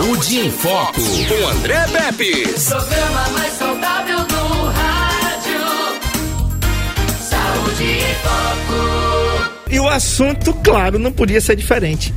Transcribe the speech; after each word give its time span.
Saúde 0.00 0.38
em 0.38 0.50
Foco, 0.50 0.98
com 0.98 1.48
André 1.48 1.86
Pepe. 1.88 2.48
Programa 2.66 3.28
mais 3.34 3.52
saudável 3.52 4.18
do 4.24 4.64
rádio. 4.70 5.60
Saúde 7.20 7.84
em 7.84 8.14
Foco. 8.22 9.68
E 9.70 9.78
o 9.78 9.86
assunto, 9.86 10.54
claro, 10.54 10.98
não 10.98 11.12
podia 11.12 11.38
ser 11.38 11.54
diferente. 11.54 12.14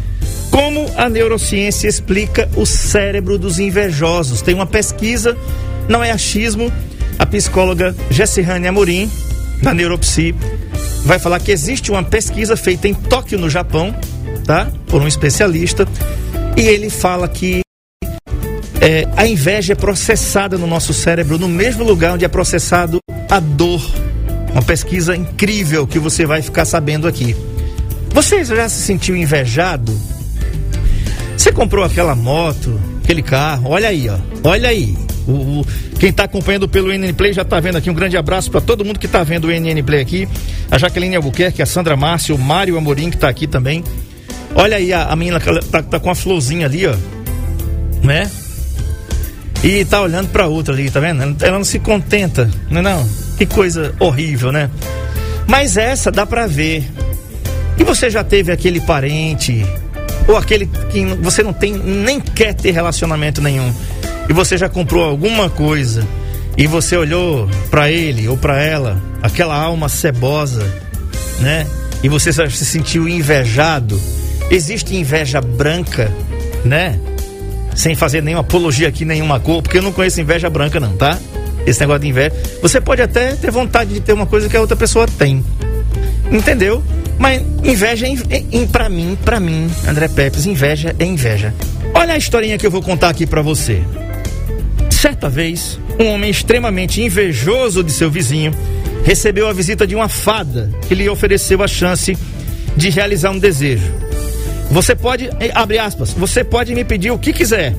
Como 0.49 0.89
a 0.95 1.09
neurociência 1.09 1.89
explica 1.89 2.49
o 2.55 2.65
cérebro 2.65 3.37
dos 3.37 3.59
invejosos? 3.59 4.41
Tem 4.41 4.55
uma 4.55 4.65
pesquisa, 4.65 5.37
não 5.89 6.01
é 6.01 6.09
achismo. 6.09 6.71
A 7.19 7.25
psicóloga 7.25 7.93
Jessihane 8.09 8.65
Amorim, 8.65 9.11
da 9.61 9.73
Neuropsi, 9.73 10.33
vai 11.03 11.19
falar 11.19 11.41
que 11.41 11.51
existe 11.51 11.91
uma 11.91 12.01
pesquisa 12.01 12.55
feita 12.55 12.87
em 12.87 12.93
Tóquio, 12.93 13.37
no 13.37 13.49
Japão, 13.49 13.93
tá? 14.45 14.71
Por 14.87 15.01
um 15.01 15.07
especialista. 15.07 15.85
E 16.55 16.61
ele 16.61 16.89
fala 16.89 17.27
que 17.27 17.62
é, 18.83 19.07
a 19.15 19.25
inveja 19.25 19.71
é 19.71 19.75
processada 19.77 20.57
no 20.57 20.67
nosso 20.67 20.93
cérebro 20.93 21.39
no 21.39 21.47
mesmo 21.47 21.85
lugar 21.85 22.15
onde 22.15 22.25
é 22.25 22.27
processado 22.27 22.99
a 23.29 23.39
dor. 23.39 23.81
Uma 24.51 24.61
pesquisa 24.61 25.15
incrível 25.15 25.87
que 25.87 25.97
você 25.97 26.25
vai 26.25 26.41
ficar 26.41 26.65
sabendo 26.65 27.07
aqui. 27.07 27.33
Você 28.09 28.43
já 28.43 28.67
se 28.67 28.81
sentiu 28.81 29.15
invejado? 29.15 29.97
Você 31.37 31.49
comprou 31.49 31.85
aquela 31.85 32.13
moto, 32.13 32.77
aquele 33.01 33.23
carro, 33.23 33.69
olha 33.69 33.87
aí, 33.87 34.09
ó. 34.09 34.17
Olha 34.43 34.67
aí. 34.67 34.97
O, 35.25 35.61
o 35.61 35.65
quem 35.97 36.09
está 36.09 36.25
acompanhando 36.25 36.67
pelo 36.67 36.91
NN 36.91 37.13
Play 37.13 37.31
já 37.31 37.43
está 37.43 37.61
vendo 37.61 37.77
aqui. 37.77 37.89
Um 37.89 37.93
grande 37.93 38.17
abraço 38.17 38.51
para 38.51 38.59
todo 38.59 38.83
mundo 38.83 38.99
que 38.99 39.05
está 39.05 39.23
vendo 39.23 39.45
o 39.45 39.51
NN 39.51 39.81
Play 39.81 40.01
aqui. 40.01 40.27
A 40.69 40.77
Jaqueline 40.77 41.15
Albuquerque, 41.15 41.61
a 41.61 41.65
Sandra 41.65 41.95
Márcio, 41.95 42.35
o 42.35 42.37
Mário 42.39 42.77
Amorim 42.77 43.09
que 43.09 43.15
está 43.15 43.29
aqui 43.29 43.47
também. 43.47 43.81
Olha 44.53 44.75
aí 44.75 44.91
a, 44.91 45.05
a 45.05 45.15
menina 45.15 45.39
que 45.39 45.59
tá, 45.67 45.81
tá 45.81 45.99
com 46.01 46.09
a 46.09 46.15
florzinha 46.15 46.65
ali, 46.65 46.85
ó. 46.85 46.95
Né? 48.03 48.29
E 49.63 49.85
tá 49.85 50.01
olhando 50.01 50.27
para 50.29 50.47
outra 50.47 50.73
ali, 50.73 50.89
tá 50.91 50.99
vendo? 50.99 51.37
Ela 51.41 51.57
não 51.57 51.63
se 51.63 51.79
contenta, 51.79 52.49
não 52.69 52.79
é 52.79 52.81
não? 52.81 53.09
Que 53.37 53.45
coisa 53.45 53.95
horrível, 53.99 54.51
né? 54.51 54.69
Mas 55.47 55.77
essa 55.77 56.11
dá 56.11 56.25
para 56.25 56.45
ver. 56.47 56.85
E 57.77 57.83
você 57.83 58.09
já 58.09 58.23
teve 58.23 58.51
aquele 58.51 58.81
parente 58.81 59.65
ou 60.27 60.37
aquele 60.37 60.65
que 60.65 61.05
você 61.21 61.41
não 61.41 61.53
tem 61.53 61.73
nem 61.73 62.19
quer 62.19 62.53
ter 62.53 62.71
relacionamento 62.71 63.41
nenhum 63.41 63.73
e 64.29 64.33
você 64.33 64.57
já 64.57 64.69
comprou 64.69 65.03
alguma 65.03 65.49
coisa 65.49 66.07
e 66.55 66.67
você 66.67 66.95
olhou 66.95 67.49
para 67.69 67.91
ele 67.91 68.27
ou 68.27 68.37
para 68.37 68.61
ela, 68.61 69.01
aquela 69.21 69.55
alma 69.55 69.89
cebosa, 69.89 70.63
né? 71.39 71.65
E 72.03 72.09
você 72.09 72.31
se 72.31 72.65
sentiu 72.65 73.07
invejado. 73.07 73.99
Existe 74.51 74.95
inveja 74.95 75.41
branca, 75.41 76.11
né? 76.63 76.99
Sem 77.75 77.95
fazer 77.95 78.21
nenhuma 78.21 78.41
apologia 78.41 78.87
aqui, 78.87 79.05
nenhuma 79.05 79.39
cor, 79.39 79.61
porque 79.61 79.77
eu 79.77 79.81
não 79.81 79.91
conheço 79.91 80.21
inveja 80.21 80.49
branca, 80.49 80.79
não, 80.79 80.95
tá? 80.95 81.17
Esse 81.65 81.79
negócio 81.79 82.01
de 82.01 82.07
inveja. 82.09 82.33
Você 82.61 82.79
pode 82.79 83.01
até 83.01 83.35
ter 83.35 83.51
vontade 83.51 83.93
de 83.93 83.99
ter 83.99 84.13
uma 84.13 84.25
coisa 84.25 84.49
que 84.49 84.55
a 84.55 84.61
outra 84.61 84.75
pessoa 84.75 85.07
tem. 85.07 85.43
Entendeu? 86.31 86.83
Mas 87.17 87.41
inveja 87.63 88.07
é, 88.07 88.11
é, 88.37 88.65
para 88.71 88.89
mim, 88.89 89.17
para 89.23 89.39
mim, 89.39 89.69
André 89.87 90.07
Pepes, 90.07 90.45
inveja 90.45 90.95
é 90.99 91.05
inveja. 91.05 91.53
Olha 91.93 92.13
a 92.13 92.17
historinha 92.17 92.57
que 92.57 92.65
eu 92.65 92.71
vou 92.71 92.81
contar 92.81 93.09
aqui 93.09 93.25
para 93.25 93.41
você. 93.41 93.81
Certa 94.89 95.29
vez, 95.29 95.79
um 95.99 96.07
homem 96.07 96.29
extremamente 96.29 97.01
invejoso 97.01 97.83
de 97.83 97.91
seu 97.91 98.09
vizinho 98.09 98.53
recebeu 99.03 99.47
a 99.47 99.53
visita 99.53 99.85
de 99.85 99.95
uma 99.95 100.07
fada 100.07 100.71
que 100.87 100.95
lhe 100.95 101.09
ofereceu 101.09 101.61
a 101.61 101.67
chance 101.67 102.17
de 102.75 102.89
realizar 102.89 103.31
um 103.31 103.37
desejo. 103.37 103.91
Você 104.73 104.95
pode, 104.95 105.27
eh, 105.39 105.51
abre 105.53 105.77
aspas, 105.77 106.13
você 106.13 106.43
pode 106.43 106.73
me 106.73 106.83
pedir 106.83 107.11
o 107.11 107.19
que 107.19 107.31
quiser, 107.31 107.75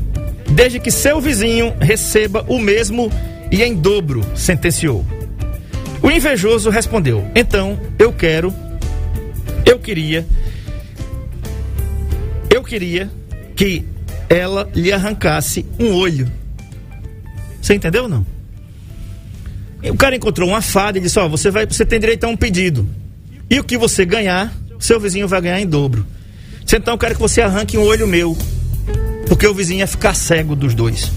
desde 0.48 0.78
que 0.78 0.92
seu 0.92 1.20
vizinho 1.20 1.74
receba 1.80 2.44
o 2.46 2.56
mesmo 2.56 3.10
e 3.50 3.64
em 3.64 3.74
dobro, 3.74 4.24
sentenciou. 4.36 5.04
O 6.00 6.08
invejoso 6.08 6.70
respondeu: 6.70 7.28
Então, 7.34 7.80
eu 7.98 8.12
quero, 8.12 8.54
eu 9.66 9.80
queria, 9.80 10.24
eu 12.48 12.62
queria 12.62 13.10
que 13.56 13.84
ela 14.28 14.70
lhe 14.72 14.92
arrancasse 14.92 15.66
um 15.80 15.94
olho. 15.94 16.30
Você 17.60 17.74
entendeu 17.74 18.04
ou 18.04 18.08
não? 18.08 18.24
O 19.82 19.96
cara 19.96 20.14
encontrou 20.14 20.48
uma 20.48 20.62
fada 20.62 20.96
e 20.98 21.00
disse: 21.00 21.18
Ó, 21.18 21.26
oh, 21.26 21.28
você, 21.28 21.50
vai, 21.50 21.66
você 21.66 21.84
tem 21.84 21.98
direito 21.98 22.22
a 22.22 22.28
um 22.28 22.36
pedido. 22.36 22.88
E 23.50 23.58
o 23.58 23.64
que 23.64 23.76
você 23.76 24.04
ganhar, 24.04 24.54
seu 24.78 25.00
vizinho 25.00 25.26
vai 25.26 25.40
ganhar 25.40 25.60
em 25.60 25.66
dobro. 25.66 26.06
Então 26.72 26.94
eu 26.94 26.98
quero 26.98 27.14
que 27.14 27.20
você 27.20 27.40
arranque 27.40 27.78
um 27.78 27.82
olho 27.82 28.06
meu. 28.06 28.36
Porque 29.28 29.46
o 29.46 29.54
vizinho 29.54 29.80
ia 29.80 29.86
ficar 29.86 30.14
cego 30.14 30.56
dos 30.56 30.74
dois. 30.74 31.10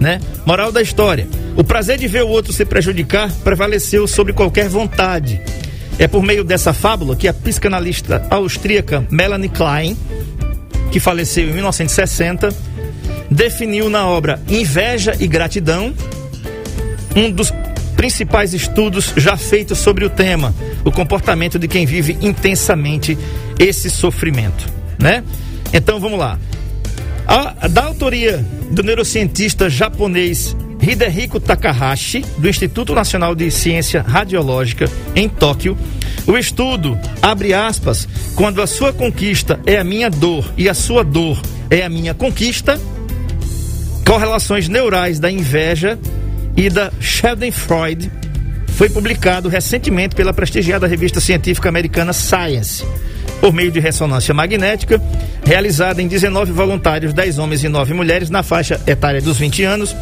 Né? 0.00 0.20
Moral 0.44 0.72
da 0.72 0.82
história: 0.82 1.28
o 1.56 1.64
prazer 1.64 1.96
de 1.96 2.08
ver 2.08 2.24
o 2.24 2.28
outro 2.28 2.52
se 2.52 2.64
prejudicar 2.64 3.30
prevaleceu 3.44 4.06
sobre 4.06 4.32
qualquer 4.32 4.68
vontade. 4.68 5.40
É 5.98 6.06
por 6.06 6.22
meio 6.22 6.44
dessa 6.44 6.74
fábula 6.74 7.16
que 7.16 7.26
a 7.26 7.32
psicanalista 7.32 8.26
austríaca 8.28 9.06
Melanie 9.10 9.48
Klein, 9.48 9.96
que 10.92 11.00
faleceu 11.00 11.48
em 11.48 11.52
1960, 11.52 12.54
definiu 13.30 13.88
na 13.88 14.06
obra 14.06 14.40
Inveja 14.48 15.16
e 15.18 15.26
Gratidão, 15.26 15.94
um 17.14 17.30
dos 17.30 17.50
principais 17.96 18.52
estudos 18.52 19.14
já 19.16 19.36
feitos 19.38 19.78
sobre 19.78 20.04
o 20.04 20.10
tema, 20.10 20.54
o 20.84 20.92
comportamento 20.92 21.58
de 21.58 21.66
quem 21.66 21.86
vive 21.86 22.18
intensamente 22.20 23.16
esse 23.58 23.88
sofrimento, 23.88 24.66
né? 24.98 25.22
Então 25.72 26.00
vamos 26.00 26.18
lá. 26.18 26.38
A, 27.26 27.68
da 27.68 27.84
autoria 27.84 28.44
do 28.70 28.82
neurocientista 28.82 29.68
japonês 29.68 30.56
Hidehiko 30.80 31.40
Takahashi, 31.40 32.24
do 32.38 32.48
Instituto 32.48 32.94
Nacional 32.94 33.34
de 33.34 33.50
Ciência 33.50 34.02
Radiológica 34.02 34.88
em 35.14 35.28
Tóquio, 35.28 35.76
o 36.26 36.36
estudo 36.36 36.98
abre 37.20 37.54
aspas, 37.54 38.08
quando 38.34 38.62
a 38.62 38.66
sua 38.66 38.92
conquista 38.92 39.58
é 39.66 39.78
a 39.78 39.84
minha 39.84 40.10
dor 40.10 40.52
e 40.56 40.68
a 40.68 40.74
sua 40.74 41.02
dor 41.02 41.40
é 41.70 41.82
a 41.82 41.88
minha 41.88 42.14
conquista, 42.14 42.80
Correlações 44.04 44.68
Neurais 44.68 45.18
da 45.18 45.30
Inveja 45.30 45.98
e 46.56 46.70
da 46.70 46.92
Schadenfreude 47.00 48.10
foi 48.68 48.88
publicado 48.88 49.48
recentemente 49.48 50.14
pela 50.14 50.32
prestigiada 50.32 50.86
revista 50.86 51.18
científica 51.18 51.68
americana 51.68 52.12
Science, 52.12 52.84
por 53.40 53.52
meio 53.52 53.70
de 53.70 53.80
ressonância 53.80 54.34
magnética, 54.34 55.00
realizada 55.44 56.02
em 56.02 56.08
19 56.08 56.52
voluntários, 56.52 57.12
10 57.12 57.38
homens 57.38 57.64
e 57.64 57.68
9 57.68 57.94
mulheres, 57.94 58.30
na 58.30 58.42
faixa 58.42 58.80
etária 58.86 59.20
dos 59.20 59.38
20 59.38 59.64
anos. 59.64 59.96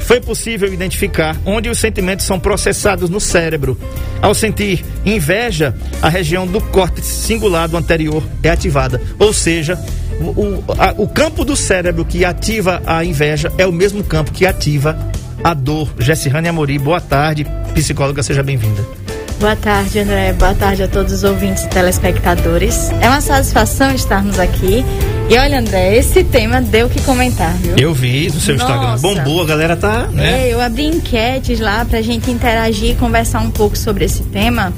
Foi 0.00 0.20
possível 0.20 0.72
identificar 0.72 1.36
onde 1.44 1.68
os 1.68 1.78
sentimentos 1.78 2.24
são 2.24 2.38
processados 2.38 3.10
no 3.10 3.20
cérebro. 3.20 3.76
Ao 4.22 4.34
sentir 4.34 4.84
inveja, 5.04 5.74
a 6.00 6.08
região 6.08 6.46
do 6.46 6.60
córtex 6.60 7.06
cingulado 7.06 7.76
anterior 7.76 8.22
é 8.42 8.50
ativada, 8.50 9.00
ou 9.18 9.32
seja, 9.32 9.76
o, 10.20 10.62
a, 10.78 10.94
o 10.96 11.08
campo 11.08 11.44
do 11.44 11.56
cérebro 11.56 12.04
que 12.04 12.24
ativa 12.24 12.82
a 12.86 13.04
inveja 13.04 13.52
é 13.58 13.66
o 13.66 13.72
mesmo 13.72 14.04
campo 14.04 14.32
que 14.32 14.46
ativa 14.46 14.96
a 15.42 15.54
dor. 15.54 15.92
Jessirane 15.98 16.48
Amori, 16.48 16.78
boa 16.78 17.00
tarde. 17.00 17.46
Psicóloga, 17.74 18.22
seja 18.22 18.42
bem-vinda. 18.42 19.05
Boa 19.38 19.54
tarde, 19.54 19.98
André. 19.98 20.32
Boa 20.32 20.54
tarde 20.54 20.82
a 20.82 20.88
todos 20.88 21.12
os 21.12 21.22
ouvintes 21.22 21.64
e 21.64 21.68
telespectadores. 21.68 22.90
É 23.02 23.08
uma 23.08 23.20
satisfação 23.20 23.90
estarmos 23.94 24.38
aqui. 24.38 24.82
E 25.28 25.36
olha, 25.36 25.58
André, 25.58 25.94
esse 25.96 26.24
tema 26.24 26.62
deu 26.62 26.86
o 26.86 26.90
que 26.90 27.02
comentar, 27.02 27.52
viu? 27.54 27.76
Eu 27.76 27.92
vi 27.92 28.30
no 28.32 28.40
seu 28.40 28.56
Nossa. 28.56 28.72
Instagram. 28.72 28.98
Bombou, 28.98 29.42
a 29.42 29.46
galera 29.46 29.76
tá. 29.76 30.06
Né? 30.06 30.48
É, 30.48 30.54
eu 30.54 30.60
abri 30.60 30.86
enquetes 30.86 31.60
lá 31.60 31.84
pra 31.84 32.00
gente 32.00 32.30
interagir 32.30 32.92
e 32.92 32.94
conversar 32.94 33.40
um 33.40 33.50
pouco 33.50 33.76
sobre 33.76 34.06
esse 34.06 34.22
tema. 34.22 34.72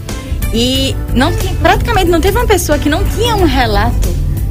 E 0.53 0.97
não 1.15 1.33
praticamente 1.63 2.11
não 2.11 2.21
teve 2.21 2.37
uma 2.37 2.47
pessoa 2.47 2.79
que 2.79 2.89
não 2.89 3.05
tinha 3.05 3.37
um 3.37 3.45
relato 3.45 4.09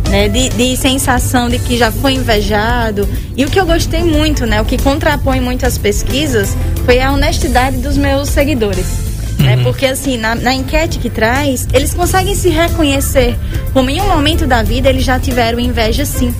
né, 0.09 0.29
de, 0.29 0.47
de, 0.49 0.77
sensação 0.77 1.49
de 1.49 1.59
que 1.59 1.77
já 1.77 1.91
foi 1.91 2.13
invejado. 2.13 3.07
E 3.35 3.43
o 3.43 3.49
que 3.49 3.59
eu 3.59 3.65
gostei 3.65 4.03
muito, 4.03 4.45
né, 4.45 4.61
o 4.61 4.65
que 4.65 4.77
contrapõe 4.77 5.41
muitas 5.41 5.77
pesquisas, 5.77 6.55
foi 6.85 7.01
a 7.01 7.11
honestidade 7.11 7.77
dos 7.77 7.97
meus 7.97 8.29
seguidores. 8.29 9.06
Uhum. 9.39 9.45
Né, 9.45 9.57
porque 9.63 9.85
assim, 9.85 10.17
na, 10.17 10.35
na, 10.35 10.53
enquete 10.53 10.99
que 10.99 11.09
traz, 11.09 11.67
eles 11.71 11.93
conseguem 11.93 12.33
se 12.33 12.49
reconhecer 12.49 13.37
como 13.71 13.89
em 13.89 14.01
um 14.01 14.07
momento 14.07 14.47
da 14.47 14.63
vida 14.63 14.89
eles 14.89 15.03
já 15.03 15.19
tiveram 15.19 15.59
inveja 15.59 16.05
sim. 16.05 16.33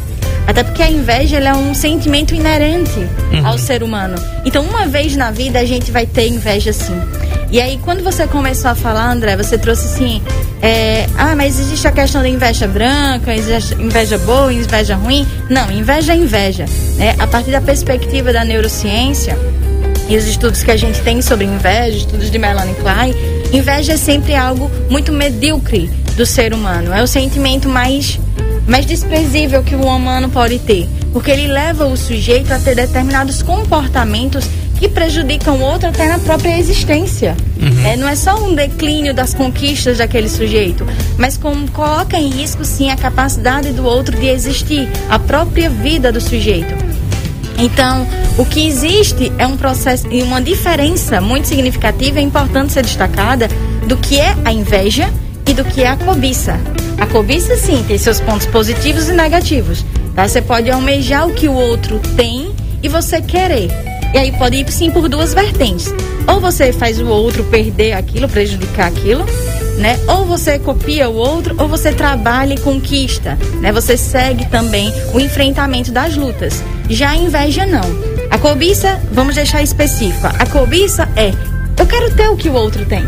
Até 0.48 0.64
porque 0.64 0.82
a 0.82 0.90
inveja 0.90 1.38
é 1.38 1.54
um 1.54 1.74
sentimento 1.74 2.34
inerente 2.34 3.00
uhum. 3.34 3.46
ao 3.46 3.58
ser 3.58 3.84
humano. 3.84 4.16
Então, 4.46 4.64
uma 4.64 4.88
vez 4.88 5.14
na 5.16 5.30
vida 5.30 5.60
a 5.60 5.66
gente 5.66 5.92
vai 5.92 6.06
ter 6.06 6.30
inveja 6.30 6.72
sim. 6.72 6.98
E 7.52 7.62
aí, 7.62 7.78
quando 7.84 8.02
você 8.02 8.26
começou 8.26 8.72
a 8.72 8.76
falar, 8.76 9.12
André, 9.12 9.36
você 9.36 9.58
trouxe 9.58 9.86
assim: 9.86 10.22
é, 10.62 11.06
ah, 11.18 11.36
mas 11.36 11.60
existe 11.60 11.86
a 11.86 11.92
questão 11.92 12.22
da 12.22 12.30
inveja 12.30 12.66
branca, 12.66 13.34
inveja 13.36 14.18
boa, 14.20 14.52
inveja 14.52 14.96
ruim. 14.96 15.28
Não, 15.50 15.70
inveja 15.70 16.14
é 16.14 16.16
inveja. 16.16 16.66
Né? 16.96 17.16
A 17.20 17.28
partir 17.28 17.52
da 17.52 17.62
perspectiva 17.62 18.32
da 18.32 18.46
neurociência 18.46 19.38
e 20.10 20.16
os 20.16 20.26
estudos 20.26 20.64
que 20.64 20.72
a 20.72 20.78
gente 20.78 21.02
tem 21.02 21.22
sobre 21.22 21.46
inveja, 21.46 21.98
estudos 21.98 22.32
de 22.32 22.38
Melanie 22.38 22.76
Klein, 22.76 23.14
inveja 23.52 23.94
é 23.94 23.98
sempre 23.98 24.36
algo 24.36 24.72
muito 24.90 25.12
medíocre 25.12 25.90
do 26.16 26.26
ser 26.26 26.54
humano. 26.54 26.94
É 26.94 27.04
o 27.04 27.08
sentimento 27.08 27.68
mais 27.68 28.20
mais 28.68 28.86
desprezível 28.86 29.64
que 29.64 29.76
o 29.76 29.82
humano 29.86 30.30
pode 30.30 30.60
ter, 30.60 30.90
porque 31.14 31.32
ele 31.32 31.48
leva 31.48 31.86
o 31.86 31.96
sujeito 31.96 32.52
a 32.52 32.60
ter 32.60 32.76
determinados 32.76 33.42
comportamentos 33.42 34.46
que 34.78 34.90
prejudicam 34.90 35.56
o 35.56 35.62
outro 35.62 35.88
até 35.88 36.08
na 36.08 36.20
própria 36.20 36.58
existência. 36.60 37.36
Uhum. 37.60 37.86
É, 37.86 37.96
não 37.96 38.08
é 38.08 38.16
só 38.16 38.36
um 38.36 38.54
declínio 38.54 39.14
das 39.14 39.34
conquistas 39.34 39.98
daquele 39.98 40.30
sujeito, 40.30 40.86
mas 41.18 41.38
como 41.38 41.70
coloca 41.72 42.18
em 42.20 42.30
risco 42.30 42.64
sim 42.64 42.92
a 42.92 42.96
capacidade 42.96 43.72
do 43.72 43.86
outro 43.86 44.18
de 44.18 44.28
existir, 44.28 44.88
a 45.10 45.18
própria 45.18 45.70
vida 45.70 46.12
do 46.12 46.22
sujeito. 46.22 46.87
Então, 47.58 48.08
o 48.38 48.46
que 48.46 48.68
existe 48.68 49.32
é 49.38 49.48
um 49.48 49.58
processo 49.58 50.08
e 50.12 50.22
uma 50.22 50.42
diferença 50.42 51.20
muito 51.20 51.48
significativa 51.48 52.20
e 52.20 52.24
importante 52.24 52.74
ser 52.74 52.84
destacada 52.84 53.48
do 53.88 53.98
que 53.98 54.20
é 54.20 54.36
a 54.46 54.52
inveja 54.52 55.12
e 55.48 55.54
do 55.54 55.66
que 55.66 55.82
é 55.82 55.90
a 55.90 55.98
cobiça. 55.98 56.60
A 57.00 57.06
cobiça, 57.08 57.56
sim, 57.56 57.84
tem 57.88 57.98
seus 57.98 58.20
pontos 58.20 58.48
positivos 58.48 59.10
e 59.10 59.14
negativos. 59.14 59.84
Tá? 60.16 60.28
Você 60.28 60.42
pode 60.42 60.70
almejar 60.70 61.28
o 61.28 61.34
que 61.34 61.48
o 61.48 61.54
outro 61.54 62.00
tem 62.16 62.54
e 62.82 62.90
você 62.90 63.22
querer. 63.22 63.70
E 64.14 64.18
aí 64.18 64.32
pode 64.32 64.58
ir 64.58 64.72
sim 64.72 64.90
por 64.92 65.08
duas 65.10 65.34
vertentes. 65.34 65.94
Ou 66.28 66.40
você 66.40 66.72
faz 66.72 67.00
o 67.00 67.08
outro 67.08 67.44
perder 67.46 67.94
aquilo, 67.94 68.28
prejudicar 68.28 68.88
aquilo, 68.88 69.26
né? 69.78 70.00
Ou 70.08 70.26
você 70.26 70.60
copia 70.60 71.10
o 71.10 71.16
outro, 71.16 71.56
ou 71.58 71.68
você 71.68 71.94
trabalha 71.94 72.54
e 72.54 72.60
conquista, 72.60 73.38
né? 73.62 73.72
Você 73.72 73.96
segue 73.96 74.46
também 74.48 74.92
o 75.14 75.20
enfrentamento 75.20 75.92
das 75.92 76.16
lutas. 76.16 76.64
Já 76.90 77.12
a 77.12 77.16
inveja 77.16 77.66
não. 77.66 78.18
A 78.30 78.38
cobiça, 78.38 79.00
vamos 79.12 79.36
deixar 79.36 79.62
específica. 79.62 80.30
A 80.40 80.46
cobiça 80.46 81.08
é 81.16 81.32
eu 81.78 81.86
quero 81.86 82.14
ter 82.16 82.28
o 82.28 82.36
que 82.36 82.50
o 82.50 82.54
outro 82.54 82.86
tem. 82.86 83.06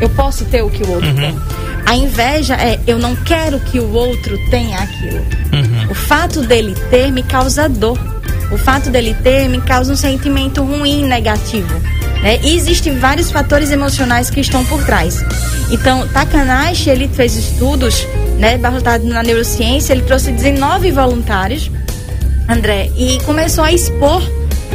Eu 0.00 0.08
posso 0.10 0.44
ter 0.44 0.62
o 0.62 0.70
que 0.70 0.82
o 0.82 0.90
outro 0.90 1.08
uhum. 1.08 1.16
tem. 1.16 1.38
A 1.86 1.96
inveja 1.96 2.54
é 2.54 2.78
eu 2.86 2.98
não 2.98 3.16
quero 3.16 3.58
que 3.60 3.80
o 3.80 3.92
outro 3.92 4.38
tenha 4.50 4.78
aquilo. 4.78 5.18
Uhum. 5.52 5.90
O 5.90 5.94
fato 5.94 6.42
dele 6.42 6.74
ter 6.90 7.10
me 7.10 7.22
causa 7.22 7.68
dor. 7.68 7.98
O 8.52 8.58
fato 8.58 8.90
dele 8.90 9.14
ter 9.22 9.48
me 9.48 9.60
causa 9.60 9.92
um 9.92 9.96
sentimento 9.96 10.62
ruim, 10.62 11.04
negativo. 11.04 11.80
Né? 12.22 12.38
E 12.42 12.54
existem 12.54 12.98
vários 12.98 13.30
fatores 13.30 13.70
emocionais 13.70 14.30
que 14.30 14.40
estão 14.40 14.64
por 14.64 14.84
trás. 14.84 15.24
Então, 15.70 16.06
Takanashi, 16.08 16.90
ele 16.90 17.08
fez 17.08 17.36
estudos, 17.36 18.06
né, 18.38 18.58
baseado 18.58 19.04
na 19.04 19.22
neurociência, 19.22 19.92
ele 19.92 20.02
trouxe 20.02 20.32
19 20.32 20.90
voluntários, 20.90 21.70
André, 22.48 22.90
e 22.96 23.18
começou 23.24 23.62
a 23.62 23.72
expor 23.72 24.22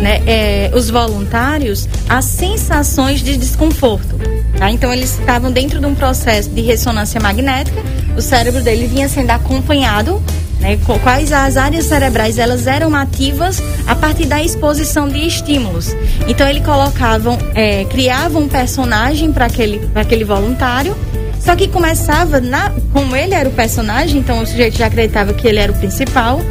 né, 0.01 0.21
é, 0.25 0.71
os 0.73 0.89
voluntários 0.89 1.87
a 2.07 2.21
sensações 2.21 3.21
de 3.21 3.37
desconforto. 3.37 4.17
Tá? 4.57 4.71
Então, 4.71 4.91
eles 4.93 5.19
estavam 5.19 5.51
dentro 5.51 5.79
de 5.79 5.85
um 5.85 5.93
processo 5.93 6.49
de 6.49 6.61
ressonância 6.61 7.19
magnética, 7.19 7.81
o 8.17 8.21
cérebro 8.21 8.61
dele 8.61 8.87
vinha 8.87 9.09
sendo 9.09 9.31
acompanhado 9.31 10.21
né, 10.59 10.79
quais 11.03 11.31
as 11.31 11.57
áreas 11.57 11.85
cerebrais 11.85 12.37
elas 12.37 12.67
eram 12.67 12.95
ativas 12.95 13.61
a 13.87 13.95
partir 13.95 14.25
da 14.25 14.41
exposição 14.41 15.07
de 15.07 15.25
estímulos. 15.25 15.95
Então 16.27 16.47
ele 16.47 16.61
colocavam, 16.61 17.37
é, 17.53 17.85
criava 17.85 18.37
um 18.39 18.47
personagem 18.47 19.31
para 19.31 19.45
aquele, 19.45 19.89
aquele 19.93 20.23
voluntário, 20.23 20.95
só 21.39 21.55
que 21.55 21.67
começava, 21.67 22.41
na, 22.41 22.71
como 22.91 23.15
ele 23.15 23.35
era 23.35 23.47
o 23.47 23.51
personagem, 23.51 24.19
então 24.19 24.41
o 24.41 24.47
sujeito 24.47 24.77
já 24.77 24.87
acreditava 24.87 25.31
que 25.33 25.47
ele 25.47 25.59
era 25.59 25.71
o 25.71 25.75
principal, 25.75 26.41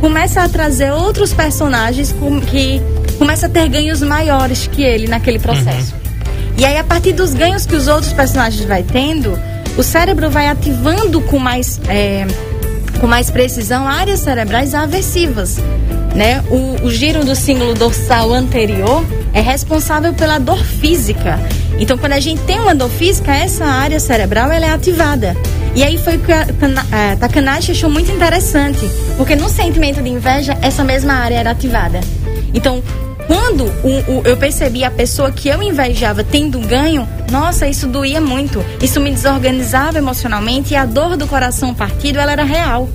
começa 0.00 0.42
a 0.42 0.48
trazer 0.48 0.92
outros 0.92 1.32
personagens 1.32 2.12
com, 2.12 2.40
que 2.40 2.82
começa 3.18 3.46
a 3.46 3.48
ter 3.48 3.68
ganhos 3.68 4.02
maiores 4.02 4.66
que 4.66 4.82
ele 4.82 5.06
naquele 5.06 5.38
processo. 5.38 5.94
Uhum. 5.94 6.58
E 6.58 6.64
aí 6.66 6.76
a 6.76 6.84
partir 6.84 7.12
dos 7.12 7.32
ganhos 7.32 7.64
que 7.64 7.74
os 7.74 7.88
outros 7.88 8.12
personagens 8.12 8.64
vai 8.66 8.82
tendo, 8.82 9.38
o 9.78 9.82
cérebro 9.82 10.28
vai 10.28 10.48
ativando 10.48 11.20
com 11.22 11.38
mais 11.38 11.80
é, 11.88 12.26
com 13.02 13.08
mais 13.08 13.28
precisão 13.28 13.88
áreas 13.88 14.20
cerebrais 14.20 14.76
aversivas. 14.76 15.58
Né? 16.14 16.40
O, 16.48 16.86
o 16.86 16.90
giro 16.90 17.24
do 17.24 17.34
símbolo 17.34 17.74
dorsal 17.74 18.32
anterior 18.32 19.04
é 19.34 19.40
responsável 19.40 20.14
pela 20.14 20.38
dor 20.38 20.62
física. 20.64 21.36
Então, 21.80 21.98
quando 21.98 22.12
a 22.12 22.20
gente 22.20 22.40
tem 22.42 22.60
uma 22.60 22.76
dor 22.76 22.88
física, 22.88 23.34
essa 23.34 23.64
área 23.64 23.98
cerebral 23.98 24.52
ela 24.52 24.66
é 24.66 24.70
ativada. 24.70 25.36
E 25.74 25.82
aí 25.82 25.98
foi 25.98 26.16
o 26.16 26.20
que 26.20 26.30
a, 26.30 26.46
a 26.92 27.16
Takanashi 27.16 27.72
achou 27.72 27.90
muito 27.90 28.12
interessante, 28.12 28.88
porque 29.16 29.34
no 29.34 29.48
sentimento 29.48 30.00
de 30.00 30.08
inveja, 30.08 30.56
essa 30.62 30.84
mesma 30.84 31.14
área 31.14 31.34
era 31.34 31.50
ativada. 31.50 31.98
Então, 32.54 32.80
quando 33.26 33.64
o, 33.64 34.20
o, 34.20 34.22
eu 34.24 34.36
percebi 34.36 34.84
a 34.84 34.90
pessoa 34.90 35.30
que 35.30 35.48
eu 35.48 35.62
invejava 35.62 36.24
tendo 36.24 36.58
ganho, 36.60 37.08
nossa, 37.30 37.66
isso 37.66 37.86
doía 37.86 38.20
muito. 38.20 38.64
Isso 38.82 39.00
me 39.00 39.10
desorganizava 39.10 39.98
emocionalmente 39.98 40.74
e 40.74 40.76
a 40.76 40.84
dor 40.84 41.16
do 41.16 41.26
coração 41.26 41.74
partido, 41.74 42.18
ela 42.18 42.32
era 42.32 42.44
real. 42.44 42.88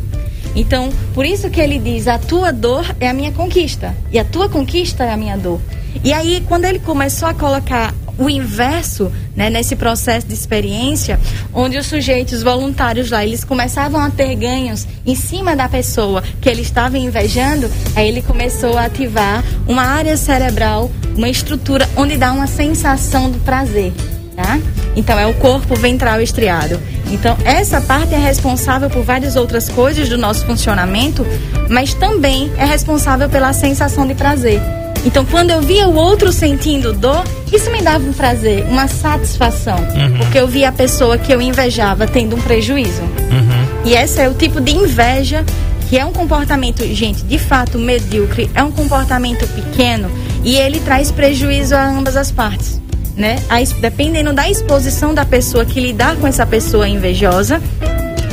Então, 0.56 0.89
por 1.13 1.25
isso 1.25 1.50
que 1.50 1.62
ele 1.62 1.77
diz: 1.77 2.07
a 2.07 2.18
tua 2.18 2.51
dor 2.51 2.85
é 3.00 3.07
a 3.07 3.13
minha 3.13 3.31
conquista 3.31 3.95
e 4.12 4.18
a 4.18 4.25
tua 4.25 4.50
conquista 4.50 5.03
é 5.03 5.12
a 5.12 5.18
minha 5.18 5.38
dor. 5.38 5.62
E 6.03 6.13
aí, 6.13 6.44
quando 6.47 6.65
ele 6.65 6.79
começou 6.79 7.27
a 7.27 7.33
colocar 7.33 7.94
o 8.18 8.30
inverso 8.30 9.12
né, 9.36 9.50
nesse 9.50 9.75
processo 9.75 10.28
de 10.28 10.34
experiência, 10.34 11.19
onde 11.54 11.78
os 11.78 11.86
sujeitos 11.86 12.42
voluntários 12.42 13.12
lá, 13.12 13.24
eles 13.24 13.44
começavam 13.44 14.02
a 14.02 14.10
ter 14.10 14.36
ganhos 14.36 14.88
em 15.06 15.16
cima 15.16 15.56
da 15.56 15.69
pessoa 15.69 16.24
que 16.42 16.50
ele 16.50 16.62
estava 16.62 16.98
invejando, 16.98 17.69
aí 17.96 18.08
ele 18.08 18.22
começou 18.22 18.78
a 18.78 18.86
ativar 18.86 19.44
uma 19.68 19.84
área 19.84 20.18
cerebral, 20.18 20.92
uma 21.16 21.30
estrutura 21.30 21.88
onde 21.96 22.18
dá 22.18 22.34
uma 22.34 22.48
sensação 22.48 23.30
do 23.30 23.40
prazer. 23.40 23.94
Tá? 24.36 24.60
Então 24.96 25.18
é 25.18 25.25
o 25.25 25.34
corpo 25.34 25.75
ventral 25.75 26.22
estriado. 26.22 26.80
Então 27.10 27.36
essa 27.44 27.81
parte 27.81 28.13
é 28.13 28.20
responsável 28.20 28.88
por 28.88 29.02
várias 29.04 29.36
outras 29.36 29.68
coisas 29.68 30.10
do 30.10 30.18
nosso 30.18 30.46
funcionamento, 30.46 31.25
mas 31.70 31.96
também 31.96 32.52
é 32.56 32.66
responsável 32.66 33.28
pela 33.30 33.52
sensação 33.52 34.06
de 34.06 34.13
prazer. 34.13 34.62
Então, 35.07 35.24
quando 35.24 35.51
eu 35.51 35.62
via 35.62 35.88
o 35.88 35.95
outro 35.95 36.33
sentindo 36.33 36.92
dor, 36.92 37.24
isso 37.50 37.71
me 37.71 37.81
dava 37.81 38.04
um 38.04 38.12
prazer, 38.12 38.65
uma 38.65 38.89
satisfação. 38.89 39.77
Uhum. 39.77 40.18
Porque 40.18 40.38
eu 40.38 40.45
via 40.45 40.68
a 40.68 40.71
pessoa 40.74 41.18
que 41.18 41.31
eu 41.31 41.42
invejava 41.42 42.06
tendo 42.06 42.36
um 42.36 42.42
prejuízo. 42.42 43.04
Uhum. 43.04 43.86
E 43.86 43.94
esse 43.94 44.19
é 44.19 44.27
o 44.27 44.33
tipo 44.33 44.59
de 44.59 44.75
inveja 44.75 45.45
que 45.89 45.98
é 45.98 46.06
um 46.06 46.12
comportamento, 46.12 46.86
gente, 46.94 47.24
de 47.24 47.39
fato 47.39 47.80
medíocre, 47.80 48.51
é 48.54 48.62
um 48.62 48.69
comportamento 48.69 49.48
pequeno 49.48 50.12
e 50.44 50.57
ele 50.57 50.81
traz 50.81 51.10
prejuízo 51.10 51.74
a 51.74 51.88
ambas 51.88 52.18
as 52.18 52.30
partes. 52.30 52.81
Né? 53.15 53.38
A, 53.50 53.63
dependendo 53.80 54.33
da 54.33 54.50
exposição 54.50 55.13
da 55.13 55.24
pessoa 55.24 55.63
que 55.63 55.80
lidar 55.80 56.18
com 56.18 56.27
essa 56.27 56.45
pessoa 56.45 56.86
invejosa, 56.89 57.62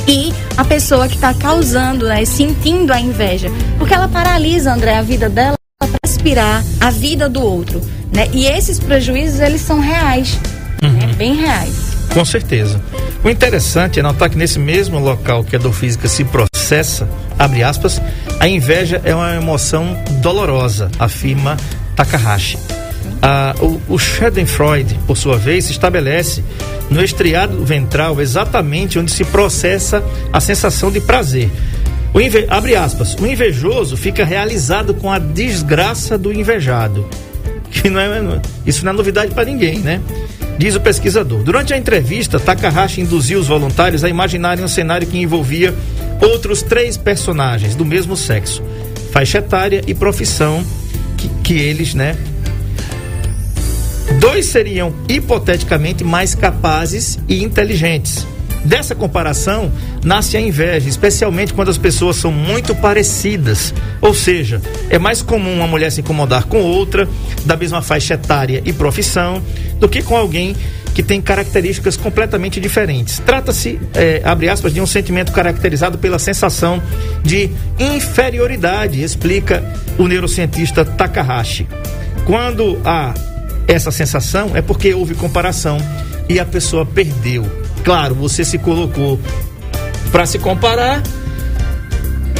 e 0.06 0.34
a 0.54 0.64
pessoa 0.64 1.08
que 1.08 1.14
está 1.14 1.32
causando, 1.32 2.06
né, 2.06 2.26
sentindo 2.26 2.92
a 2.92 3.00
inveja. 3.00 3.48
Porque 3.78 3.94
ela 3.94 4.06
paralisa, 4.06 4.70
André, 4.70 4.98
a 4.98 5.00
vida 5.00 5.30
dela 5.30 5.56
aspirar 6.24 6.64
a 6.80 6.90
vida 6.90 7.28
do 7.28 7.42
outro, 7.42 7.82
né? 8.10 8.28
E 8.32 8.46
esses 8.46 8.80
prejuízos 8.80 9.40
eles 9.40 9.60
são 9.60 9.78
reais, 9.78 10.38
né? 10.80 10.88
uhum. 10.88 10.92
né? 10.94 11.12
bem 11.18 11.34
reais. 11.34 11.94
Com 12.14 12.24
certeza. 12.24 12.80
O 13.22 13.28
interessante 13.28 14.00
é 14.00 14.02
notar 14.02 14.30
que 14.30 14.38
nesse 14.38 14.58
mesmo 14.58 14.98
local 14.98 15.44
que 15.44 15.54
a 15.54 15.58
dor 15.58 15.74
física 15.74 16.08
se 16.08 16.24
processa, 16.24 17.06
abre 17.38 17.62
aspas, 17.62 18.00
a 18.40 18.48
inveja 18.48 19.02
é 19.04 19.14
uma 19.14 19.34
emoção 19.34 20.02
dolorosa, 20.22 20.90
afirma 20.98 21.58
Takahashi. 21.94 22.58
Ah, 23.20 23.54
o, 23.60 23.80
o 23.94 23.98
Schadenfreude, 23.98 24.98
por 25.06 25.16
sua 25.16 25.36
vez, 25.36 25.66
se 25.66 25.72
estabelece 25.72 26.42
no 26.90 27.02
estriado 27.02 27.64
ventral 27.64 28.20
exatamente 28.20 28.98
onde 28.98 29.10
se 29.10 29.24
processa 29.24 30.02
a 30.32 30.40
sensação 30.40 30.90
de 30.90 31.00
prazer. 31.00 31.50
O 32.14 32.20
inve... 32.20 32.46
Abre 32.48 32.76
aspas. 32.76 33.14
O 33.14 33.26
invejoso 33.26 33.96
fica 33.96 34.24
realizado 34.24 34.94
com 34.94 35.10
a 35.10 35.18
desgraça 35.18 36.16
do 36.16 36.32
invejado. 36.32 37.04
Que 37.74 37.90
não 37.90 37.98
é, 38.00 38.40
isso 38.64 38.84
não 38.84 38.92
é 38.92 38.94
novidade 38.94 39.34
para 39.34 39.44
ninguém, 39.44 39.80
né? 39.80 40.00
Diz 40.56 40.76
o 40.76 40.80
pesquisador. 40.80 41.42
Durante 41.42 41.74
a 41.74 41.76
entrevista, 41.76 42.38
Takahashi 42.38 43.00
induziu 43.00 43.40
os 43.40 43.48
voluntários 43.48 44.04
a 44.04 44.08
imaginarem 44.08 44.64
um 44.64 44.68
cenário 44.68 45.08
que 45.08 45.18
envolvia 45.18 45.74
outros 46.22 46.62
três 46.62 46.96
personagens 46.96 47.74
do 47.74 47.84
mesmo 47.84 48.16
sexo, 48.16 48.62
faixa 49.10 49.38
etária 49.38 49.82
e 49.88 49.92
profissão 49.92 50.64
que, 51.16 51.28
que 51.42 51.54
eles, 51.54 51.94
né? 51.94 52.16
Dois 54.20 54.46
seriam 54.46 54.94
hipoteticamente 55.08 56.04
mais 56.04 56.32
capazes 56.32 57.18
e 57.28 57.42
inteligentes 57.42 58.24
Dessa 58.64 58.94
comparação 58.94 59.70
nasce 60.02 60.36
a 60.36 60.40
inveja, 60.40 60.88
especialmente 60.88 61.52
quando 61.52 61.68
as 61.68 61.76
pessoas 61.76 62.16
são 62.16 62.32
muito 62.32 62.74
parecidas. 62.74 63.74
Ou 64.00 64.14
seja, 64.14 64.60
é 64.88 64.98
mais 64.98 65.20
comum 65.20 65.54
uma 65.56 65.66
mulher 65.66 65.92
se 65.92 66.00
incomodar 66.00 66.44
com 66.44 66.62
outra, 66.62 67.06
da 67.44 67.56
mesma 67.56 67.82
faixa 67.82 68.14
etária 68.14 68.62
e 68.64 68.72
profissão, 68.72 69.42
do 69.78 69.88
que 69.88 70.02
com 70.02 70.16
alguém 70.16 70.56
que 70.94 71.02
tem 71.02 71.20
características 71.20 71.96
completamente 71.96 72.60
diferentes. 72.60 73.18
Trata-se, 73.18 73.80
é, 73.94 74.22
abre 74.24 74.48
aspas, 74.48 74.72
de 74.72 74.80
um 74.80 74.86
sentimento 74.86 75.32
caracterizado 75.32 75.98
pela 75.98 76.18
sensação 76.18 76.80
de 77.22 77.50
inferioridade, 77.78 79.02
explica 79.02 79.62
o 79.98 80.06
neurocientista 80.06 80.84
Takahashi. 80.84 81.66
Quando 82.24 82.80
há 82.84 83.12
essa 83.66 83.90
sensação, 83.90 84.52
é 84.54 84.62
porque 84.62 84.94
houve 84.94 85.14
comparação 85.14 85.76
e 86.28 86.38
a 86.38 86.44
pessoa 86.44 86.86
perdeu 86.86 87.63
Claro, 87.84 88.14
você 88.14 88.44
se 88.44 88.58
colocou 88.58 89.20
para 90.10 90.26
se 90.26 90.38
comparar 90.38 91.02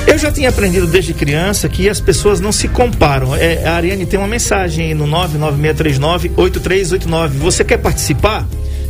Eu 0.07 0.17
já 0.17 0.33
tinha 0.33 0.49
aprendido 0.49 0.87
desde 0.87 1.13
criança 1.13 1.69
que 1.69 1.87
as 1.89 2.01
pessoas 2.01 2.41
não 2.41 2.53
se 2.53 2.69
comparam. 2.69 3.35
É, 3.35 3.67
a 3.67 3.75
Ariane 3.75 4.07
tem 4.07 4.17
uma 4.19 4.29
mensagem 4.29 4.87
aí 4.87 4.95
no 4.95 5.07
99639-8389. 5.07 7.29
Você 7.39 7.65
quer 7.65 7.79
participar? 7.79 8.47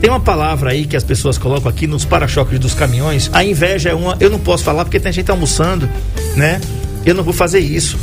Tem 0.00 0.08
uma 0.10 0.20
palavra 0.20 0.70
aí 0.70 0.86
que 0.86 0.96
as 0.96 1.04
pessoas 1.04 1.38
colocam 1.38 1.68
aqui 1.68 1.86
nos 1.86 2.04
para-choques 2.04 2.58
dos 2.58 2.74
caminhões. 2.74 3.30
A 3.32 3.44
inveja 3.44 3.90
é 3.90 3.94
uma. 3.94 4.16
Eu 4.20 4.30
não 4.30 4.38
posso 4.38 4.64
falar 4.64 4.84
porque 4.84 5.00
tem 5.00 5.12
gente 5.12 5.30
almoçando, 5.30 5.88
né? 6.36 6.60
Eu 7.04 7.14
não 7.14 7.24
vou 7.24 7.34
fazer 7.34 7.60
isso. 7.60 7.98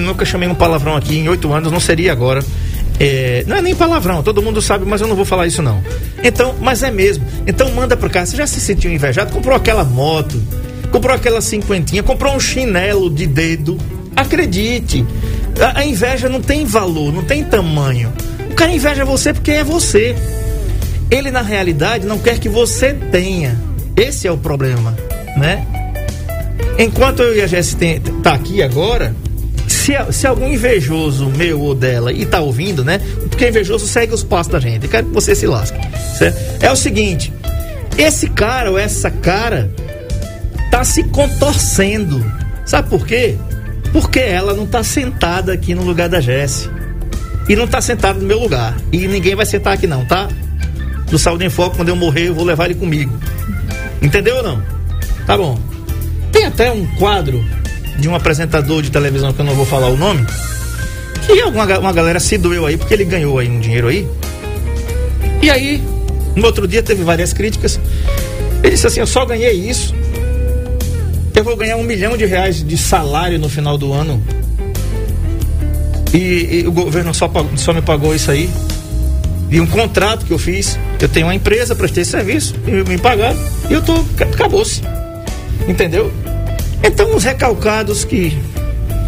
Nunca 0.00 0.24
chamei 0.24 0.48
um 0.48 0.54
palavrão 0.54 0.96
aqui 0.96 1.16
em 1.18 1.28
oito 1.28 1.52
anos, 1.52 1.72
não 1.72 1.80
seria 1.80 2.12
agora. 2.12 2.42
É, 2.98 3.44
não 3.46 3.56
é 3.56 3.62
nem 3.62 3.74
palavrão, 3.74 4.22
todo 4.22 4.40
mundo 4.40 4.62
sabe, 4.62 4.86
mas 4.86 5.00
eu 5.00 5.06
não 5.06 5.14
vou 5.14 5.24
falar 5.24 5.46
isso 5.46 5.62
não. 5.62 5.82
Então, 6.22 6.54
mas 6.60 6.82
é 6.82 6.90
mesmo. 6.90 7.24
Então 7.46 7.70
manda 7.72 7.96
pra 7.96 8.08
cá. 8.08 8.24
Você 8.24 8.36
já 8.36 8.46
se 8.46 8.60
sentiu 8.60 8.90
invejado? 8.90 9.32
Comprou 9.32 9.54
aquela 9.54 9.84
moto, 9.84 10.40
comprou 10.90 11.14
aquela 11.14 11.40
cinquentinha, 11.40 12.02
comprou 12.02 12.34
um 12.34 12.40
chinelo 12.40 13.10
de 13.10 13.26
dedo. 13.26 13.78
Acredite, 14.14 15.04
a, 15.60 15.80
a 15.80 15.84
inveja 15.84 16.28
não 16.28 16.40
tem 16.40 16.64
valor, 16.64 17.12
não 17.12 17.22
tem 17.22 17.44
tamanho. 17.44 18.12
O 18.50 18.54
cara 18.54 18.72
inveja 18.72 19.04
você 19.04 19.34
porque 19.34 19.50
é 19.50 19.64
você. 19.64 20.16
Ele 21.10 21.30
na 21.30 21.42
realidade 21.42 22.06
não 22.06 22.18
quer 22.18 22.38
que 22.38 22.48
você 22.48 22.94
tenha. 22.94 23.60
Esse 23.94 24.26
é 24.26 24.32
o 24.32 24.38
problema, 24.38 24.96
né? 25.36 25.66
Enquanto 26.78 27.22
eu 27.22 27.36
e 27.36 27.42
a 27.42 27.46
Jéssica 27.46 28.00
tá 28.22 28.34
aqui 28.34 28.62
agora, 28.62 29.14
se, 29.86 30.12
se 30.12 30.26
algum 30.26 30.48
invejoso 30.48 31.30
meu 31.30 31.60
ou 31.60 31.72
dela 31.72 32.12
e 32.12 32.26
tá 32.26 32.40
ouvindo, 32.40 32.84
né? 32.84 33.00
Porque 33.30 33.48
invejoso 33.48 33.86
segue 33.86 34.12
os 34.12 34.24
passos 34.24 34.52
da 34.52 34.58
gente. 34.58 34.88
Quero 34.88 35.06
que 35.06 35.14
você 35.14 35.32
se 35.32 35.46
lasque. 35.46 35.78
Certo? 36.18 36.64
É 36.64 36.72
o 36.72 36.74
seguinte: 36.74 37.32
esse 37.96 38.28
cara 38.28 38.72
ou 38.72 38.76
essa 38.76 39.10
cara 39.12 39.70
tá 40.72 40.82
se 40.82 41.04
contorcendo. 41.04 42.24
Sabe 42.64 42.90
por 42.90 43.06
quê? 43.06 43.36
Porque 43.92 44.18
ela 44.18 44.54
não 44.54 44.66
tá 44.66 44.82
sentada 44.82 45.52
aqui 45.52 45.72
no 45.72 45.84
lugar 45.84 46.08
da 46.08 46.20
Jesse. 46.20 46.68
E 47.48 47.54
não 47.54 47.68
tá 47.68 47.80
sentada 47.80 48.18
no 48.18 48.26
meu 48.26 48.40
lugar. 48.40 48.76
E 48.90 49.06
ninguém 49.06 49.36
vai 49.36 49.46
sentar 49.46 49.74
aqui 49.74 49.86
não, 49.86 50.04
tá? 50.04 50.28
Do 51.08 51.16
Saúde 51.16 51.44
em 51.44 51.50
Foco, 51.50 51.76
quando 51.76 51.90
eu 51.90 51.96
morrer, 51.96 52.28
eu 52.28 52.34
vou 52.34 52.44
levar 52.44 52.64
ele 52.64 52.74
comigo. 52.74 53.16
Entendeu 54.02 54.38
ou 54.38 54.42
não? 54.42 54.60
Tá 55.24 55.36
bom. 55.36 55.56
Tem 56.32 56.44
até 56.44 56.72
um 56.72 56.84
quadro 56.96 57.44
de 57.98 58.08
um 58.08 58.14
apresentador 58.14 58.82
de 58.82 58.90
televisão 58.90 59.32
que 59.32 59.40
eu 59.40 59.44
não 59.44 59.54
vou 59.54 59.66
falar 59.66 59.88
o 59.88 59.96
nome, 59.96 60.26
que 61.26 61.40
alguma 61.40 61.78
uma 61.78 61.92
galera 61.92 62.20
se 62.20 62.38
doeu 62.38 62.66
aí 62.66 62.76
porque 62.76 62.94
ele 62.94 63.04
ganhou 63.04 63.38
aí 63.38 63.48
um 63.48 63.58
dinheiro 63.58 63.88
aí. 63.88 64.06
E 65.42 65.50
aí, 65.50 65.82
no 66.34 66.46
outro 66.46 66.66
dia 66.66 66.82
teve 66.82 67.02
várias 67.02 67.32
críticas. 67.32 67.80
Ele 68.62 68.72
disse 68.72 68.86
assim: 68.86 69.00
Eu 69.00 69.06
só 69.06 69.24
ganhei 69.24 69.52
isso. 69.52 69.94
Eu 71.34 71.44
vou 71.44 71.56
ganhar 71.56 71.76
um 71.76 71.82
milhão 71.82 72.16
de 72.16 72.24
reais 72.24 72.64
de 72.64 72.78
salário 72.78 73.38
no 73.38 73.48
final 73.48 73.76
do 73.76 73.92
ano. 73.92 74.22
E, 76.14 76.60
e 76.60 76.66
o 76.66 76.72
governo 76.72 77.12
só, 77.12 77.30
só 77.56 77.72
me 77.72 77.82
pagou 77.82 78.14
isso 78.14 78.30
aí. 78.30 78.48
E 79.50 79.60
um 79.60 79.66
contrato 79.66 80.24
que 80.24 80.32
eu 80.32 80.38
fiz. 80.38 80.78
Eu 81.00 81.08
tenho 81.08 81.26
uma 81.26 81.34
empresa, 81.34 81.74
prestei 81.74 82.04
serviço, 82.04 82.54
e 82.66 82.70
me 82.88 82.98
pagaram. 82.98 83.38
E 83.68 83.74
eu 83.74 83.82
tô. 83.82 83.94
Acabou-se. 84.18 84.82
Entendeu? 85.68 86.10
Então, 86.82 87.14
os 87.14 87.24
recalcados 87.24 88.04
que, 88.04 88.36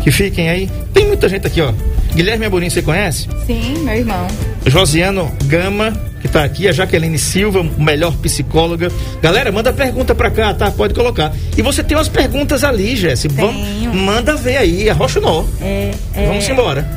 que 0.02 0.10
fiquem 0.10 0.48
aí. 0.48 0.70
Tem 0.92 1.06
muita 1.06 1.28
gente 1.28 1.46
aqui, 1.46 1.60
ó. 1.60 1.72
Guilherme 2.14 2.46
Amorim, 2.46 2.70
você 2.70 2.82
conhece? 2.82 3.28
Sim, 3.46 3.78
meu 3.84 3.94
irmão. 3.94 4.26
Josiano 4.66 5.30
Gama, 5.44 5.92
que 6.20 6.28
tá 6.28 6.42
aqui, 6.42 6.66
a 6.66 6.72
Jaqueline 6.72 7.18
Silva, 7.18 7.64
melhor 7.78 8.16
psicóloga. 8.16 8.90
Galera, 9.22 9.52
manda 9.52 9.72
pergunta 9.72 10.14
pra 10.14 10.30
cá, 10.30 10.52
tá? 10.54 10.70
Pode 10.70 10.94
colocar. 10.94 11.32
E 11.56 11.62
você 11.62 11.82
tem 11.82 11.96
umas 11.96 12.08
perguntas 12.08 12.64
ali, 12.64 12.96
Jéssica. 12.96 13.34
Vamos, 13.34 13.94
manda 13.94 14.34
ver 14.34 14.56
aí, 14.56 14.90
arrocha 14.90 15.18
o 15.18 15.22
nó. 15.22 15.44
É, 15.60 15.90
é... 16.14 16.26
Vamos 16.26 16.48
embora. 16.48 16.88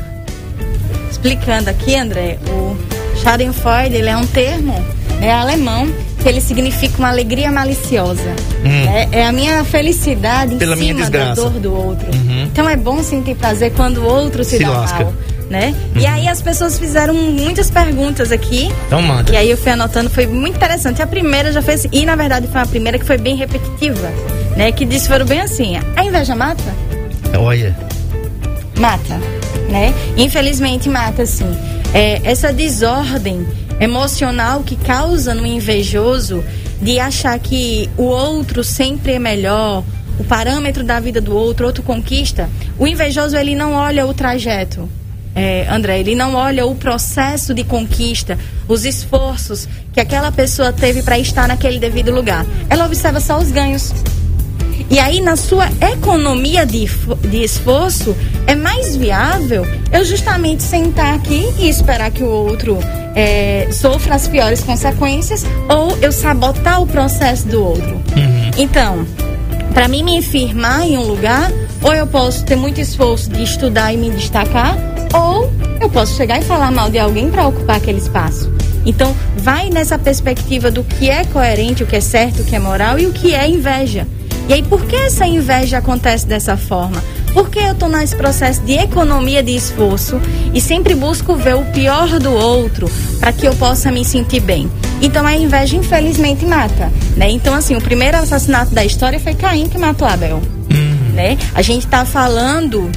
Explicando 1.10 1.70
aqui, 1.70 1.94
André, 1.94 2.38
o 2.48 2.76
Schadenfreude, 3.18 3.96
ele 3.96 4.08
é 4.08 4.16
um 4.16 4.26
termo 4.26 4.74
é 5.22 5.32
alemão 5.32 5.88
que 6.22 6.28
ele 6.28 6.40
significa 6.40 6.98
uma 6.98 7.08
alegria 7.08 7.50
maliciosa. 7.50 8.34
Hum. 8.64 8.88
É, 8.88 9.08
é, 9.20 9.26
a 9.26 9.32
minha 9.32 9.64
felicidade 9.64 10.54
em 10.54 10.58
Pela 10.58 10.76
cima 10.76 11.10
da 11.10 11.34
dor 11.34 11.50
do 11.50 11.74
outro. 11.74 12.06
Uhum. 12.06 12.44
Então 12.44 12.68
é 12.68 12.76
bom 12.76 13.02
sentir 13.02 13.34
prazer 13.34 13.72
quando 13.72 13.98
o 13.98 14.04
outro 14.04 14.44
se, 14.44 14.56
se 14.56 14.64
dá 14.64 14.70
lasca. 14.70 15.04
mal. 15.04 15.14
Né? 15.50 15.74
Uhum. 15.94 16.00
E 16.00 16.06
aí 16.06 16.28
as 16.28 16.40
pessoas 16.40 16.78
fizeram 16.78 17.12
muitas 17.12 17.70
perguntas 17.70 18.32
aqui. 18.32 18.72
Então 18.86 19.02
manda. 19.02 19.30
E 19.32 19.36
aí 19.36 19.50
eu 19.50 19.56
fui 19.56 19.72
anotando, 19.72 20.08
foi 20.08 20.26
muito 20.26 20.56
interessante. 20.56 21.02
A 21.02 21.06
primeira 21.06 21.52
já 21.52 21.60
foi 21.60 21.74
assim, 21.74 21.88
e 21.92 22.06
na 22.06 22.16
verdade 22.16 22.46
foi 22.46 22.60
a 22.60 22.66
primeira 22.66 22.98
que 22.98 23.04
foi 23.04 23.18
bem 23.18 23.36
repetitiva, 23.36 24.10
né? 24.56 24.72
Que 24.72 24.86
disse 24.86 25.08
foram 25.08 25.26
bem 25.26 25.40
assim: 25.40 25.76
a 25.94 26.04
inveja 26.04 26.34
mata? 26.34 26.62
Olha. 27.36 27.76
Mata, 28.78 29.20
né? 29.68 29.92
Infelizmente 30.16 30.88
mata, 30.88 31.26
sim. 31.26 31.54
É, 31.92 32.22
essa 32.24 32.50
desordem 32.50 33.46
emocional 33.82 34.62
que 34.62 34.76
causa 34.76 35.34
no 35.34 35.44
invejoso 35.44 36.44
de 36.80 37.00
achar 37.00 37.36
que 37.40 37.90
o 37.96 38.04
outro 38.04 38.62
sempre 38.62 39.14
é 39.14 39.18
melhor, 39.18 39.82
o 40.18 40.24
parâmetro 40.24 40.84
da 40.84 41.00
vida 41.00 41.20
do 41.20 41.34
outro, 41.34 41.66
outro 41.66 41.82
conquista, 41.82 42.48
o 42.78 42.86
invejoso 42.86 43.36
ele 43.36 43.56
não 43.56 43.74
olha 43.74 44.06
o 44.06 44.14
trajeto. 44.14 44.88
É, 45.34 45.66
André, 45.68 45.98
ele 45.98 46.14
não 46.14 46.34
olha 46.34 46.64
o 46.64 46.76
processo 46.76 47.54
de 47.54 47.64
conquista, 47.64 48.38
os 48.68 48.84
esforços 48.84 49.68
que 49.92 49.98
aquela 49.98 50.30
pessoa 50.30 50.72
teve 50.72 51.02
para 51.02 51.18
estar 51.18 51.48
naquele 51.48 51.78
devido 51.78 52.12
lugar. 52.12 52.46
Ela 52.68 52.86
observa 52.86 53.18
só 53.18 53.38
os 53.38 53.50
ganhos. 53.50 53.92
E 54.92 54.98
aí, 54.98 55.22
na 55.22 55.36
sua 55.36 55.70
economia 55.80 56.66
de, 56.66 56.84
de 57.26 57.42
esforço, 57.42 58.14
é 58.46 58.54
mais 58.54 58.94
viável 58.94 59.66
eu 59.90 60.04
justamente 60.04 60.62
sentar 60.62 61.14
aqui 61.14 61.50
e 61.58 61.66
esperar 61.66 62.10
que 62.10 62.22
o 62.22 62.28
outro 62.28 62.78
é, 63.14 63.68
sofra 63.72 64.16
as 64.16 64.28
piores 64.28 64.60
consequências 64.60 65.46
ou 65.66 65.96
eu 66.02 66.12
sabotar 66.12 66.82
o 66.82 66.86
processo 66.86 67.48
do 67.48 67.64
outro. 67.64 67.94
Uhum. 67.94 68.50
Então, 68.58 69.06
para 69.72 69.88
mim 69.88 70.02
me 70.02 70.20
firmar 70.20 70.82
em 70.82 70.98
um 70.98 71.04
lugar, 71.04 71.50
ou 71.80 71.94
eu 71.94 72.06
posso 72.06 72.44
ter 72.44 72.56
muito 72.56 72.78
esforço 72.78 73.30
de 73.30 73.42
estudar 73.42 73.94
e 73.94 73.96
me 73.96 74.10
destacar, 74.10 74.76
ou 75.14 75.50
eu 75.80 75.88
posso 75.88 76.14
chegar 76.18 76.38
e 76.38 76.44
falar 76.44 76.70
mal 76.70 76.90
de 76.90 76.98
alguém 76.98 77.30
para 77.30 77.46
ocupar 77.46 77.76
aquele 77.76 77.96
espaço. 77.96 78.52
Então, 78.84 79.16
vai 79.38 79.70
nessa 79.70 79.98
perspectiva 79.98 80.70
do 80.70 80.84
que 80.84 81.08
é 81.08 81.24
coerente, 81.24 81.82
o 81.82 81.86
que 81.86 81.96
é 81.96 82.00
certo, 82.02 82.42
o 82.42 82.44
que 82.44 82.54
é 82.54 82.58
moral 82.58 82.98
e 82.98 83.06
o 83.06 83.12
que 83.12 83.34
é 83.34 83.48
inveja. 83.48 84.06
E 84.48 84.52
aí, 84.52 84.62
por 84.62 84.84
que 84.84 84.96
essa 84.96 85.26
inveja 85.26 85.78
acontece 85.78 86.26
dessa 86.26 86.56
forma? 86.56 87.02
Porque 87.32 87.58
eu 87.58 87.72
estou 87.72 87.88
nesse 87.88 88.14
processo 88.14 88.60
de 88.62 88.72
economia 88.72 89.42
de 89.42 89.56
esforço 89.56 90.20
e 90.52 90.60
sempre 90.60 90.94
busco 90.94 91.34
ver 91.34 91.54
o 91.54 91.64
pior 91.66 92.18
do 92.18 92.32
outro 92.32 92.90
para 93.18 93.32
que 93.32 93.46
eu 93.46 93.54
possa 93.54 93.90
me 93.90 94.04
sentir 94.04 94.40
bem. 94.40 94.70
Então 95.00 95.26
a 95.26 95.34
inveja 95.34 95.76
infelizmente 95.76 96.44
mata, 96.44 96.92
né? 97.16 97.30
Então 97.30 97.54
assim, 97.54 97.74
o 97.74 97.80
primeiro 97.80 98.18
assassinato 98.18 98.74
da 98.74 98.84
história 98.84 99.18
foi 99.18 99.34
Caim 99.34 99.68
que 99.68 99.78
matou 99.78 100.06
Abel, 100.06 100.42
uhum. 100.70 101.12
né? 101.14 101.38
A 101.54 101.62
gente 101.62 101.86
está 101.86 102.04
falando 102.04 102.90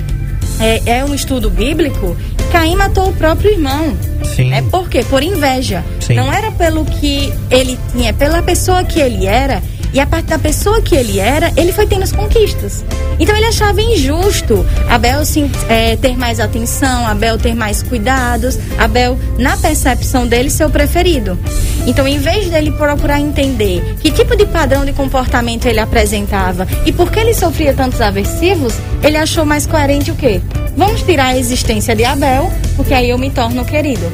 é, 0.59 0.97
é, 0.97 1.05
um 1.05 1.13
estudo 1.13 1.49
bíblico. 1.49 2.15
Caim 2.51 2.75
matou 2.75 3.09
o 3.09 3.13
próprio 3.13 3.51
irmão. 3.51 3.97
Sim. 4.35 4.53
É 4.53 4.61
por 4.61 4.89
quê? 4.89 5.03
Por 5.09 5.23
inveja. 5.23 5.83
Sim. 5.99 6.15
Não 6.15 6.31
era 6.31 6.51
pelo 6.51 6.85
que 6.85 7.31
ele 7.49 7.79
tinha, 7.91 8.13
pela 8.13 8.41
pessoa 8.41 8.83
que 8.83 8.99
ele 8.99 9.25
era 9.25 9.61
e 9.95 9.99
a 10.01 10.05
parte 10.05 10.25
da 10.25 10.37
pessoa 10.37 10.81
que 10.81 10.93
ele 10.93 11.19
era, 11.19 11.53
ele 11.55 11.71
foi 11.71 11.87
tendo 11.87 12.03
as 12.03 12.11
conquistas. 12.11 12.83
Então 13.17 13.33
ele 13.33 13.45
achava 13.45 13.81
injusto 13.81 14.65
Abel 14.89 15.23
sim, 15.23 15.49
é, 15.69 15.95
ter 15.95 16.17
mais 16.17 16.41
atenção, 16.41 17.07
Abel 17.07 17.37
ter 17.37 17.55
mais 17.55 17.81
cuidados, 17.81 18.59
Abel, 18.77 19.17
na 19.39 19.55
percepção 19.55 20.27
dele, 20.27 20.49
ser 20.49 20.65
o 20.65 20.69
preferido. 20.69 21.39
Então, 21.87 22.05
em 22.05 22.19
vez 22.19 22.49
dele 22.49 22.71
procurar 22.71 23.21
entender 23.21 23.95
que 24.01 24.11
tipo 24.11 24.35
de 24.35 24.45
padrão 24.45 24.83
de 24.83 24.91
comportamento 24.91 25.65
ele 25.65 25.79
apresentava 25.79 26.67
e 26.85 26.91
por 26.91 27.09
que 27.09 27.19
ele 27.19 27.33
sofria 27.33 27.73
tantos 27.73 28.01
aversivos, 28.01 28.73
ele 29.01 29.15
achou 29.15 29.45
mais 29.45 29.65
coerente 29.65 30.11
o 30.11 30.15
quê? 30.15 30.41
Vamos 30.75 31.03
tirar 31.03 31.27
a 31.27 31.37
existência 31.37 31.95
de 31.95 32.03
Abel, 32.03 32.51
porque 32.75 32.93
aí 32.93 33.11
eu 33.11 33.17
me 33.17 33.29
torno 33.29 33.63
querido. 33.63 34.11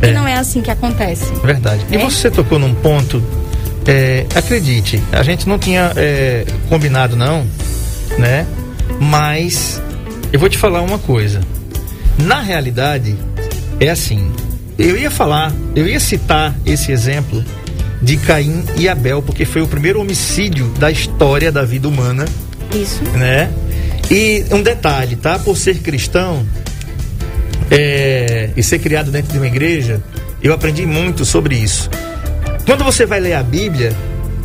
É. 0.00 0.08
E 0.08 0.12
não 0.12 0.26
é 0.26 0.34
assim 0.34 0.62
que 0.62 0.70
acontece. 0.70 1.30
Verdade. 1.42 1.84
E 1.90 1.96
é? 1.96 1.98
você 1.98 2.30
tocou 2.30 2.58
num 2.58 2.74
ponto 2.74 3.22
é, 3.86 4.26
acredite, 4.34 5.02
a 5.12 5.22
gente 5.22 5.48
não 5.48 5.58
tinha 5.58 5.92
é, 5.96 6.44
combinado 6.68 7.16
não, 7.16 7.46
né? 8.18 8.46
Mas 9.00 9.80
eu 10.32 10.38
vou 10.38 10.48
te 10.48 10.58
falar 10.58 10.82
uma 10.82 10.98
coisa. 10.98 11.40
Na 12.18 12.40
realidade, 12.40 13.16
é 13.80 13.90
assim. 13.90 14.30
Eu 14.78 14.96
ia 14.96 15.10
falar, 15.10 15.52
eu 15.76 15.86
ia 15.86 16.00
citar 16.00 16.54
esse 16.64 16.90
exemplo 16.90 17.44
de 18.02 18.16
Caim 18.16 18.64
e 18.76 18.88
Abel, 18.88 19.22
porque 19.22 19.44
foi 19.44 19.62
o 19.62 19.68
primeiro 19.68 20.00
homicídio 20.00 20.66
da 20.78 20.90
história 20.90 21.52
da 21.52 21.64
vida 21.64 21.88
humana. 21.88 22.24
Isso. 22.74 23.02
Né? 23.16 23.50
E 24.10 24.44
um 24.50 24.62
detalhe, 24.62 25.16
tá? 25.16 25.38
Por 25.38 25.56
ser 25.56 25.78
cristão 25.78 26.46
é, 27.70 28.50
e 28.56 28.62
ser 28.62 28.78
criado 28.78 29.10
dentro 29.10 29.32
de 29.32 29.38
uma 29.38 29.46
igreja, 29.46 30.02
Eu 30.42 30.52
aprendi 30.52 30.84
muito 30.84 31.24
sobre 31.24 31.56
isso. 31.56 31.88
Quando 32.66 32.82
você 32.82 33.04
vai 33.04 33.20
ler 33.20 33.34
a 33.34 33.42
Bíblia, 33.42 33.94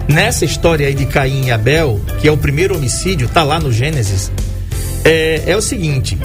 nessa 0.07 0.43
história 0.43 0.87
aí 0.87 0.93
de 0.93 1.05
Caim 1.05 1.45
e 1.45 1.51
Abel, 1.51 2.01
que 2.19 2.27
é 2.27 2.31
o 2.31 2.37
primeiro 2.37 2.75
homicídio, 2.75 3.29
tá 3.29 3.43
lá 3.43 3.59
no 3.59 3.71
Gênesis, 3.71 4.29
é, 5.05 5.43
é 5.47 5.55
o 5.55 5.61
seguinte: 5.61 6.17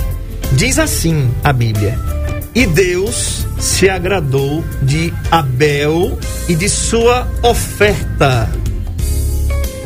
diz 0.52 0.78
assim 0.78 1.30
a 1.42 1.52
Bíblia. 1.52 1.96
E 2.52 2.66
Deus 2.66 3.44
se 3.58 3.88
agradou 3.88 4.64
de 4.82 5.12
Abel 5.30 6.18
e 6.48 6.54
de 6.54 6.68
sua 6.68 7.28
oferta. 7.42 8.48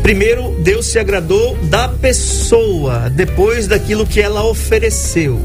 Primeiro, 0.02 0.56
Deus 0.60 0.86
se 0.86 0.98
agradou 0.98 1.56
da 1.64 1.88
pessoa, 1.88 3.10
depois 3.10 3.66
daquilo 3.66 4.06
que 4.06 4.20
ela 4.20 4.44
ofereceu. 4.44 5.40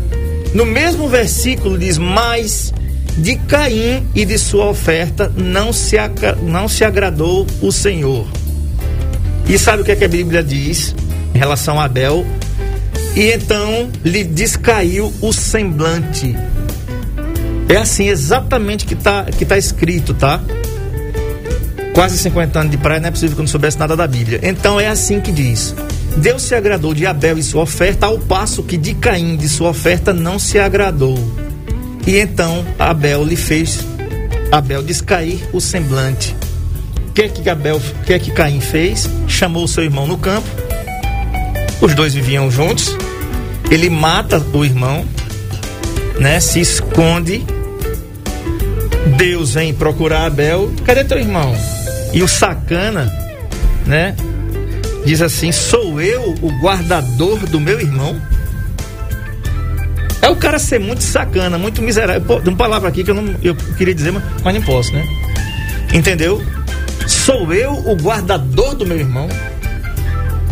No 0.54 0.66
mesmo 0.66 1.10
versículo 1.10 1.78
diz: 1.78 1.98
Mas 1.98 2.74
de 3.18 3.36
Caim 3.36 4.06
e 4.16 4.26
de 4.26 4.38
sua 4.38 4.70
oferta 4.70 5.32
não 5.36 5.72
se, 5.72 5.98
não 6.42 6.68
se 6.68 6.84
agradou 6.84 7.46
o 7.62 7.72
Senhor. 7.72 8.28
E 9.48 9.58
sabe 9.58 9.82
o 9.82 9.86
que, 9.86 9.92
é 9.92 9.96
que 9.96 10.06
a 10.06 10.10
Bíblia 10.10 10.44
diz 10.44 10.96
em 11.34 11.38
relação 11.38 11.80
a 11.80 11.86
Abel? 11.86 12.26
E 13.16 13.32
então 13.32 13.90
lhe 14.04 14.24
descaiu 14.24 15.14
o 15.22 15.32
semblante. 15.32 16.36
É 17.70 17.78
assim 17.78 18.08
exatamente 18.08 18.86
que 18.86 18.94
está 18.94 19.26
que 19.26 19.46
tá 19.46 19.58
escrito, 19.58 20.14
tá? 20.14 20.42
Quase 21.94 22.18
50 22.18 22.60
anos 22.60 22.72
de 22.72 22.78
praia, 22.78 23.00
não 23.00 23.10
é 23.10 23.12
possível 23.12 23.36
que 23.36 23.42
eu 23.42 23.44
não 23.44 23.48
soubesse 23.48 23.78
nada 23.78 23.96
da 23.96 24.08
Bíblia. 24.08 24.40
Então 24.42 24.80
é 24.80 24.88
assim 24.88 25.22
que 25.22 25.32
diz. 25.32 25.76
Deus 26.18 26.42
se 26.42 26.56
agradou 26.56 26.94
de 26.94 27.06
Abel 27.06 27.38
e 27.38 27.44
sua 27.44 27.64
oferta, 27.64 28.08
ao 28.08 28.18
passo 28.18 28.64
que 28.64 28.78
de 28.78 28.96
Caim 28.96 29.36
de 29.36 29.48
sua 29.48 29.70
oferta 29.70 30.14
não 30.14 30.40
se 30.40 30.58
agradou. 30.60 31.18
E 32.06 32.18
então 32.18 32.66
Abel 32.78 33.24
lhe 33.24 33.36
fez 33.36 33.80
Abel 34.52 34.84
descair 34.84 35.40
o 35.52 35.60
semblante. 35.60 36.36
O 37.08 37.12
que 37.14 37.24
é 37.24 37.30
que 37.30 37.50
Abel, 37.50 37.78
o 37.78 38.04
que 38.06 38.14
é 38.14 38.20
que 38.20 38.32
Caim 38.32 38.60
fez? 38.60 39.10
Chamou 39.28 39.68
seu 39.68 39.84
irmão 39.84 40.06
no 40.06 40.18
campo. 40.18 40.48
Os 41.82 41.94
dois 41.96 42.14
viviam 42.14 42.52
juntos. 42.52 42.96
Ele 43.72 43.90
mata 43.90 44.40
o 44.54 44.64
irmão, 44.64 45.06
né? 46.20 46.40
Se 46.40 46.60
esconde. 46.60 47.44
Deus 49.18 49.54
vem 49.54 49.74
procurar 49.74 50.26
Abel. 50.26 50.72
Cadê 50.86 51.04
teu 51.04 51.18
irmão? 51.18 51.56
E 52.14 52.22
o 52.22 52.28
sacana, 52.28 53.12
né? 53.86 54.16
Diz 55.06 55.22
assim: 55.22 55.52
Sou 55.52 56.00
eu 56.00 56.36
o 56.42 56.52
guardador 56.62 57.40
do 57.48 57.60
meu 57.60 57.80
irmão? 57.80 58.22
É 60.24 60.30
o 60.30 60.38
cara 60.38 60.58
ser 60.58 60.80
muito 60.80 61.04
sacana, 61.04 61.58
muito 61.58 61.82
miserável. 61.82 62.22
Pô, 62.22 62.38
uma 62.38 62.56
palavra 62.56 62.88
aqui 62.88 63.04
que 63.04 63.12
eu 63.12 63.16
não 63.16 63.36
eu 63.44 63.54
queria 63.78 63.94
dizer, 63.94 64.14
mas, 64.42 64.56
não 64.56 64.62
posso, 64.62 64.94
né? 64.94 65.06
Entendeu? 65.94 66.42
Sou 67.06 67.54
eu 67.54 67.74
o 67.74 67.94
guardador 67.94 68.74
do 68.74 68.86
meu 68.86 68.98
irmão? 68.98 69.28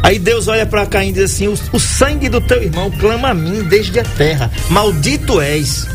Aí 0.04 0.20
Deus 0.20 0.50
olha 0.50 0.66
para 0.66 0.86
Caim 0.86 1.10
e 1.10 1.14
diz 1.14 1.32
assim: 1.32 1.48
o, 1.48 1.54
o, 1.72 1.80
sangue 1.80 2.28
do 2.28 2.42
teu 2.42 2.62
irmão 2.62 2.92
clama 2.92 3.30
a 3.30 3.34
mim 3.34 3.64
desde 3.64 3.98
a 3.98 4.04
terra. 4.04 4.52
Maldito 4.70 5.40
és. 5.40 5.88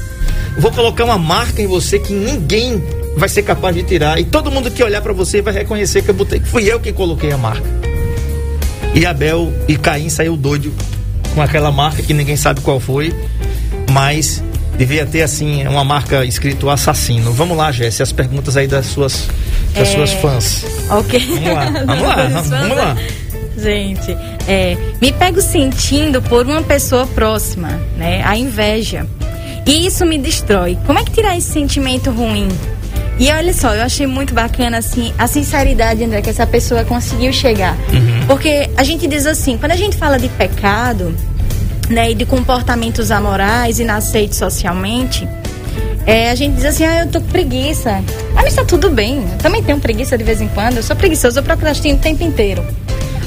Vou 0.59 0.73
colocar 0.73 1.05
uma 1.05 1.19
marca 1.19 1.61
em 1.61 1.67
você 1.67 1.99
que 1.99 2.15
ninguém 2.15 2.83
vai 3.19 3.29
ser 3.29 3.43
capaz 3.43 3.77
de 3.77 3.83
tirar. 3.83 4.19
E 4.19 4.25
todo 4.25 4.51
mundo 4.51 4.71
que 4.71 4.83
olhar 4.83 5.03
para 5.03 5.13
você 5.13 5.43
vai 5.43 5.53
reconhecer 5.53 6.01
que 6.01 6.09
eu 6.09 6.15
botei, 6.15 6.41
que 6.41 6.49
fui 6.49 6.65
eu 6.65 6.81
quem 6.81 6.95
coloquei 6.95 7.31
a 7.31 7.37
marca. 7.37 7.69
E 8.95 9.05
Abel 9.05 9.53
e 9.69 9.77
Caim 9.77 10.09
saiu 10.09 10.35
doido 10.35 10.73
com 11.35 11.43
aquela 11.43 11.71
marca 11.71 12.03
que 12.03 12.15
ninguém 12.15 12.35
sabe 12.35 12.63
qual 12.63 12.81
foi, 12.81 13.15
mas 13.97 14.43
devia 14.77 15.07
ter 15.07 15.23
assim 15.23 15.67
uma 15.67 15.83
marca 15.83 16.23
escrito 16.23 16.69
assassino. 16.69 17.33
Vamos 17.33 17.57
lá, 17.57 17.73
Jéssica, 17.73 18.03
as 18.03 18.13
perguntas 18.13 18.55
aí 18.55 18.67
das 18.67 18.85
suas 18.85 19.27
das 19.75 19.89
é... 19.89 19.97
suas 19.97 20.13
fãs. 20.13 20.67
Ok. 20.91 21.19
Vamos 21.19 21.55
lá, 21.55 21.65
vamos 21.87 22.03
lá, 22.03 22.43
vamos 22.43 22.77
lá. 22.77 22.97
Gente, 23.57 24.15
é, 24.47 24.77
me 25.01 25.11
pego 25.13 25.41
sentindo 25.41 26.21
por 26.21 26.47
uma 26.47 26.63
pessoa 26.63 27.07
próxima, 27.07 27.81
né? 27.97 28.23
A 28.23 28.37
inveja. 28.37 29.07
E 29.65 29.87
isso 29.87 30.05
me 30.05 30.19
destrói. 30.19 30.77
Como 30.85 30.99
é 30.99 31.03
que 31.03 31.13
tirar 31.13 31.35
esse 31.35 31.51
sentimento 31.51 32.11
ruim? 32.11 32.49
E 33.19 33.33
olha 33.33 33.55
só, 33.55 33.75
eu 33.75 33.83
achei 33.83 34.07
muito 34.07 34.35
bacana 34.35 34.77
assim 34.77 35.11
a 35.17 35.27
sinceridade, 35.27 36.05
André, 36.05 36.21
que 36.21 36.29
essa 36.29 36.47
pessoa 36.47 36.85
conseguiu 36.85 37.33
chegar. 37.33 37.75
Uhum. 37.91 38.27
Porque 38.27 38.69
a 38.77 38.85
gente 38.85 39.07
diz 39.07 39.25
assim, 39.25 39.57
quando 39.57 39.73
a 39.73 39.77
gente 39.77 39.97
fala 39.97 40.19
de 40.19 40.29
pecado, 40.29 41.15
né, 41.89 42.11
e 42.11 42.15
de 42.15 42.27
comportamentos 42.27 43.11
amorais 43.11 43.79
inaceitos 43.79 44.39
socialmente, 44.39 45.29
é, 46.07 46.31
a 46.31 46.35
gente 46.37 46.55
diz 46.55 46.65
assim, 46.65 46.85
ah, 46.85 47.01
eu 47.01 47.11
tô 47.11 47.21
com 47.21 47.27
preguiça. 47.27 48.03
Ah, 48.37 48.43
mas 48.43 48.55
tá 48.55 48.65
tudo 48.65 48.89
bem. 48.91 49.27
Eu 49.33 49.39
também 49.39 49.63
tenho 49.63 49.81
preguiça 49.81 50.17
de 50.17 50.23
vez 50.23 50.41
em 50.41 50.47
quando. 50.49 50.77
Eu 50.77 50.83
sou 50.83 50.95
preguiçoso, 50.95 51.41
eu 51.41 51.43
procrastino 51.43 51.99
o 51.99 52.01
tempo 52.01 52.23
inteiro. 52.23 52.65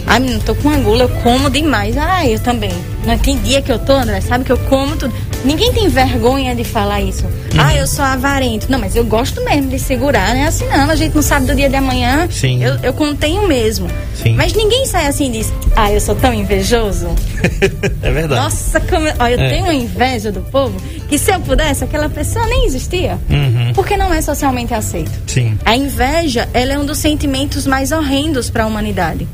Ah, 0.07 0.17
menino, 0.17 0.39
tô 0.39 0.55
com 0.55 0.69
angula, 0.69 1.03
eu 1.03 1.09
como 1.21 1.49
demais. 1.49 1.97
Ah, 1.97 2.25
eu 2.25 2.39
também. 2.39 2.71
Não 3.05 3.17
tem 3.17 3.37
dia 3.39 3.61
que 3.61 3.71
eu 3.71 3.77
tô, 3.77 3.93
André, 3.93 4.21
sabe 4.21 4.45
que 4.45 4.51
eu 4.51 4.57
como 4.57 4.95
tudo. 4.95 5.13
Ninguém 5.43 5.71
tem 5.73 5.87
vergonha 5.87 6.55
de 6.55 6.63
falar 6.63 7.01
isso. 7.01 7.25
Uhum. 7.25 7.59
Ah, 7.59 7.75
eu 7.75 7.87
sou 7.87 8.03
avarento. 8.03 8.69
Não, 8.69 8.79
mas 8.79 8.95
eu 8.95 9.05
gosto 9.05 9.43
mesmo 9.43 9.69
de 9.69 9.79
segurar, 9.79 10.33
né? 10.33 10.47
Assim 10.47 10.65
não, 10.67 10.89
a 10.89 10.95
gente 10.95 11.15
não 11.15 11.21
sabe 11.21 11.45
do 11.45 11.55
dia 11.55 11.69
de 11.69 11.75
amanhã. 11.75 12.27
Sim. 12.29 12.63
Eu, 12.63 12.75
eu 12.83 12.93
contenho 12.93 13.47
mesmo. 13.47 13.87
Sim. 14.15 14.35
Mas 14.35 14.53
ninguém 14.53 14.85
sai 14.85 15.07
assim 15.07 15.27
e 15.27 15.31
diz, 15.31 15.53
ah, 15.75 15.91
eu 15.91 16.01
sou 16.01 16.15
tão 16.15 16.33
invejoso. 16.33 17.07
é 18.01 18.11
verdade. 18.11 18.41
Nossa, 18.41 18.79
como 18.81 19.07
eu, 19.07 19.13
ó, 19.19 19.27
eu 19.27 19.39
é. 19.39 19.49
tenho 19.49 19.63
uma 19.63 19.73
inveja 19.73 20.31
do 20.31 20.41
povo 20.41 20.79
que 21.07 21.17
se 21.17 21.31
eu 21.31 21.39
pudesse, 21.39 21.83
aquela 21.83 22.09
pessoa 22.09 22.45
nem 22.45 22.65
existia. 22.65 23.17
Uhum. 23.29 23.73
Porque 23.73 23.97
não 23.97 24.13
é 24.13 24.21
socialmente 24.21 24.73
aceito. 24.73 25.11
Sim. 25.25 25.57
A 25.65 25.75
inveja, 25.75 26.47
ela 26.53 26.73
é 26.73 26.79
um 26.79 26.85
dos 26.85 26.99
sentimentos 26.99 27.65
mais 27.65 27.91
horrendos 27.91 28.49
para 28.49 28.63
a 28.63 28.67
humanidade. 28.67 29.27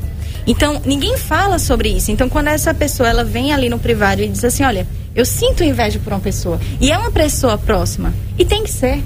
Então, 0.46 0.80
ninguém 0.84 1.16
fala 1.16 1.58
sobre 1.58 1.88
isso. 1.88 2.10
Então, 2.10 2.28
quando 2.28 2.48
essa 2.48 2.72
pessoa 2.72 3.08
ela 3.08 3.24
vem 3.24 3.52
ali 3.52 3.68
no 3.68 3.78
privado 3.78 4.22
e 4.22 4.28
diz 4.28 4.44
assim: 4.44 4.62
olha, 4.62 4.86
eu 5.16 5.24
sinto 5.24 5.64
inveja 5.64 5.98
por 5.98 6.12
uma 6.12 6.20
pessoa. 6.20 6.60
E 6.78 6.92
é 6.92 6.98
uma 6.98 7.10
pessoa 7.10 7.56
próxima. 7.56 8.12
E 8.38 8.44
tem 8.44 8.62
que 8.62 8.70
ser. 8.70 9.02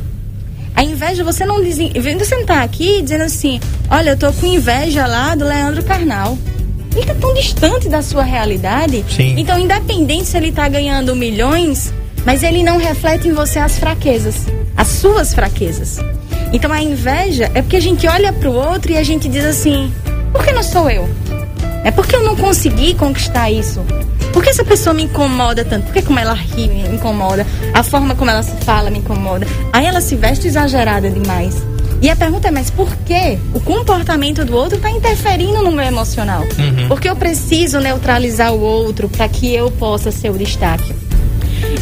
A 0.75 0.83
inveja, 0.83 1.23
você 1.23 1.47
não 1.47 1.63
diz. 1.63 1.79
Vendo 1.79 2.25
sentar 2.25 2.65
aqui 2.65 3.01
dizendo 3.01 3.23
assim: 3.23 3.61
olha, 3.89 4.11
eu 4.11 4.17
tô 4.17 4.33
com 4.33 4.47
inveja 4.47 5.07
lá 5.07 5.37
do 5.37 5.45
Leandro 5.45 5.85
Carnal. 5.85 6.37
Ele 6.97 7.07
tá 7.07 7.15
tão 7.15 7.33
distante 7.33 7.89
da 7.89 8.03
sua 8.03 8.25
realidade. 8.25 9.05
Sim. 9.09 9.37
Então, 9.39 9.57
independente 9.57 10.27
se 10.27 10.37
ele 10.37 10.51
tá 10.51 10.69
ganhando 10.69 11.15
milhões, 11.15 11.95
mas 12.27 12.43
ele 12.43 12.65
não 12.65 12.79
reflete 12.79 13.29
em 13.29 13.33
você 13.33 13.61
as 13.61 13.79
fraquezas, 13.79 14.47
as 14.77 14.89
suas 14.89 15.33
fraquezas. 15.33 15.99
Então, 16.53 16.73
a 16.73 16.83
inveja 16.83 17.49
é 17.55 17.63
porque 17.63 17.77
a 17.77 17.81
gente 17.81 18.09
olha 18.09 18.33
para 18.33 18.51
o 18.51 18.55
outro 18.55 18.91
e 18.91 18.97
a 18.97 19.05
gente 19.05 19.29
diz 19.29 19.45
assim: 19.45 19.93
por 20.33 20.45
que 20.45 20.51
não 20.51 20.65
sou 20.65 20.91
eu? 20.91 21.09
É 21.85 21.93
porque 21.93 22.17
eu 22.17 22.25
não 22.25 22.35
consegui 22.35 22.95
conquistar 22.95 23.49
isso. 23.49 23.81
Por 24.33 24.43
que 24.43 24.51
essa 24.51 24.65
pessoa 24.65 24.95
me 24.95 25.05
incomoda 25.05 25.65
tanto? 25.65 25.87
Por 25.87 25.95
que 25.95 26.03
como 26.03 26.19
ela 26.19 26.35
ri 26.35 26.69
me 26.69 26.83
incomoda? 26.89 27.47
A 27.75 27.83
forma 27.83 28.15
como 28.15 28.31
ela 28.31 28.43
se 28.43 28.57
fala 28.65 28.91
me 28.91 28.99
incomoda. 28.99 29.47
Aí 29.73 29.87
ela 29.87 30.01
se 30.01 30.17
veste 30.17 30.47
exagerada 30.47 31.11
demais. 31.11 31.57
E 32.03 32.09
a 32.09 32.17
pergunta 32.17 32.49
é, 32.49 32.51
mas 32.51 32.71
por 32.71 32.89
que 32.99 33.39
o 33.53 33.61
comportamento 33.61 34.45
do 34.45 34.57
outro 34.57 34.77
está 34.79 34.91
interferindo 34.91 35.63
no 35.63 35.71
meu 35.71 35.85
emocional? 35.85 36.43
Uhum. 36.43 36.89
Porque 36.89 37.09
eu 37.09 37.15
preciso 37.15 37.79
neutralizar 37.79 38.55
o 38.55 38.61
outro 38.61 39.09
para 39.09 39.29
que 39.29 39.53
eu 39.53 39.71
possa 39.71 40.11
ser 40.11 40.31
o 40.31 40.39
destaque. 40.39 40.95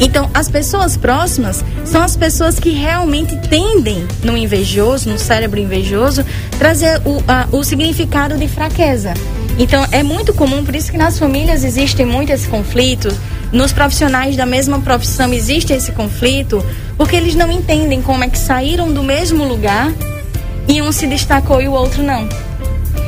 Então, 0.01 0.29
as 0.35 0.49
pessoas 0.49 0.97
próximas 0.97 1.65
são 1.85 2.03
as 2.03 2.17
pessoas 2.17 2.59
que 2.59 2.71
realmente 2.71 3.37
tendem 3.49 4.07
no 4.25 4.37
invejoso, 4.37 5.09
no 5.09 5.19
cérebro 5.19 5.61
invejoso, 5.61 6.25
trazer 6.59 7.01
o, 7.05 7.23
a, 7.29 7.47
o 7.53 7.63
significado 7.63 8.37
de 8.37 8.49
fraqueza. 8.49 9.15
Então, 9.59 9.85
é 9.91 10.05
muito 10.05 10.33
comum, 10.33 10.65
por 10.65 10.77
isso 10.77 10.91
que 10.91 10.97
nas 10.97 11.19
famílias 11.19 11.65
existem 11.65 12.07
muito 12.07 12.31
esse 12.31 12.47
conflito, 12.47 13.09
nos 13.53 13.73
profissionais 13.73 14.37
da 14.37 14.47
mesma 14.47 14.81
profissão 14.81 15.33
existe 15.33 15.73
esse 15.73 15.91
conflito, 15.93 16.65
porque 16.97 17.17
eles 17.17 17.35
não 17.35 17.51
entendem 17.51 18.01
como 18.01 18.23
é 18.23 18.29
que 18.29 18.39
saíram 18.39 18.93
do 18.93 19.03
mesmo 19.03 19.45
lugar 19.45 19.93
e 20.69 20.81
um 20.81 20.93
se 20.93 21.07
destacou 21.07 21.61
e 21.61 21.67
o 21.67 21.73
outro 21.73 22.03
não. 22.03 22.29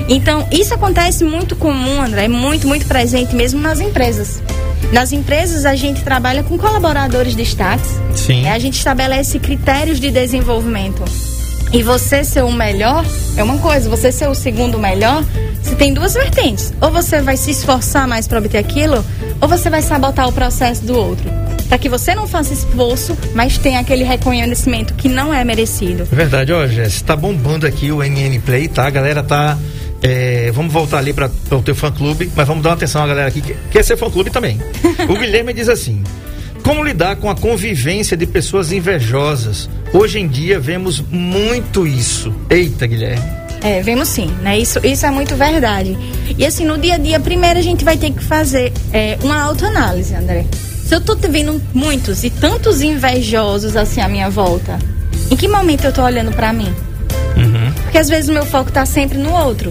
Então, 0.09 0.45
isso 0.51 0.75
acontece 0.75 1.23
muito 1.23 1.55
comum, 1.55 2.03
André, 2.03 2.25
é 2.25 2.29
muito, 2.29 2.67
muito 2.67 2.85
presente 2.87 3.35
mesmo 3.37 3.61
nas 3.61 3.79
empresas. 3.79 4.43
Nas 4.93 5.13
empresas, 5.13 5.65
a 5.65 5.77
gente 5.77 6.03
trabalha 6.03 6.43
com 6.43 6.59
colaboradores 6.59 7.37
destaques. 7.37 7.91
Sim. 8.17 8.43
Né? 8.43 8.51
A 8.51 8.59
gente 8.59 8.77
estabelece 8.77 9.39
critérios 9.39 10.01
de 10.01 10.11
desenvolvimento. 10.11 11.05
E 11.73 11.85
você 11.85 12.25
ser 12.25 12.43
o 12.43 12.51
melhor 12.51 13.05
é 13.37 13.45
uma 13.45 13.59
coisa, 13.59 13.89
você 13.89 14.11
ser 14.11 14.29
o 14.29 14.35
segundo 14.35 14.77
melhor, 14.77 15.25
você 15.63 15.75
tem 15.75 15.93
duas 15.93 16.15
vertentes. 16.15 16.73
Ou 16.81 16.91
você 16.91 17.21
vai 17.21 17.37
se 17.37 17.51
esforçar 17.51 18.07
mais 18.07 18.27
para 18.27 18.39
obter 18.39 18.59
aquilo, 18.59 19.05
ou 19.41 19.49
você 19.49 19.71
vai 19.71 19.83
sabotar 19.83 20.29
o 20.29 20.33
processo 20.33 20.85
do 20.85 20.97
outro. 20.97 21.29
Para 21.69 21.79
que 21.79 21.89
você 21.89 22.15
não 22.15 22.27
faça 22.27 22.53
esforço, 22.53 23.17
mas 23.35 23.57
tenha 23.57 23.79
aquele 23.79 24.03
reconhecimento 24.03 24.95
que 24.95 25.09
não 25.09 25.33
é 25.33 25.45
merecido. 25.45 26.09
É 26.11 26.17
verdade, 26.17 26.53
ó, 26.53 26.67
Jéssica, 26.67 27.09
tá 27.09 27.17
bombando 27.17 27.67
aqui 27.67 27.93
o 27.93 28.03
NN 28.03 28.41
Play, 28.45 28.67
tá? 28.67 28.87
A 28.87 28.91
galera 28.91 29.23
tá 29.23 29.57
é, 30.03 30.51
vamos 30.53 30.73
voltar 30.73 30.99
ali 30.99 31.13
para 31.13 31.31
o 31.51 31.63
teu 31.63 31.75
fã 31.75 31.93
clube, 31.93 32.31
mas 32.35 32.47
vamos 32.47 32.63
dar 32.63 32.71
uma 32.71 32.77
atenção 32.77 33.03
à 33.03 33.07
galera 33.07 33.29
aqui 33.29 33.43
que 33.43 33.55
quer 33.71 33.85
ser 33.85 33.97
fã 33.97 34.11
clube 34.11 34.31
também. 34.31 34.59
o 35.09 35.15
Guilherme 35.15 35.53
diz 35.53 35.69
assim: 35.69 36.03
Como 36.63 36.83
lidar 36.83 37.17
com 37.17 37.29
a 37.29 37.37
convivência 37.37 38.17
de 38.17 38.27
pessoas 38.27 38.73
invejosas? 38.73 39.69
Hoje 39.93 40.19
em 40.19 40.27
dia 40.27 40.59
vemos 40.59 41.01
muito 41.01 41.87
isso. 41.87 42.35
Eita, 42.49 42.87
Guilherme. 42.87 43.40
É, 43.63 43.83
vemos 43.83 44.09
sim, 44.09 44.27
né? 44.43 44.59
Isso, 44.59 44.85
isso 44.85 45.05
é 45.05 45.11
muito 45.11 45.37
verdade. 45.37 45.97
E 46.37 46.47
assim, 46.47 46.65
no 46.65 46.79
dia 46.79 46.95
a 46.95 46.99
dia, 46.99 47.21
primeiro 47.21 47.59
a 47.59 47.63
gente 47.63 47.85
vai 47.85 47.97
ter 47.97 48.11
que 48.11 48.23
fazer 48.25 48.73
é, 48.93 49.19
uma 49.23 49.41
autoanálise, 49.43 50.15
André. 50.15 50.47
Se 50.85 50.95
eu 50.95 51.01
tô 51.01 51.15
vendo 51.15 51.61
muitos 51.73 52.25
e 52.25 52.31
tantos 52.31 52.81
invejosos 52.81 53.77
assim 53.77 54.01
à 54.01 54.09
minha 54.09 54.29
volta, 54.29 54.79
em 55.31 55.37
que 55.37 55.47
momento 55.47 55.85
eu 55.85 55.93
tô 55.93 56.03
olhando 56.03 56.33
para 56.33 56.53
mim? 56.53 56.75
Uhum. 57.37 57.73
Porque 57.85 57.99
às 57.99 58.09
vezes 58.09 58.29
o 58.29 58.33
meu 58.33 58.45
foco 58.45 58.73
tá 58.73 58.85
sempre 58.85 59.19
no 59.19 59.33
outro. 59.33 59.71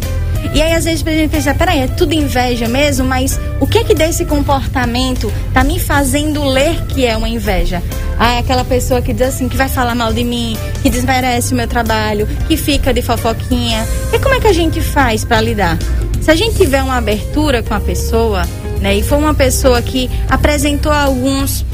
E 0.53 0.61
aí, 0.61 0.73
às 0.73 0.85
vezes, 0.85 1.05
a 1.05 1.11
gente 1.11 1.29
pensa, 1.29 1.53
peraí, 1.53 1.81
é 1.81 1.87
tudo 1.87 2.13
inveja 2.13 2.67
mesmo, 2.67 3.05
mas 3.05 3.39
o 3.59 3.67
que 3.67 3.83
que 3.83 3.93
desse 3.93 4.25
comportamento 4.25 5.31
tá 5.53 5.63
me 5.63 5.79
fazendo 5.79 6.43
ler 6.43 6.85
que 6.87 7.05
é 7.05 7.15
uma 7.15 7.29
inveja? 7.29 7.81
Ah, 8.17 8.33
é 8.35 8.39
aquela 8.39 8.65
pessoa 8.65 9.01
que 9.01 9.13
diz 9.13 9.27
assim, 9.27 9.47
que 9.47 9.55
vai 9.55 9.69
falar 9.69 9.95
mal 9.95 10.11
de 10.11 10.23
mim, 10.23 10.57
que 10.81 10.89
desmerece 10.89 11.53
o 11.53 11.55
meu 11.55 11.67
trabalho, 11.67 12.27
que 12.47 12.57
fica 12.57 12.93
de 12.93 13.01
fofoquinha. 13.01 13.85
E 14.11 14.19
como 14.19 14.35
é 14.35 14.39
que 14.39 14.47
a 14.47 14.53
gente 14.53 14.81
faz 14.81 15.23
para 15.23 15.39
lidar? 15.39 15.77
Se 16.21 16.31
a 16.31 16.35
gente 16.35 16.55
tiver 16.55 16.83
uma 16.83 16.97
abertura 16.97 17.63
com 17.63 17.73
a 17.73 17.79
pessoa, 17.79 18.41
né, 18.81 18.95
e 18.95 19.03
for 19.03 19.17
uma 19.17 19.33
pessoa 19.33 19.81
que 19.81 20.09
apresentou 20.29 20.91
alguns 20.91 21.65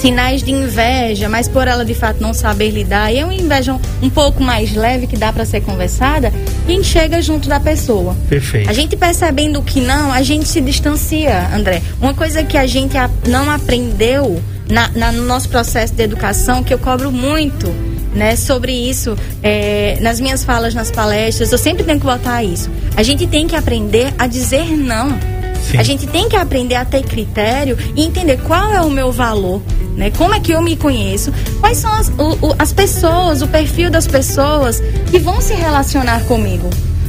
sinais 0.00 0.42
de 0.42 0.50
inveja, 0.50 1.28
mas 1.28 1.46
por 1.46 1.68
ela 1.68 1.84
de 1.84 1.94
fato 1.94 2.22
não 2.22 2.32
saber 2.32 2.70
lidar, 2.70 3.12
e 3.12 3.18
é 3.18 3.24
uma 3.24 3.34
inveja 3.34 3.78
um 4.00 4.08
pouco 4.08 4.42
mais 4.42 4.74
leve 4.74 5.06
que 5.06 5.16
dá 5.16 5.30
para 5.32 5.44
ser 5.44 5.60
conversada, 5.60 6.32
a 6.66 6.70
gente 6.70 6.84
chega 6.84 7.20
junto 7.20 7.48
da 7.48 7.60
pessoa. 7.60 8.16
Perfeito. 8.28 8.70
A 8.70 8.72
gente 8.72 8.96
percebendo 8.96 9.62
que 9.62 9.80
não, 9.80 10.10
a 10.10 10.22
gente 10.22 10.48
se 10.48 10.60
distancia, 10.60 11.50
André. 11.54 11.82
Uma 12.00 12.14
coisa 12.14 12.42
que 12.42 12.56
a 12.56 12.66
gente 12.66 12.94
não 13.28 13.50
aprendeu 13.50 14.42
na, 14.70 14.88
na, 14.88 15.12
no 15.12 15.24
nosso 15.24 15.48
processo 15.48 15.92
de 15.92 16.02
educação, 16.02 16.64
que 16.64 16.72
eu 16.72 16.78
cobro 16.78 17.12
muito, 17.12 17.68
né, 18.14 18.36
sobre 18.36 18.72
isso 18.72 19.16
é, 19.42 19.98
nas 20.00 20.18
minhas 20.18 20.42
falas, 20.44 20.74
nas 20.74 20.90
palestras, 20.90 21.52
eu 21.52 21.58
sempre 21.58 21.84
tenho 21.84 22.00
que 22.00 22.06
botar 22.06 22.42
isso. 22.42 22.70
A 22.96 23.02
gente 23.02 23.26
tem 23.26 23.46
que 23.46 23.54
aprender 23.54 24.12
a 24.18 24.26
dizer 24.26 24.64
não. 24.76 25.39
Sim. 25.70 25.78
A 25.78 25.82
gente 25.82 26.06
tem 26.06 26.28
que 26.28 26.36
aprender 26.36 26.74
a 26.74 26.84
ter 26.84 27.02
critério 27.02 27.76
e 27.94 28.02
entender 28.02 28.38
qual 28.38 28.72
é 28.72 28.80
o 28.80 28.90
meu 28.90 29.12
valor. 29.12 29.62
Né? 29.96 30.10
Como 30.10 30.34
é 30.34 30.40
que 30.40 30.52
eu 30.52 30.62
me 30.62 30.76
conheço? 30.76 31.32
Quais 31.60 31.78
são 31.78 31.92
as, 31.92 32.08
o, 32.08 32.46
o, 32.46 32.54
as 32.58 32.72
pessoas, 32.72 33.42
o 33.42 33.48
perfil 33.48 33.90
das 33.90 34.06
pessoas 34.06 34.82
que 35.10 35.18
vão 35.18 35.40
se 35.40 35.54
relacionar 35.54 36.22
comigo? 36.24 36.68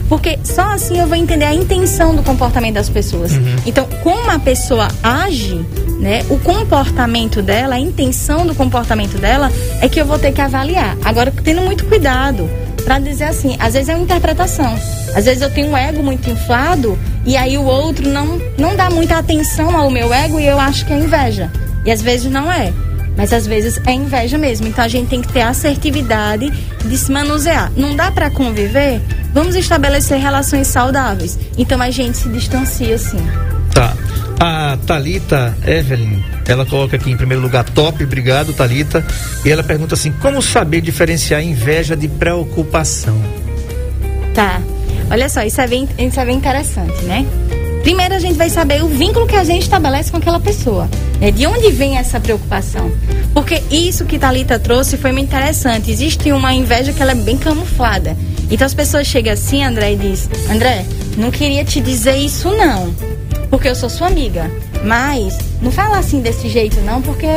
Porque 0.10 0.38
só 0.44 0.74
assim 0.74 1.00
eu 1.00 1.08
vou 1.08 1.16
entender 1.16 1.46
a 1.46 1.54
intenção 1.54 2.14
do 2.14 2.22
comportamento 2.22 2.74
das 2.74 2.90
pessoas. 2.90 3.32
Uhum. 3.32 3.56
Então, 3.66 3.88
como 4.04 4.30
a 4.30 4.38
pessoa 4.38 4.90
age, 5.02 5.66
né, 6.02 6.26
o 6.30 6.38
comportamento 6.38 7.42
dela, 7.42 7.76
a 7.76 7.80
intenção 7.80 8.46
do 8.46 8.54
comportamento 8.54 9.18
dela, 9.18 9.50
é 9.80 9.88
que 9.88 10.02
eu 10.02 10.06
vou 10.06 10.20
ter 10.20 10.34
que 10.34 10.42
avaliar. 10.42 10.98
Agora, 11.06 11.32
tendo 11.44 11.62
muito 11.62 11.86
cuidado 11.86 12.50
para 12.82 13.00
dizer 13.00 13.26
assim, 13.26 13.56
às 13.60 13.74
vezes 13.74 13.90
é 13.90 13.96
uma 13.96 14.04
interpretação. 14.04 14.74
Às 15.16 15.26
vezes 15.26 15.42
eu 15.42 15.50
tenho 15.52 15.70
um 15.70 15.78
ego 15.78 16.02
muito 16.04 16.30
inflado 16.30 16.98
e 17.26 17.38
aí 17.38 17.58
o 17.58 17.64
outro 17.64 18.08
não, 18.10 18.40
não 18.58 18.76
dá 18.76 18.90
muita 18.90 19.18
atenção 19.18 19.76
ao 19.76 19.90
meu 19.90 20.14
ego 20.14 20.40
e 20.40 20.48
eu 20.48 20.60
acho 20.60 20.86
que 20.86 20.94
é 20.94 20.98
inveja. 20.98 21.52
E 21.86 21.92
às 21.92 22.02
vezes 22.02 22.32
não 22.32 22.52
é. 22.52 22.74
Mas 23.18 23.34
às 23.34 23.46
vezes 23.46 23.80
é 23.86 23.92
inveja 23.92 24.38
mesmo. 24.38 24.68
Então 24.68 24.84
a 24.84 24.88
gente 24.88 25.10
tem 25.10 25.22
que 25.22 25.32
ter 25.32 25.42
assertividade 25.42 26.50
de 26.86 26.98
se 26.98 27.12
manusear. 27.12 27.72
Não 27.76 27.96
dá 27.96 28.12
para 28.12 28.30
conviver? 28.30 29.02
Vamos 29.34 29.56
estabelecer 29.56 30.20
relações 30.20 30.68
saudáveis. 30.68 31.38
Então 31.58 31.82
a 31.82 31.90
gente 31.90 32.18
se 32.18 32.30
distancia 32.30 32.98
sim. 32.98 33.26
Tá. 33.74 33.96
A 34.44 34.76
Talita 34.88 35.56
Evelyn, 35.68 36.20
ela 36.48 36.66
coloca 36.66 36.96
aqui 36.96 37.12
em 37.12 37.16
primeiro 37.16 37.44
lugar 37.44 37.64
top, 37.64 38.04
obrigado 38.04 38.52
Talita. 38.54 39.06
E 39.46 39.52
ela 39.52 39.62
pergunta 39.62 39.94
assim: 39.94 40.12
como 40.14 40.42
saber 40.42 40.82
diferenciar 40.82 41.44
inveja 41.44 41.96
de 41.96 42.08
preocupação? 42.08 43.22
Tá. 44.34 44.60
Olha 45.12 45.30
só, 45.30 45.44
isso 45.44 45.62
é 45.62 45.68
bem, 45.68 45.88
isso 45.96 46.20
é 46.20 46.26
bem 46.26 46.38
interessante, 46.38 47.04
né? 47.04 47.24
Primeiro 47.84 48.16
a 48.16 48.20
gente 48.20 48.36
vai 48.36 48.50
saber 48.50 48.84
o 48.84 48.88
vínculo 48.88 49.28
que 49.28 49.36
a 49.36 49.44
gente 49.44 49.62
estabelece 49.62 50.10
com 50.10 50.18
aquela 50.18 50.40
pessoa. 50.40 50.90
Né? 51.20 51.30
De 51.30 51.46
onde 51.46 51.70
vem 51.70 52.00
essa 52.00 52.20
preocupação? 52.20 52.92
Porque 53.36 53.62
isso 53.70 54.06
que 54.06 54.18
Talita 54.18 54.58
trouxe 54.58 54.98
foi 54.98 55.12
muito 55.12 55.28
interessante. 55.28 55.92
Existe 55.92 56.32
uma 56.32 56.52
inveja 56.52 56.92
que 56.92 57.02
ela 57.02 57.12
é 57.12 57.16
bem 57.16 57.38
camuflada. 57.38 58.18
Então 58.50 58.66
as 58.66 58.74
pessoas 58.74 59.06
chegam 59.06 59.34
assim, 59.34 59.64
André, 59.64 59.94
e 59.94 59.98
diz: 59.98 60.28
André, 60.50 60.84
não 61.16 61.30
queria 61.30 61.64
te 61.64 61.80
dizer 61.80 62.16
isso 62.16 62.50
não, 62.50 62.92
porque 63.52 63.68
eu 63.68 63.76
sou 63.76 63.90
sua 63.90 64.08
amiga. 64.08 64.50
Mas 64.84 65.38
não 65.62 65.72
fala 65.72 66.00
assim 66.00 66.22
desse 66.22 66.50
jeito 66.50 66.80
não, 66.82 67.02
porque 67.02 67.28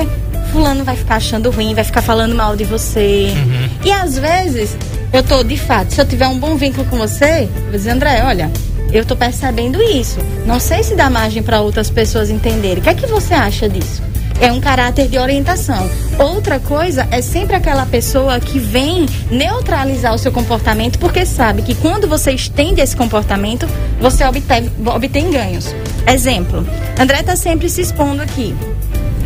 fulano 0.51 0.85
vai 0.85 0.97
ficar 0.97 1.17
achando 1.17 1.51
ruim, 1.51 1.75
vai 1.75 1.85
ficar 1.85 2.01
falando 2.01 2.35
mal 2.35 2.57
de 2.57 2.65
você. 2.65 3.35
Uhum. 3.37 3.69
E 3.85 3.93
às 3.93 4.17
vezes 4.17 4.77
eu 5.13 5.23
tô 5.23 5.43
de 5.43 5.59
fato, 5.59 5.93
se 5.93 6.01
eu 6.01 6.07
tiver 6.07 6.29
um 6.29 6.39
bom 6.39 6.57
vínculo 6.57 6.87
com 6.87 6.97
você, 6.97 7.49
eu 7.55 7.63
vou 7.65 7.73
dizer, 7.73 7.91
André, 7.91 8.23
olha, 8.25 8.51
eu 8.93 9.05
tô 9.05 9.17
percebendo 9.17 9.83
isso. 9.83 10.19
Não 10.47 10.61
sei 10.61 10.83
se 10.85 10.95
dá 10.95 11.11
margem 11.11 11.43
para 11.43 11.61
outras 11.61 11.91
pessoas 11.91 12.31
entenderem. 12.31 12.79
O 12.79 12.83
que 12.83 12.89
é 12.89 12.95
que 12.95 13.07
você 13.07 13.35
acha 13.35 13.69
disso? 13.69 14.01
É 14.41 14.51
um 14.53 14.61
caráter 14.61 15.09
de 15.09 15.19
orientação. 15.19 15.89
Outra 16.19 16.59
coisa 16.59 17.07
é 17.11 17.23
sempre 17.23 17.57
aquela 17.57 17.87
pessoa 17.87 18.39
que 18.41 18.59
vem 18.59 19.07
neutralizar 19.31 20.15
o 20.15 20.19
seu 20.19 20.33
comportamento 20.33 20.99
porque 20.99 21.25
sabe 21.25 21.63
que 21.63 21.75
quando 21.75 22.09
você 22.09 22.33
estende 22.33 22.81
esse 22.81 22.97
comportamento, 22.97 23.67
você 24.01 24.25
obtém, 24.25 24.71
obtém 24.87 25.31
ganhos. 25.31 25.75
Exemplo, 26.07 26.67
André 26.99 27.23
tá 27.23 27.37
sempre 27.37 27.69
se 27.69 27.81
expondo 27.81 28.23
aqui. 28.23 28.55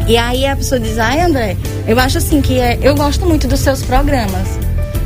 E 0.06 0.16
aí 0.16 0.46
a 0.46 0.56
pessoa 0.56 0.80
diz, 0.80 0.98
ai 0.98 1.20
André, 1.20 1.56
eu 1.86 1.98
acho 1.98 2.18
assim 2.18 2.40
que 2.40 2.58
é, 2.58 2.78
eu 2.80 2.94
gosto 2.94 3.26
muito 3.26 3.46
dos 3.46 3.60
seus 3.60 3.82
programas. 3.82 4.48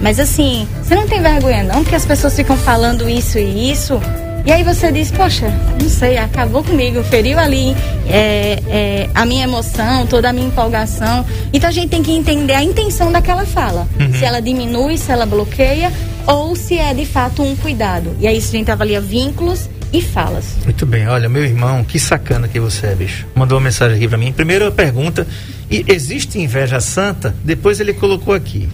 Mas 0.01 0.19
assim, 0.19 0.67
você 0.83 0.95
não 0.95 1.07
tem 1.07 1.23
vergonha 1.23 1.63
não, 1.63 1.83
porque 1.83 1.97
as 1.97 2.05
pessoas 2.05 2.35
ficam 2.35 2.57
falando 2.57 3.09
isso 3.09 3.39
e 3.39 3.71
isso. 3.71 4.01
E 4.45 4.51
aí 4.51 4.65
você 4.65 4.91
diz, 4.91 5.11
poxa, 5.13 5.47
não 5.81 5.89
sei, 5.89 6.19
acabou 6.19 6.65
comigo, 6.65 7.03
feriu 7.05 7.39
ali 7.39 7.77
é, 8.09 8.59
é, 8.69 9.11
a 9.15 9.25
minha 9.25 9.45
emoção, 9.45 10.05
toda 10.07 10.31
a 10.31 10.33
minha 10.33 10.49
empolgação. 10.49 11.25
Então 11.53 11.71
a 11.71 11.73
gente 11.73 11.91
tem 11.91 12.03
que 12.03 12.11
entender 12.11 12.55
a 12.55 12.63
intenção 12.63 13.13
daquela 13.13 13.47
fala. 13.47 13.87
Uhum. 14.01 14.13
Se 14.13 14.25
ela 14.25 14.41
diminui, 14.41 14.99
se 14.99 15.13
ela 15.13 15.25
bloqueia, 15.27 15.93
ou 16.27 16.57
se 16.57 16.77
é 16.77 16.93
de 16.93 17.07
fato 17.07 17.43
um 17.43 17.55
cuidado. 17.55 18.17
E 18.19 18.27
aí 18.27 18.37
a 18.37 18.41
gente 18.41 18.71
avalia 18.71 19.01
vínculos 19.01 19.71
e 19.93 20.03
falas. 20.03 20.57
Muito 20.65 20.87
bem, 20.87 21.07
olha, 21.07 21.29
meu 21.29 21.45
irmão, 21.45 21.85
que 21.85 22.01
sacana 22.01 22.49
que 22.49 22.59
você 22.59 22.89
é, 22.89 22.95
bicho. 22.97 23.27
Mandou 23.37 23.59
uma 23.59 23.65
mensagem 23.65 23.97
aqui 23.97 24.09
pra 24.09 24.19
mim. 24.19 24.33
Primeira 24.33 24.73
pergunta, 24.73 25.25
e 25.71 25.85
existe 25.87 26.41
inveja 26.41 26.81
santa? 26.81 27.33
Depois 27.45 27.79
ele 27.79 27.93
colocou 27.93 28.35
aqui. 28.35 28.69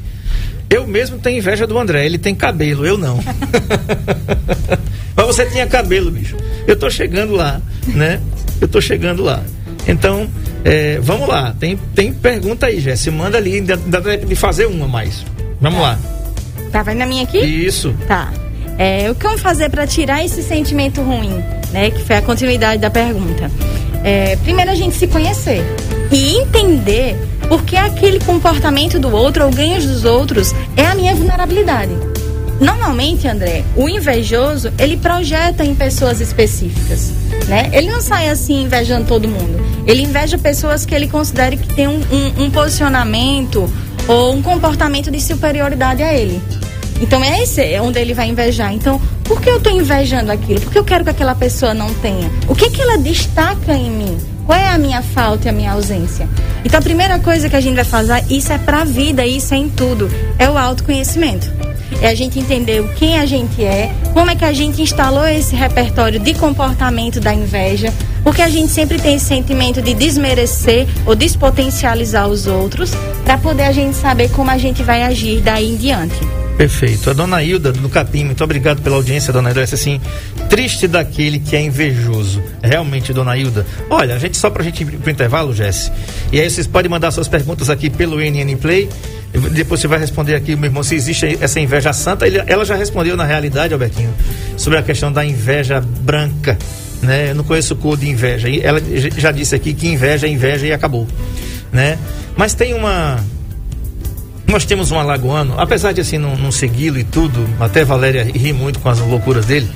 Eu 0.70 0.86
mesmo 0.86 1.18
tenho 1.18 1.38
inveja 1.38 1.66
do 1.66 1.78
André, 1.78 2.06
ele 2.06 2.18
tem 2.18 2.34
cabelo, 2.34 2.86
eu 2.86 2.96
não. 2.96 3.18
Mas 5.18 5.26
você 5.26 5.44
tinha 5.46 5.66
cabelo, 5.66 6.12
bicho. 6.12 6.36
Eu 6.64 6.78
tô 6.78 6.88
chegando 6.88 7.34
lá, 7.34 7.60
né? 7.88 8.20
Eu 8.60 8.68
tô 8.68 8.80
chegando 8.80 9.20
lá. 9.20 9.42
Então, 9.88 10.28
é, 10.64 11.00
vamos 11.00 11.28
lá. 11.28 11.52
Tem, 11.58 11.76
tem 11.92 12.12
pergunta 12.12 12.66
aí, 12.66 12.78
Jéssica. 12.78 13.10
Manda 13.10 13.36
ali, 13.36 13.60
dá 13.60 13.74
dá 13.74 14.00
tempo 14.00 14.26
de 14.26 14.36
fazer 14.36 14.66
uma 14.66 14.86
mais. 14.86 15.26
Vamos 15.60 15.80
lá. 15.80 15.98
Tá 16.70 16.84
vendo 16.84 17.02
a 17.02 17.06
minha 17.06 17.24
aqui? 17.24 17.38
Isso. 17.38 17.92
Tá. 18.06 18.32
É, 18.78 19.10
o 19.10 19.14
que 19.16 19.24
vamos 19.24 19.40
fazer 19.40 19.68
para 19.70 19.88
tirar 19.88 20.24
esse 20.24 20.40
sentimento 20.40 21.02
ruim, 21.02 21.42
né? 21.72 21.90
Que 21.90 22.04
foi 22.04 22.14
a 22.14 22.22
continuidade 22.22 22.80
da 22.80 22.88
pergunta. 22.88 23.50
É, 24.04 24.36
primeiro 24.36 24.70
a 24.70 24.74
gente 24.76 24.94
se 24.94 25.08
conhecer 25.08 25.64
e 26.12 26.36
entender 26.36 27.16
por 27.48 27.64
que 27.64 27.76
aquele 27.76 28.20
comportamento 28.20 29.00
do 29.00 29.12
outro 29.12 29.44
ou 29.44 29.50
ganhos 29.50 29.84
dos 29.84 30.04
outros 30.04 30.54
é 30.76 30.86
a 30.86 30.94
minha 30.94 31.12
vulnerabilidade. 31.12 31.90
Normalmente, 32.60 33.28
André, 33.28 33.64
o 33.76 33.88
invejoso, 33.88 34.72
ele 34.78 34.96
projeta 34.96 35.64
em 35.64 35.74
pessoas 35.74 36.20
específicas, 36.20 37.12
né? 37.46 37.70
Ele 37.72 37.90
não 37.90 38.00
sai 38.00 38.28
assim 38.28 38.62
invejando 38.62 39.06
todo 39.06 39.28
mundo. 39.28 39.64
Ele 39.86 40.02
inveja 40.02 40.36
pessoas 40.36 40.84
que 40.84 40.94
ele 40.94 41.06
considera 41.06 41.56
que 41.56 41.72
tem 41.74 41.86
um, 41.86 42.00
um, 42.10 42.44
um 42.44 42.50
posicionamento 42.50 43.70
ou 44.08 44.34
um 44.34 44.42
comportamento 44.42 45.10
de 45.10 45.20
superioridade 45.20 46.02
a 46.02 46.12
ele. 46.12 46.42
Então 47.00 47.22
é 47.22 47.42
esse 47.42 47.78
onde 47.80 48.00
ele 48.00 48.12
vai 48.12 48.28
invejar. 48.28 48.72
Então, 48.72 49.00
por 49.22 49.40
que 49.40 49.48
eu 49.48 49.58
estou 49.58 49.72
invejando 49.72 50.32
aquilo? 50.32 50.60
Porque 50.60 50.78
eu 50.78 50.84
quero 50.84 51.04
que 51.04 51.10
aquela 51.10 51.34
pessoa 51.34 51.72
não 51.72 51.92
tenha. 51.94 52.30
O 52.48 52.54
que 52.54 52.70
que 52.70 52.80
ela 52.80 52.98
destaca 52.98 53.72
em 53.72 53.90
mim? 53.90 54.18
Qual 54.44 54.58
é 54.58 54.70
a 54.70 54.78
minha 54.78 55.02
falta 55.02 55.46
e 55.46 55.48
a 55.50 55.52
minha 55.52 55.72
ausência? 55.72 56.28
Então 56.64 56.80
a 56.80 56.82
primeira 56.82 57.18
coisa 57.18 57.48
que 57.48 57.54
a 57.54 57.60
gente 57.60 57.76
vai 57.76 57.84
fazer, 57.84 58.24
isso 58.30 58.52
é 58.52 58.58
pra 58.58 58.82
vida, 58.82 59.24
isso 59.24 59.54
é 59.54 59.58
em 59.58 59.68
tudo, 59.68 60.10
é 60.38 60.48
o 60.48 60.56
autoconhecimento. 60.56 61.52
É 62.00 62.08
a 62.08 62.14
gente 62.14 62.38
entender 62.38 62.82
quem 62.94 63.18
a 63.18 63.26
gente 63.26 63.62
é, 63.62 63.92
como 64.12 64.30
é 64.30 64.36
que 64.36 64.44
a 64.44 64.52
gente 64.52 64.80
instalou 64.82 65.26
esse 65.26 65.54
repertório 65.54 66.20
de 66.20 66.34
comportamento 66.34 67.20
da 67.20 67.32
inveja, 67.32 67.92
porque 68.22 68.42
a 68.42 68.48
gente 68.48 68.72
sempre 68.72 68.98
tem 68.98 69.16
esse 69.16 69.26
sentimento 69.26 69.82
de 69.82 69.94
desmerecer 69.94 70.86
ou 71.06 71.14
despotencializar 71.14 72.28
os 72.28 72.46
outros, 72.46 72.92
para 73.24 73.38
poder 73.38 73.64
a 73.64 73.72
gente 73.72 73.96
saber 73.96 74.30
como 74.30 74.50
a 74.50 74.58
gente 74.58 74.82
vai 74.82 75.02
agir 75.02 75.40
daí 75.40 75.70
em 75.70 75.76
diante. 75.76 76.47
Perfeito. 76.58 77.08
A 77.08 77.12
dona 77.12 77.40
Hilda 77.40 77.70
do 77.70 77.88
Capim, 77.88 78.24
muito 78.24 78.42
obrigado 78.42 78.82
pela 78.82 78.96
audiência, 78.96 79.32
dona 79.32 79.50
Hilda. 79.50 79.62
Essa 79.62 79.76
assim, 79.76 80.00
triste 80.50 80.88
daquele 80.88 81.38
que 81.38 81.54
é 81.54 81.62
invejoso. 81.62 82.42
Realmente, 82.60 83.12
dona 83.12 83.36
Hilda. 83.36 83.64
Olha, 83.88 84.16
a 84.16 84.18
gente 84.18 84.36
só 84.36 84.50
pra 84.50 84.64
gente 84.64 84.82
ir 84.82 84.86
pro 84.86 85.08
intervalo, 85.08 85.54
Jesse. 85.54 85.92
E 86.32 86.40
aí 86.40 86.50
vocês 86.50 86.66
podem 86.66 86.90
mandar 86.90 87.12
suas 87.12 87.28
perguntas 87.28 87.70
aqui 87.70 87.88
pelo 87.88 88.18
NN 88.18 88.56
Play. 88.56 88.88
Depois 89.52 89.80
você 89.80 89.86
vai 89.86 90.00
responder 90.00 90.34
aqui, 90.34 90.56
meu 90.56 90.64
irmão, 90.64 90.82
se 90.82 90.96
existe 90.96 91.38
essa 91.40 91.60
inveja 91.60 91.92
santa. 91.92 92.26
Ele, 92.26 92.42
ela 92.44 92.64
já 92.64 92.74
respondeu 92.74 93.16
na 93.16 93.24
realidade, 93.24 93.72
Albertinho, 93.72 94.12
sobre 94.56 94.80
a 94.80 94.82
questão 94.82 95.12
da 95.12 95.24
inveja 95.24 95.80
branca. 95.80 96.58
Né? 97.00 97.30
Eu 97.30 97.36
não 97.36 97.44
conheço 97.44 97.76
cor 97.76 97.96
de 97.96 98.08
inveja. 98.08 98.48
E 98.48 98.60
ela 98.62 98.82
já 99.16 99.30
disse 99.30 99.54
aqui 99.54 99.72
que 99.72 99.86
inveja 99.86 100.26
é 100.26 100.30
inveja 100.30 100.66
e 100.66 100.72
acabou. 100.72 101.06
Né? 101.72 101.96
Mas 102.36 102.52
tem 102.52 102.74
uma 102.74 103.22
nós 104.48 104.64
temos 104.64 104.90
um 104.90 104.98
alagoano, 104.98 105.54
apesar 105.58 105.92
de 105.92 106.00
assim 106.00 106.16
não, 106.16 106.34
não 106.34 106.50
segui-lo 106.50 106.98
e 106.98 107.04
tudo, 107.04 107.46
até 107.60 107.84
Valéria 107.84 108.24
ri 108.24 108.52
muito 108.52 108.80
com 108.80 108.88
as 108.88 108.98
loucuras 108.98 109.44
dele, 109.44 109.68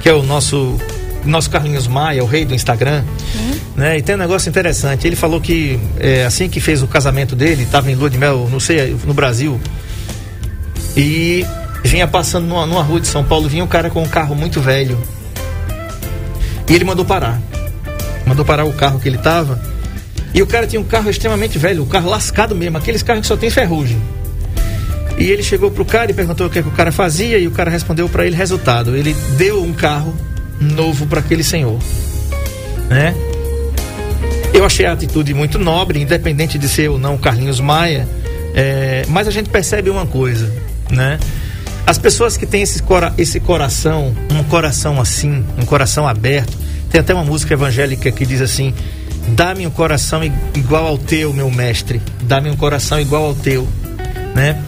que 0.00 0.08
é 0.08 0.14
o 0.14 0.22
nosso 0.22 0.78
nosso 1.24 1.50
Carlinhos 1.50 1.86
Maia, 1.86 2.24
o 2.24 2.26
rei 2.26 2.44
do 2.46 2.54
Instagram, 2.54 3.04
uhum. 3.34 3.54
né? 3.76 3.98
E 3.98 4.02
tem 4.02 4.14
um 4.14 4.18
negócio 4.18 4.48
interessante. 4.48 5.06
Ele 5.06 5.16
falou 5.16 5.38
que 5.38 5.78
é, 5.98 6.24
assim 6.24 6.48
que 6.48 6.60
fez 6.60 6.82
o 6.82 6.86
casamento 6.86 7.36
dele, 7.36 7.64
estava 7.64 7.90
em 7.90 7.94
lua 7.94 8.08
de 8.08 8.16
mel, 8.16 8.48
não 8.50 8.58
sei, 8.58 8.96
no 9.04 9.12
Brasil, 9.12 9.60
e 10.96 11.44
vinha 11.84 12.06
passando 12.06 12.46
numa, 12.46 12.64
numa 12.64 12.82
rua 12.82 13.00
de 13.00 13.06
São 13.06 13.22
Paulo, 13.22 13.50
vinha 13.50 13.62
um 13.62 13.66
cara 13.66 13.90
com 13.90 14.02
um 14.02 14.08
carro 14.08 14.34
muito 14.34 14.62
velho. 14.62 14.98
E 16.68 16.74
ele 16.74 16.84
mandou 16.84 17.04
parar. 17.04 17.38
Mandou 18.24 18.44
parar 18.44 18.64
o 18.64 18.72
carro 18.72 18.98
que 18.98 19.08
ele 19.08 19.16
estava. 19.16 19.60
E 20.32 20.40
o 20.40 20.46
cara 20.46 20.66
tinha 20.66 20.80
um 20.80 20.84
carro 20.84 21.10
extremamente 21.10 21.58
velho, 21.58 21.82
um 21.82 21.86
carro 21.86 22.08
lascado 22.08 22.54
mesmo, 22.54 22.78
aqueles 22.78 23.02
carros 23.02 23.22
que 23.22 23.26
só 23.26 23.36
tem 23.36 23.50
ferrugem. 23.50 24.00
E 25.18 25.30
ele 25.30 25.42
chegou 25.42 25.70
pro 25.70 25.84
cara 25.84 26.10
e 26.10 26.14
perguntou 26.14 26.46
o 26.46 26.50
que, 26.50 26.58
é 26.58 26.62
que 26.62 26.68
o 26.68 26.72
cara 26.72 26.90
fazia 26.90 27.38
e 27.38 27.46
o 27.46 27.50
cara 27.50 27.70
respondeu 27.70 28.08
para 28.08 28.26
ele 28.26 28.36
resultado. 28.36 28.96
Ele 28.96 29.14
deu 29.36 29.62
um 29.62 29.72
carro 29.72 30.14
novo 30.60 31.06
para 31.06 31.20
aquele 31.20 31.44
senhor, 31.44 31.78
né? 32.88 33.14
Eu 34.52 34.64
achei 34.64 34.84
a 34.84 34.92
atitude 34.92 35.32
muito 35.32 35.58
nobre, 35.58 36.00
independente 36.00 36.58
de 36.58 36.68
ser 36.68 36.90
ou 36.90 36.98
não 36.98 37.16
Carlinhos 37.16 37.60
Maia, 37.60 38.08
é, 38.54 39.04
mas 39.08 39.28
a 39.28 39.30
gente 39.30 39.48
percebe 39.48 39.88
uma 39.88 40.06
coisa, 40.06 40.52
né? 40.90 41.18
As 41.86 41.98
pessoas 41.98 42.36
que 42.36 42.46
têm 42.46 42.62
esse, 42.62 42.82
cora 42.82 43.12
esse 43.16 43.40
coração, 43.40 44.14
um 44.30 44.42
coração 44.44 45.00
assim, 45.00 45.44
um 45.56 45.64
coração 45.64 46.06
aberto, 46.06 46.56
tem 46.90 47.00
até 47.00 47.14
uma 47.14 47.24
música 47.24 47.54
evangélica 47.54 48.10
que 48.10 48.26
diz 48.26 48.40
assim: 48.40 48.74
Dá-me 49.28 49.66
um 49.66 49.70
coração 49.70 50.22
igual 50.54 50.86
ao 50.86 50.98
teu, 50.98 51.32
meu 51.32 51.50
mestre. 51.50 52.00
Dá-me 52.22 52.50
um 52.50 52.56
coração 52.56 53.00
igual 53.00 53.24
ao 53.24 53.34
teu, 53.34 53.66
né? 54.34 54.60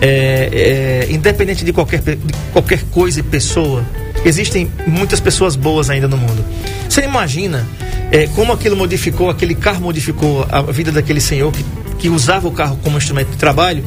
É, 0.00 1.06
é, 1.08 1.12
independente 1.12 1.64
de 1.64 1.72
qualquer, 1.72 2.00
de 2.00 2.18
qualquer 2.52 2.82
coisa 2.90 3.20
e 3.20 3.22
pessoa, 3.22 3.84
existem 4.24 4.70
muitas 4.86 5.20
pessoas 5.20 5.56
boas 5.56 5.90
ainda 5.90 6.08
no 6.08 6.16
mundo. 6.16 6.44
Você 6.88 7.02
imagina 7.02 7.66
é, 8.10 8.26
como 8.28 8.52
aquilo 8.52 8.76
modificou, 8.76 9.30
aquele 9.30 9.54
carro 9.54 9.82
modificou 9.82 10.46
a 10.50 10.62
vida 10.62 10.90
daquele 10.90 11.20
senhor 11.20 11.52
que, 11.52 11.64
que 11.98 12.08
usava 12.08 12.48
o 12.48 12.52
carro 12.52 12.78
como 12.82 12.96
instrumento 12.96 13.30
de 13.30 13.36
trabalho? 13.36 13.84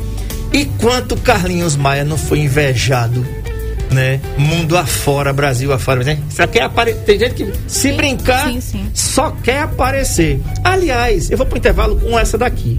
E 0.53 0.65
quanto 0.65 1.15
Carlinhos 1.15 1.75
Maia 1.75 2.03
não 2.03 2.17
foi 2.17 2.39
invejado, 2.39 3.25
né? 3.89 4.19
Mundo 4.37 4.77
afora, 4.77 5.31
Brasil 5.31 5.71
afora, 5.71 6.03
né? 6.03 6.19
Só 6.29 6.45
quer 6.45 6.63
aparecer. 6.63 7.01
Tem 7.03 7.19
gente 7.19 7.35
que, 7.35 7.45
se 7.67 7.89
sim, 7.89 7.95
brincar, 7.95 8.51
sim, 8.51 8.59
sim. 8.61 8.91
só 8.93 9.31
quer 9.31 9.61
aparecer. 9.61 10.41
Aliás, 10.63 11.31
eu 11.31 11.37
vou 11.37 11.45
pro 11.45 11.57
intervalo 11.57 11.97
com 11.99 12.19
essa 12.19 12.37
daqui. 12.37 12.77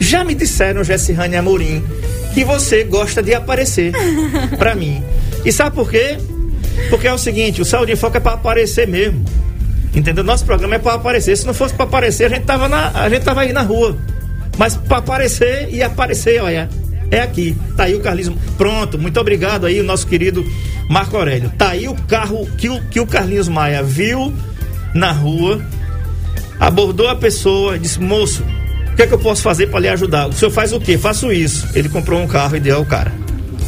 Já 0.00 0.24
me 0.24 0.34
disseram, 0.34 0.82
Jessirane 0.82 1.36
Amorim, 1.36 1.84
que 2.32 2.44
você 2.44 2.84
gosta 2.84 3.22
de 3.22 3.34
aparecer 3.34 3.92
para 4.58 4.74
mim. 4.74 5.02
E 5.44 5.52
sabe 5.52 5.74
por 5.74 5.90
quê? 5.90 6.16
Porque 6.90 7.06
é 7.06 7.12
o 7.12 7.18
seguinte, 7.18 7.60
o 7.60 7.64
Saúde 7.64 7.92
em 7.92 7.96
Foco 7.96 8.16
é 8.16 8.20
para 8.20 8.32
aparecer 8.32 8.86
mesmo. 8.88 9.24
Entendeu? 9.94 10.24
Nosso 10.24 10.44
programa 10.44 10.76
é 10.76 10.78
para 10.78 10.94
aparecer. 10.94 11.36
Se 11.36 11.46
não 11.46 11.52
fosse 11.52 11.74
para 11.74 11.84
aparecer, 11.84 12.24
a 12.24 12.28
gente 12.28 12.44
tava 12.44 12.68
na, 12.68 12.90
a 12.94 13.08
gente 13.08 13.22
tava 13.22 13.42
aí 13.42 13.52
na 13.52 13.62
rua. 13.62 13.96
Mas 14.56 14.76
para 14.76 14.98
aparecer 14.98 15.68
e 15.70 15.82
aparecer, 15.82 16.42
olha, 16.42 16.68
é 17.10 17.20
aqui. 17.20 17.56
Tá 17.76 17.84
aí 17.84 17.94
o 17.94 18.00
Carlinhos. 18.00 18.34
Pronto, 18.56 18.98
muito 18.98 19.20
obrigado 19.20 19.66
aí 19.66 19.80
o 19.80 19.84
nosso 19.84 20.06
querido 20.06 20.44
Marco 20.88 21.16
Aurélio. 21.16 21.50
Tá 21.58 21.70
aí 21.70 21.88
o 21.88 21.94
carro 21.94 22.48
que 22.56 22.68
o, 22.68 22.82
que 22.88 23.00
o 23.00 23.06
Carlinhos 23.06 23.48
Maia 23.48 23.82
viu 23.82 24.32
na 24.94 25.12
rua, 25.12 25.60
abordou 26.58 27.08
a 27.08 27.16
pessoa, 27.16 27.78
disse: 27.78 28.00
"Moço, 28.00 28.42
que 29.02 29.06
é 29.06 29.08
que 29.08 29.14
eu 29.14 29.18
posso 29.18 29.42
fazer 29.42 29.66
para 29.66 29.80
lhe 29.80 29.88
ajudar? 29.88 30.28
O 30.28 30.32
senhor 30.32 30.52
faz 30.52 30.72
o 30.72 30.78
quê? 30.78 30.96
Faço 30.96 31.32
isso. 31.32 31.66
Ele 31.74 31.88
comprou 31.88 32.20
um 32.20 32.28
carro 32.28 32.54
e 32.56 32.60
deu 32.60 32.76
ao 32.76 32.86
cara. 32.86 33.12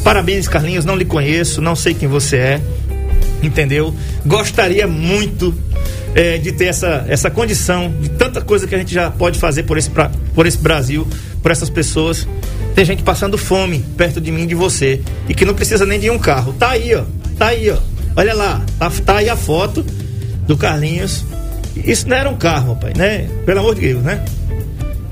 Parabéns, 0.01 0.47
Carlinhos. 0.47 0.85
Não 0.85 0.95
lhe 0.95 1.03
conheço, 1.03 1.61
não 1.61 1.75
sei 1.75 1.93
quem 1.93 2.07
você 2.07 2.37
é. 2.37 2.61
Entendeu? 3.43 3.93
Gostaria 4.25 4.87
muito 4.87 5.53
é, 6.13 6.37
de 6.37 6.53
ter 6.53 6.67
essa, 6.67 7.03
essa 7.09 7.29
condição 7.29 7.93
de 7.99 8.09
tanta 8.11 8.39
coisa 8.39 8.65
que 8.65 8.73
a 8.73 8.77
gente 8.77 8.93
já 8.93 9.11
pode 9.11 9.37
fazer 9.37 9.63
por 9.63 9.77
esse, 9.77 9.89
pra, 9.89 10.09
por 10.33 10.45
esse 10.45 10.57
Brasil, 10.57 11.05
por 11.41 11.51
essas 11.51 11.69
pessoas. 11.69 12.25
Tem 12.73 12.85
gente 12.85 13.03
passando 13.03 13.37
fome 13.37 13.83
perto 13.97 14.21
de 14.21 14.31
mim 14.31 14.47
de 14.47 14.55
você. 14.55 15.01
E 15.27 15.33
que 15.33 15.43
não 15.43 15.53
precisa 15.53 15.85
nem 15.85 15.99
de 15.99 16.09
um 16.09 16.17
carro. 16.17 16.53
Tá 16.53 16.69
aí, 16.69 16.95
ó. 16.95 17.03
Tá 17.37 17.47
aí, 17.47 17.69
ó. 17.69 17.77
Olha 18.15 18.33
lá. 18.33 18.63
Tá, 18.79 18.89
tá 19.03 19.17
aí 19.17 19.29
a 19.29 19.35
foto 19.35 19.85
do 20.47 20.55
Carlinhos. 20.55 21.25
Isso 21.75 22.07
não 22.07 22.15
era 22.15 22.29
um 22.29 22.37
carro, 22.37 22.77
pai, 22.77 22.93
né? 22.95 23.27
Pelo 23.45 23.59
amor 23.59 23.75
de 23.75 23.81
Deus, 23.81 24.01
né? 24.01 24.23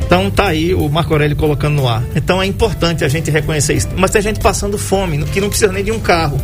Então 0.06 0.30
tá 0.30 0.48
aí 0.48 0.74
o 0.74 0.88
Marco 0.90 1.14
Aurélio 1.14 1.36
colocando 1.36 1.76
no 1.76 1.88
ar. 1.88 2.04
Então 2.16 2.42
é 2.42 2.46
importante 2.46 3.04
a 3.04 3.08
gente 3.08 3.32
reconhecer 3.32 3.74
isso. 3.74 3.90
Mas 3.98 4.12
tem 4.12 4.22
gente 4.22 4.40
passando 4.40 4.78
fome, 4.78 5.24
que 5.26 5.42
não 5.42 5.50
precisa 5.50 5.72
nem 5.72 5.84
de 5.84 5.92
um 5.92 6.00
carro. 6.00 6.40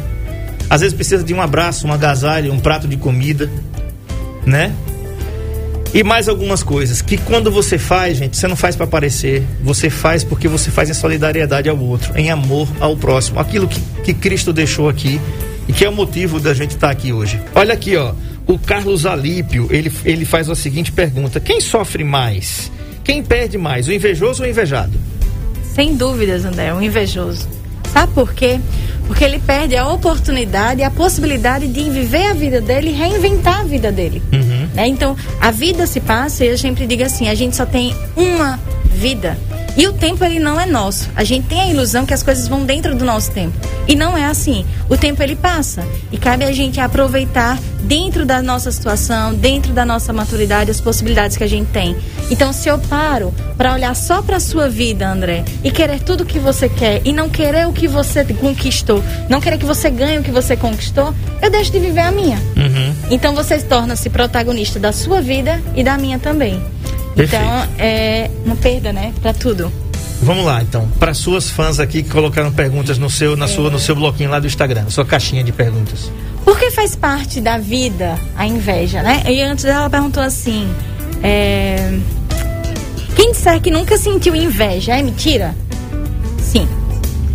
Às 0.69 0.81
vezes 0.81 0.95
precisa 0.95 1.23
de 1.23 1.33
um 1.33 1.41
abraço, 1.41 1.87
um 1.87 1.93
agasalho, 1.93 2.53
um 2.53 2.59
prato 2.59 2.87
de 2.87 2.95
comida, 2.95 3.49
né? 4.45 4.73
E 5.91 6.03
mais 6.03 6.29
algumas 6.29 6.61
coisas 6.61 7.01
que 7.01 7.17
quando 7.17 7.51
você 7.51 7.79
faz, 7.79 8.17
gente, 8.17 8.37
você 8.37 8.47
não 8.47 8.55
faz 8.55 8.75
para 8.75 8.85
aparecer, 8.85 9.43
você 9.63 9.89
faz 9.89 10.23
porque 10.23 10.47
você 10.47 10.69
faz 10.69 10.87
em 10.87 10.93
solidariedade 10.93 11.67
ao 11.67 11.79
outro, 11.79 12.15
em 12.15 12.29
amor 12.29 12.67
ao 12.79 12.95
próximo. 12.95 13.39
Aquilo 13.39 13.67
que, 13.67 13.81
que 14.03 14.13
Cristo 14.13 14.53
deixou 14.53 14.87
aqui 14.87 15.19
e 15.67 15.73
que 15.73 15.83
é 15.83 15.89
o 15.89 15.93
motivo 15.93 16.39
da 16.39 16.53
gente 16.53 16.71
estar 16.71 16.87
tá 16.87 16.93
aqui 16.93 17.11
hoje. 17.11 17.41
Olha 17.55 17.73
aqui, 17.73 17.95
ó. 17.95 18.13
O 18.45 18.57
Carlos 18.59 19.05
Alípio, 19.07 19.67
ele, 19.71 19.91
ele 20.05 20.25
faz 20.25 20.47
a 20.47 20.55
seguinte 20.55 20.91
pergunta: 20.91 21.39
quem 21.39 21.59
sofre 21.59 22.03
mais? 22.03 22.71
Quem 23.03 23.23
perde 23.23 23.57
mais, 23.57 23.87
o 23.87 23.93
invejoso 23.93 24.41
ou 24.41 24.47
o 24.47 24.51
invejado? 24.51 24.91
Sem 25.73 25.95
dúvidas, 25.95 26.45
André, 26.45 26.73
o 26.73 26.81
invejoso. 26.81 27.47
Sabe 27.91 28.13
por 28.13 28.33
quê? 28.33 28.59
Porque 29.07 29.23
ele 29.23 29.39
perde 29.39 29.75
a 29.75 29.87
oportunidade 29.87 30.81
e 30.81 30.83
a 30.83 30.91
possibilidade 30.91 31.67
de 31.67 31.89
viver 31.89 32.27
a 32.27 32.33
vida 32.33 32.61
dele 32.61 32.89
e 32.89 32.93
reinventar 32.93 33.61
a 33.61 33.63
vida 33.63 33.91
dele. 33.91 34.21
Uhum. 34.31 34.67
Né? 34.73 34.87
Então, 34.87 35.15
a 35.41 35.49
vida 35.49 35.87
se 35.87 35.99
passa 35.99 36.45
e 36.45 36.49
eu 36.49 36.57
sempre 36.57 36.85
digo 36.85 37.03
assim: 37.03 37.27
a 37.27 37.33
gente 37.33 37.55
só 37.55 37.65
tem 37.65 37.95
uma 38.15 38.59
vida. 38.85 39.37
E 39.79 39.87
o 39.87 39.93
tempo 39.93 40.25
ele 40.25 40.39
não 40.39 40.59
é 40.59 40.65
nosso. 40.65 41.09
A 41.15 41.23
gente 41.23 41.47
tem 41.47 41.61
a 41.61 41.67
ilusão 41.69 42.05
que 42.05 42.13
as 42.13 42.21
coisas 42.21 42.49
vão 42.49 42.65
dentro 42.65 42.93
do 42.93 43.05
nosso 43.05 43.31
tempo. 43.31 43.57
E 43.87 43.95
não 43.95 44.17
é 44.17 44.25
assim. 44.25 44.65
O 44.89 44.97
tempo 44.97 45.23
ele 45.23 45.37
passa 45.37 45.87
e 46.11 46.17
cabe 46.17 46.43
a 46.43 46.51
gente 46.51 46.81
aproveitar 46.81 47.57
dentro 47.83 48.25
da 48.25 48.41
nossa 48.41 48.73
situação, 48.73 49.33
dentro 49.33 49.71
da 49.71 49.85
nossa 49.85 50.11
maturidade, 50.11 50.69
as 50.69 50.81
possibilidades 50.81 51.37
que 51.37 51.45
a 51.45 51.47
gente 51.47 51.67
tem. 51.71 51.95
Então, 52.29 52.51
se 52.51 52.67
eu 52.67 52.77
paro 52.77 53.33
para 53.55 53.73
olhar 53.73 53.95
só 53.95 54.21
para 54.21 54.37
sua 54.41 54.67
vida, 54.67 55.09
André, 55.09 55.45
e 55.63 55.71
querer 55.71 56.01
tudo 56.01 56.23
o 56.23 56.25
que 56.25 56.39
você 56.39 56.67
quer 56.67 57.01
e 57.05 57.13
não 57.13 57.29
querer 57.29 57.65
o 57.65 57.71
que 57.71 57.87
você 57.87 58.25
conquistou, 58.25 59.01
não 59.29 59.39
querer 59.39 59.57
que 59.57 59.65
você 59.65 59.89
ganhe 59.89 60.19
o 60.19 60.23
que 60.23 60.31
você 60.31 60.57
conquistou, 60.57 61.15
eu 61.41 61.49
deixo 61.49 61.71
de 61.71 61.79
viver 61.79 62.01
a 62.01 62.11
minha. 62.11 62.37
Uhum. 62.57 62.93
Então, 63.09 63.33
você 63.33 63.57
torna-se 63.59 64.09
protagonista 64.09 64.77
da 64.77 64.91
sua 64.91 65.21
vida 65.21 65.61
e 65.73 65.85
da 65.85 65.97
minha 65.97 66.19
também. 66.19 66.61
Perfeito. 67.15 67.43
Então, 67.43 67.67
é 67.77 68.29
uma 68.45 68.55
perda, 68.55 68.93
né? 68.93 69.13
Para 69.21 69.33
tudo. 69.33 69.71
Vamos 70.21 70.45
lá, 70.45 70.61
então. 70.61 70.87
Para 70.99 71.13
suas 71.13 71.49
fãs 71.49 71.79
aqui 71.79 72.03
que 72.03 72.09
colocaram 72.09 72.51
perguntas 72.51 72.97
no 72.97 73.09
seu, 73.09 73.37
na 73.37 73.45
é. 73.45 73.47
sua, 73.47 73.69
no 73.69 73.79
seu 73.79 73.95
bloquinho 73.95 74.29
lá 74.29 74.39
do 74.39 74.47
Instagram, 74.47 74.89
sua 74.89 75.05
caixinha 75.05 75.43
de 75.43 75.51
perguntas. 75.51 76.11
Porque 76.43 76.71
faz 76.71 76.95
parte 76.95 77.39
da 77.39 77.57
vida 77.57 78.19
a 78.35 78.45
inveja, 78.45 79.01
né? 79.01 79.23
E 79.27 79.41
antes 79.41 79.65
ela 79.65 79.89
perguntou 79.89 80.21
assim: 80.21 80.69
é... 81.23 81.97
quem 83.15 83.31
disser 83.31 83.61
que 83.61 83.71
nunca 83.71 83.97
sentiu 83.97 84.35
inveja 84.35 84.97
é 84.97 85.01
mentira? 85.01 85.55
Sim. 86.41 86.67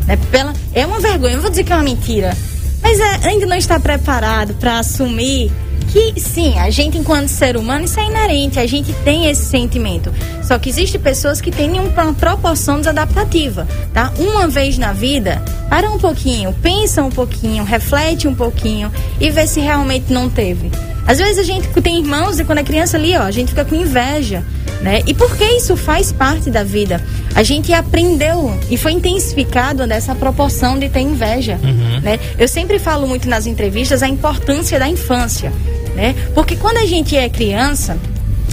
É, 0.07 0.17
pela... 0.17 0.53
é 0.75 0.85
uma 0.85 1.01
vergonha, 1.01 1.35
eu 1.35 1.41
vou 1.41 1.51
dizer 1.51 1.65
que 1.65 1.73
é 1.73 1.77
uma 1.77 1.85
mentira. 1.85 2.37
Mas 2.83 3.01
é, 3.01 3.29
ainda 3.29 3.47
não 3.47 3.57
está 3.57 3.81
preparado 3.81 4.55
para 4.55 4.79
assumir 4.79 5.51
que 5.95 6.19
sim, 6.19 6.59
a 6.59 6.71
gente 6.71 6.99
enquanto 6.99 7.29
ser 7.29 7.57
humano 7.57 7.85
isso 7.85 8.01
é 8.01 8.07
inerente, 8.07 8.59
a 8.59 8.67
gente 8.67 8.93
tem 9.05 9.27
esse 9.27 9.45
sentimento. 9.45 10.13
Só 10.43 10.59
que 10.59 10.69
existem 10.69 11.01
pessoas 11.01 11.41
que 11.41 11.53
têm 11.53 11.71
uma 11.79 12.13
proporção 12.13 12.79
desadaptativa, 12.79 13.65
tá? 13.93 14.13
Uma 14.19 14.49
vez 14.49 14.77
na 14.77 14.93
vida, 14.93 15.41
para 15.71 15.89
um 15.89 15.97
pouquinho, 15.97 16.53
pensa 16.61 17.01
um 17.01 17.11
pouquinho, 17.11 17.63
reflete 17.63 18.27
um 18.27 18.35
pouquinho 18.35 18.91
e 19.21 19.31
vê 19.31 19.47
se 19.47 19.61
realmente 19.61 20.13
não 20.13 20.29
teve. 20.29 20.69
Às 21.07 21.19
vezes 21.19 21.39
a 21.39 21.45
gente 21.45 21.69
tem 21.81 22.01
irmãos 22.01 22.41
e 22.41 22.45
quando 22.45 22.59
é 22.59 22.65
criança 22.65 22.97
ali, 22.97 23.17
ó, 23.17 23.23
a 23.23 23.31
gente 23.31 23.51
fica 23.51 23.65
com 23.65 23.77
inveja 23.77 24.43
Né? 24.81 25.01
E 25.07 25.15
porque 25.15 25.45
isso 25.45 25.77
faz 25.77 26.11
parte 26.11 26.51
da 26.51 26.65
vida. 26.65 27.01
A 27.37 27.43
gente 27.45 27.73
aprendeu 27.73 28.59
e 28.69 28.77
foi 28.77 28.93
intensificado 28.93 29.87
nessa 29.87 30.15
proporção 30.15 30.77
de 30.77 30.89
ter 30.89 31.01
inveja. 31.01 31.59
Uhum. 31.63 32.01
Né? 32.01 32.19
Eu 32.37 32.49
sempre 32.49 32.79
falo 32.79 33.07
muito 33.07 33.29
nas 33.29 33.47
entrevistas 33.47 34.03
a 34.03 34.09
importância 34.09 34.79
da 34.79 34.89
infância. 34.89 35.53
Né? 35.95 36.15
Porque 36.35 36.57
quando 36.57 36.79
a 36.79 36.87
gente 36.87 37.17
é 37.17 37.29
criança, 37.29 37.97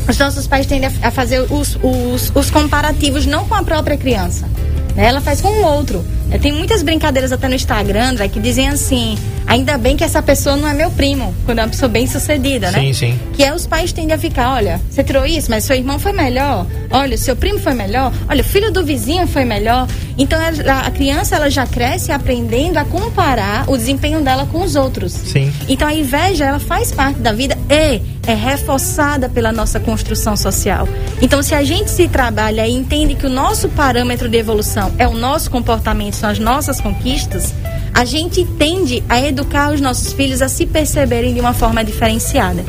os 0.08 0.18
nossos 0.18 0.48
pais 0.48 0.66
tendem 0.66 0.90
a, 1.02 1.12
fazer 1.12 1.40
os, 1.40 1.78
os, 1.82 2.32
os 2.34 2.52
comparativos 2.52 3.26
não 3.26 3.46
com 3.46 3.56
a 3.56 3.64
própria 3.64 3.98
criança. 3.98 4.48
Né? 4.96 5.06
Ela 5.06 5.22
faz 5.22 5.42
com 5.42 5.50
o 5.50 5.64
outro. 5.64 6.06
Tem 6.42 6.52
muitas 6.52 6.82
brincadeiras 6.82 7.32
até 7.32 7.48
no 7.48 7.56
Instagram, 7.56 8.12
André, 8.12 8.28
que 8.30 8.40
dizem 8.40 8.70
assim: 8.70 9.18
ainda 9.48 9.78
bem 9.78 9.96
que 9.98 10.04
essa 10.04 10.22
pessoa 10.22 10.56
não 10.56 10.68
é 10.68 10.74
meu 10.74 10.90
primo, 10.92 11.34
quando 11.46 11.60
é 11.60 11.64
uma 11.64 11.70
pessoa 11.70 11.90
bem 11.90 12.08
sucedida, 12.08 12.72
né? 12.72 12.80
Sim, 12.80 12.94
sim. 12.94 13.20
Que 13.34 13.44
é 13.44 13.54
os 13.54 13.66
pais 13.68 13.92
tendem 13.92 14.16
a 14.16 14.18
ficar: 14.18 14.54
olha, 14.54 14.80
você 14.90 15.04
tirou 15.04 15.26
isso, 15.26 15.50
mas 15.50 15.64
seu 15.64 15.76
irmão 15.76 16.00
foi 16.00 16.12
melhor. 16.14 16.66
Olha, 16.90 17.18
seu 17.18 17.36
primo 17.36 17.60
foi 17.60 17.74
melhor. 17.74 18.12
Olha, 18.30 18.42
o 18.42 18.46
filho 18.46 18.72
do 18.72 18.84
vizinho 18.84 19.26
foi 19.28 19.46
melhor. 19.46 19.88
Então 20.18 20.40
ela- 20.42 20.82
a 20.82 20.92
criança 20.92 21.36
ela 21.36 21.50
já 21.50 21.66
cresce 21.66 22.12
aprendendo 22.12 22.78
a 22.78 22.86
comparar 22.86 23.70
o 23.70 23.78
desempenho 23.78 24.22
dela 24.22 24.46
com 24.52 24.62
os 24.62 24.76
outros. 24.76 25.14
Sim. 25.14 25.52
Então 25.68 25.88
a 25.88 25.94
inveja 25.94 26.46
ela 26.46 26.60
faz 26.60 26.92
parte 26.92 27.20
da 27.20 27.32
vida 27.32 27.58
e 27.70 28.02
é 28.28 28.34
reforçada 28.34 29.30
pela 29.30 29.52
nossa 29.52 29.80
construção 29.80 30.36
social. 30.38 30.88
Então 31.22 31.42
se 31.42 31.56
a 31.56 31.64
gente 31.64 31.90
se 31.90 32.08
trabalha 32.08 32.68
e 32.68 32.72
entende 32.74 33.16
que 33.16 33.26
o 33.26 33.30
nosso 33.30 33.70
parâmetro 33.70 34.30
de 34.30 34.38
evolução 34.38 34.92
é 34.98 35.08
o 35.08 35.14
nosso 35.14 35.50
comportamento, 35.50 36.16
são 36.16 36.30
as 36.30 36.38
nossas 36.40 36.80
conquistas, 36.82 37.54
a 37.94 38.06
gente 38.06 38.46
tende 38.58 39.04
a 39.10 39.22
educar 39.22 39.74
os 39.74 39.82
nossos 39.82 40.14
filhos 40.14 40.42
a 40.42 40.48
se 40.48 40.66
perceberem 40.66 41.34
de 41.34 41.40
uma 41.40 41.54
forma 41.54 41.84
diferenciada. 41.84 42.64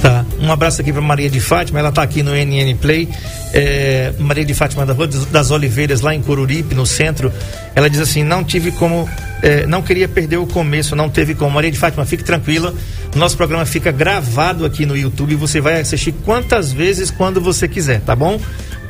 Tá. 0.00 0.24
Um 0.40 0.52
abraço 0.52 0.80
aqui 0.80 0.92
para 0.92 1.00
Maria 1.00 1.30
de 1.30 1.40
Fátima, 1.40 1.78
ela 1.78 1.88
está 1.88 2.02
aqui 2.02 2.22
no 2.22 2.32
NN 2.32 2.76
Play. 2.80 3.08
É, 3.52 4.12
Maria 4.18 4.44
de 4.44 4.52
Fátima 4.52 4.84
da 4.84 4.92
Rua 4.92 5.06
das 5.06 5.50
Oliveiras, 5.50 6.00
lá 6.00 6.14
em 6.14 6.22
Coruripe, 6.22 6.74
no 6.74 6.84
centro. 6.84 7.32
Ela 7.74 7.88
diz 7.88 8.00
assim: 8.00 8.22
não 8.22 8.44
tive 8.44 8.70
como. 8.72 9.08
é, 9.42 9.66
não 9.66 9.82
queria 9.82 10.06
perder 10.06 10.36
o 10.36 10.46
começo, 10.46 10.94
não 10.94 11.08
teve 11.08 11.34
como. 11.34 11.50
Maria 11.50 11.70
de 11.70 11.78
Fátima, 11.78 12.04
fique 12.04 12.22
tranquila. 12.22 12.74
Nosso 13.14 13.36
programa 13.36 13.64
fica 13.64 13.90
gravado 13.90 14.66
aqui 14.66 14.84
no 14.84 14.96
YouTube. 14.96 15.34
Você 15.36 15.60
vai 15.60 15.80
assistir 15.80 16.12
quantas 16.24 16.70
vezes 16.70 17.10
quando 17.10 17.40
você 17.40 17.66
quiser, 17.66 18.00
tá 18.00 18.14
bom? 18.14 18.38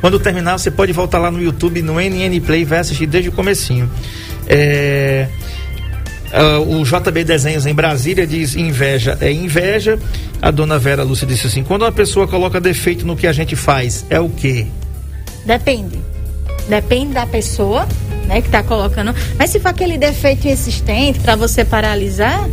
Quando 0.00 0.18
terminar, 0.18 0.58
você 0.58 0.70
pode 0.70 0.92
voltar 0.92 1.18
lá 1.18 1.30
no 1.30 1.40
YouTube, 1.40 1.80
no 1.82 1.94
NN 2.00 2.40
Play, 2.40 2.64
vai 2.64 2.80
assistir 2.80 3.06
desde 3.06 3.30
o 3.30 3.32
comecinho. 3.32 3.90
É. 4.46 5.28
O 6.68 6.84
JB 6.84 7.24
Desenhos 7.24 7.64
em 7.66 7.74
Brasília 7.74 8.26
diz 8.26 8.56
inveja 8.56 9.16
é 9.20 9.32
inveja. 9.32 9.98
A 10.42 10.50
dona 10.50 10.78
Vera 10.78 11.02
Lúcia 11.02 11.26
disse 11.26 11.46
assim: 11.46 11.62
quando 11.62 11.82
uma 11.82 11.92
pessoa 11.92 12.26
coloca 12.28 12.60
defeito 12.60 13.06
no 13.06 13.16
que 13.16 13.26
a 13.26 13.32
gente 13.32 13.56
faz, 13.56 14.04
é 14.10 14.20
o 14.20 14.28
quê? 14.28 14.66
Depende. 15.44 15.98
Depende 16.68 17.14
da 17.14 17.26
pessoa, 17.26 17.86
né, 18.26 18.42
que 18.42 18.48
tá 18.48 18.62
colocando. 18.62 19.14
Mas 19.38 19.50
se 19.50 19.60
for 19.60 19.68
aquele 19.68 19.96
defeito 19.96 20.48
insistente 20.48 21.20
para 21.20 21.36
você 21.36 21.64
paralisar, 21.64 22.48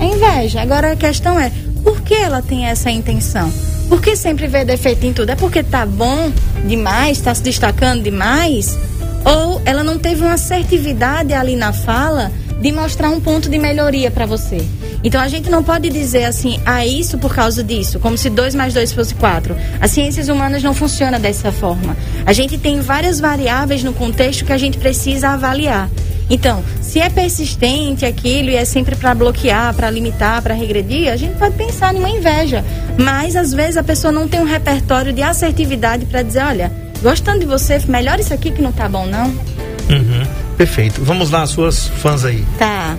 é 0.00 0.04
inveja. 0.04 0.60
Agora 0.60 0.92
a 0.92 0.96
questão 0.96 1.38
é, 1.38 1.52
por 1.82 2.00
que 2.02 2.14
ela 2.14 2.42
tem 2.42 2.66
essa 2.66 2.90
intenção? 2.90 3.52
Por 3.88 4.00
que 4.00 4.16
sempre 4.16 4.46
vê 4.46 4.64
defeito 4.64 5.06
em 5.06 5.12
tudo? 5.12 5.30
É 5.30 5.36
porque 5.36 5.62
tá 5.62 5.86
bom 5.86 6.32
demais, 6.66 7.20
tá 7.20 7.34
se 7.34 7.42
destacando 7.42 8.02
demais? 8.02 8.76
Ou 9.24 9.60
ela 9.64 9.84
não 9.84 9.98
teve 9.98 10.22
uma 10.22 10.34
assertividade 10.34 11.32
ali 11.32 11.56
na 11.56 11.72
fala 11.72 12.32
de 12.60 12.72
mostrar 12.72 13.10
um 13.10 13.20
ponto 13.20 13.48
de 13.48 13.58
melhoria 13.58 14.10
para 14.10 14.26
você? 14.26 14.66
Então 15.04 15.20
a 15.20 15.28
gente 15.28 15.50
não 15.50 15.64
pode 15.64 15.88
dizer 15.90 16.24
assim, 16.24 16.60
ah, 16.64 16.86
isso 16.86 17.18
por 17.18 17.34
causa 17.34 17.62
disso, 17.62 17.98
como 17.98 18.16
se 18.16 18.30
2 18.30 18.54
mais 18.54 18.72
2 18.72 18.92
fosse 18.92 19.14
4. 19.14 19.56
As 19.80 19.90
ciências 19.90 20.28
humanas 20.28 20.62
não 20.62 20.74
funcionam 20.74 21.20
dessa 21.20 21.50
forma. 21.50 21.96
A 22.24 22.32
gente 22.32 22.56
tem 22.56 22.80
várias 22.80 23.18
variáveis 23.18 23.82
no 23.82 23.92
contexto 23.92 24.44
que 24.44 24.52
a 24.52 24.58
gente 24.58 24.78
precisa 24.78 25.30
avaliar. 25.30 25.90
Então, 26.30 26.64
se 26.80 27.00
é 27.00 27.10
persistente 27.10 28.06
aquilo 28.06 28.48
e 28.48 28.56
é 28.56 28.64
sempre 28.64 28.94
para 28.96 29.14
bloquear, 29.14 29.74
para 29.74 29.90
limitar, 29.90 30.40
para 30.40 30.54
regredir, 30.54 31.12
a 31.12 31.16
gente 31.16 31.36
pode 31.36 31.56
pensar 31.56 31.92
numa 31.92 32.08
inveja. 32.08 32.64
Mas 32.96 33.34
às 33.36 33.52
vezes 33.52 33.76
a 33.76 33.82
pessoa 33.82 34.12
não 34.12 34.28
tem 34.28 34.40
um 34.40 34.44
repertório 34.44 35.12
de 35.12 35.20
assertividade 35.20 36.06
para 36.06 36.22
dizer, 36.22 36.42
olha, 36.44 36.72
gostando 37.02 37.40
de 37.40 37.46
você, 37.46 37.78
melhor 37.88 38.18
isso 38.20 38.32
aqui 38.32 38.50
que 38.50 38.62
não 38.62 38.72
tá 38.72 38.88
bom 38.88 39.06
não. 39.06 39.26
Uhum, 39.26 40.26
perfeito. 40.56 41.02
Vamos 41.04 41.30
lá, 41.30 41.46
suas 41.46 41.88
fãs 41.88 42.24
aí. 42.24 42.44
Tá. 42.58 42.96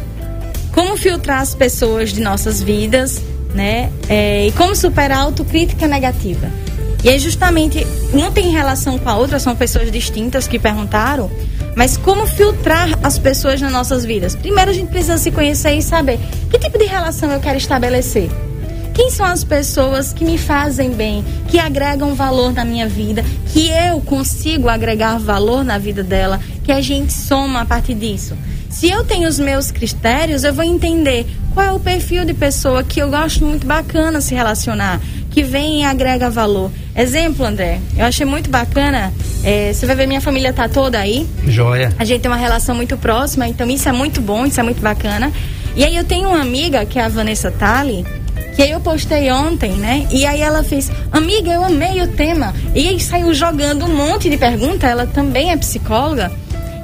Como 0.72 0.98
filtrar 0.98 1.42
as 1.42 1.56
pessoas 1.56 2.12
de 2.12 2.22
nossas 2.22 2.62
vidas, 2.62 3.22
né? 3.54 3.90
É, 4.10 4.48
e 4.48 4.52
como 4.52 4.76
superar 4.76 5.20
a 5.20 5.22
autocrítica 5.22 5.88
negativa. 5.88 6.48
E 7.04 7.10
aí, 7.10 7.20
justamente, 7.20 7.86
um 8.14 8.32
tem 8.32 8.50
relação 8.50 8.98
com 8.98 9.10
a 9.10 9.18
outra, 9.18 9.38
são 9.38 9.56
pessoas 9.56 9.92
distintas 9.92 10.48
que 10.48 10.58
perguntaram, 10.58 11.30
mas 11.76 11.98
como 11.98 12.26
filtrar 12.26 12.98
as 13.04 13.20
pessoas 13.20 13.60
nas 13.60 13.72
nossas 13.72 14.06
vidas? 14.06 14.36
Primeiro, 14.36 14.72
a 14.72 14.74
gente 14.74 14.90
precisa 14.90 15.18
se 15.18 15.30
conhecer 15.30 15.74
e 15.74 15.82
saber 15.82 16.18
que 16.50 16.58
tipo 16.58 16.78
de 16.78 16.86
relação 16.86 17.32
eu 17.32 17.40
quero 17.40 17.58
estabelecer. 17.58 18.30
Quem 18.94 19.10
são 19.10 19.26
as 19.26 19.44
pessoas 19.44 20.14
que 20.14 20.24
me 20.24 20.38
fazem 20.38 20.92
bem, 20.92 21.26
que 21.48 21.58
agregam 21.58 22.14
valor 22.14 22.54
na 22.54 22.64
minha 22.64 22.88
vida, 22.88 23.26
que 23.52 23.70
eu 23.70 24.00
consigo 24.02 24.70
agregar 24.70 25.18
valor 25.18 25.64
na 25.64 25.78
vida 25.80 26.04
dela, 26.04 26.40
que 26.64 26.72
a 26.72 26.80
gente 26.80 27.12
soma 27.12 27.62
a 27.62 27.66
partir 27.66 27.96
disso? 27.96 28.38
Se 28.70 28.90
eu 28.90 29.04
tenho 29.04 29.28
os 29.28 29.40
meus 29.40 29.72
critérios, 29.72 30.44
eu 30.44 30.54
vou 30.54 30.64
entender 30.64 31.26
qual 31.54 31.66
é 31.66 31.72
o 31.72 31.80
perfil 31.80 32.26
de 32.26 32.34
pessoa 32.34 32.84
que 32.84 33.00
eu 33.00 33.10
gosto 33.10 33.46
muito 33.46 33.66
bacana 33.66 34.22
se 34.22 34.34
relacionar, 34.36 35.00
que 35.32 35.44
vem 35.44 35.82
e 35.82 35.84
agrega 35.84 36.30
valor. 36.30 36.72
Exemplo, 36.96 37.46
André, 37.46 37.80
eu 37.98 38.06
achei 38.06 38.26
muito 38.26 38.50
bacana. 38.50 39.12
é, 39.44 39.74
você 39.74 39.86
vai 39.86 39.96
ver, 39.96 40.08
minha 40.08 40.22
família 40.22 40.54
tá 40.54 40.70
toda 40.70 41.00
aí. 41.00 41.28
Joia. 41.48 41.94
A 41.98 42.06
gente 42.06 42.22
tem 42.22 42.30
uma 42.32 42.38
relação 42.38 42.76
muito 42.76 42.96
próxima, 42.98 43.48
então 43.48 43.68
isso 43.70 43.90
é 43.90 43.92
muito 43.92 44.22
bom, 44.22 44.46
isso 44.46 44.60
é 44.60 44.64
muito 44.64 44.82
bacana. 44.82 45.32
E 45.76 45.84
aí 45.84 45.96
eu 45.96 46.04
tenho 46.04 46.30
uma 46.30 46.42
amiga, 46.42 46.86
que 46.86 47.00
é 47.00 47.04
a 47.04 47.08
Vanessa 47.08 47.50
Tali, 47.52 48.06
que 48.56 48.62
aí 48.62 48.72
eu 48.72 48.80
postei 48.80 49.32
ontem, 49.32 49.72
né? 49.74 50.08
E 50.12 50.26
aí 50.26 50.42
ela 50.42 50.64
fez, 50.64 50.92
amiga, 51.12 51.52
eu 51.52 51.64
amei 51.64 52.02
o 52.02 52.08
tema. 52.08 52.54
E 52.76 52.88
aí 52.88 53.00
saiu 53.00 53.34
jogando 53.34 53.86
um 53.86 53.96
monte 53.96 54.30
de 54.30 54.38
pergunta, 54.38 54.88
ela 54.88 55.08
também 55.08 55.52
é 55.52 55.58
psicóloga. 55.58 56.32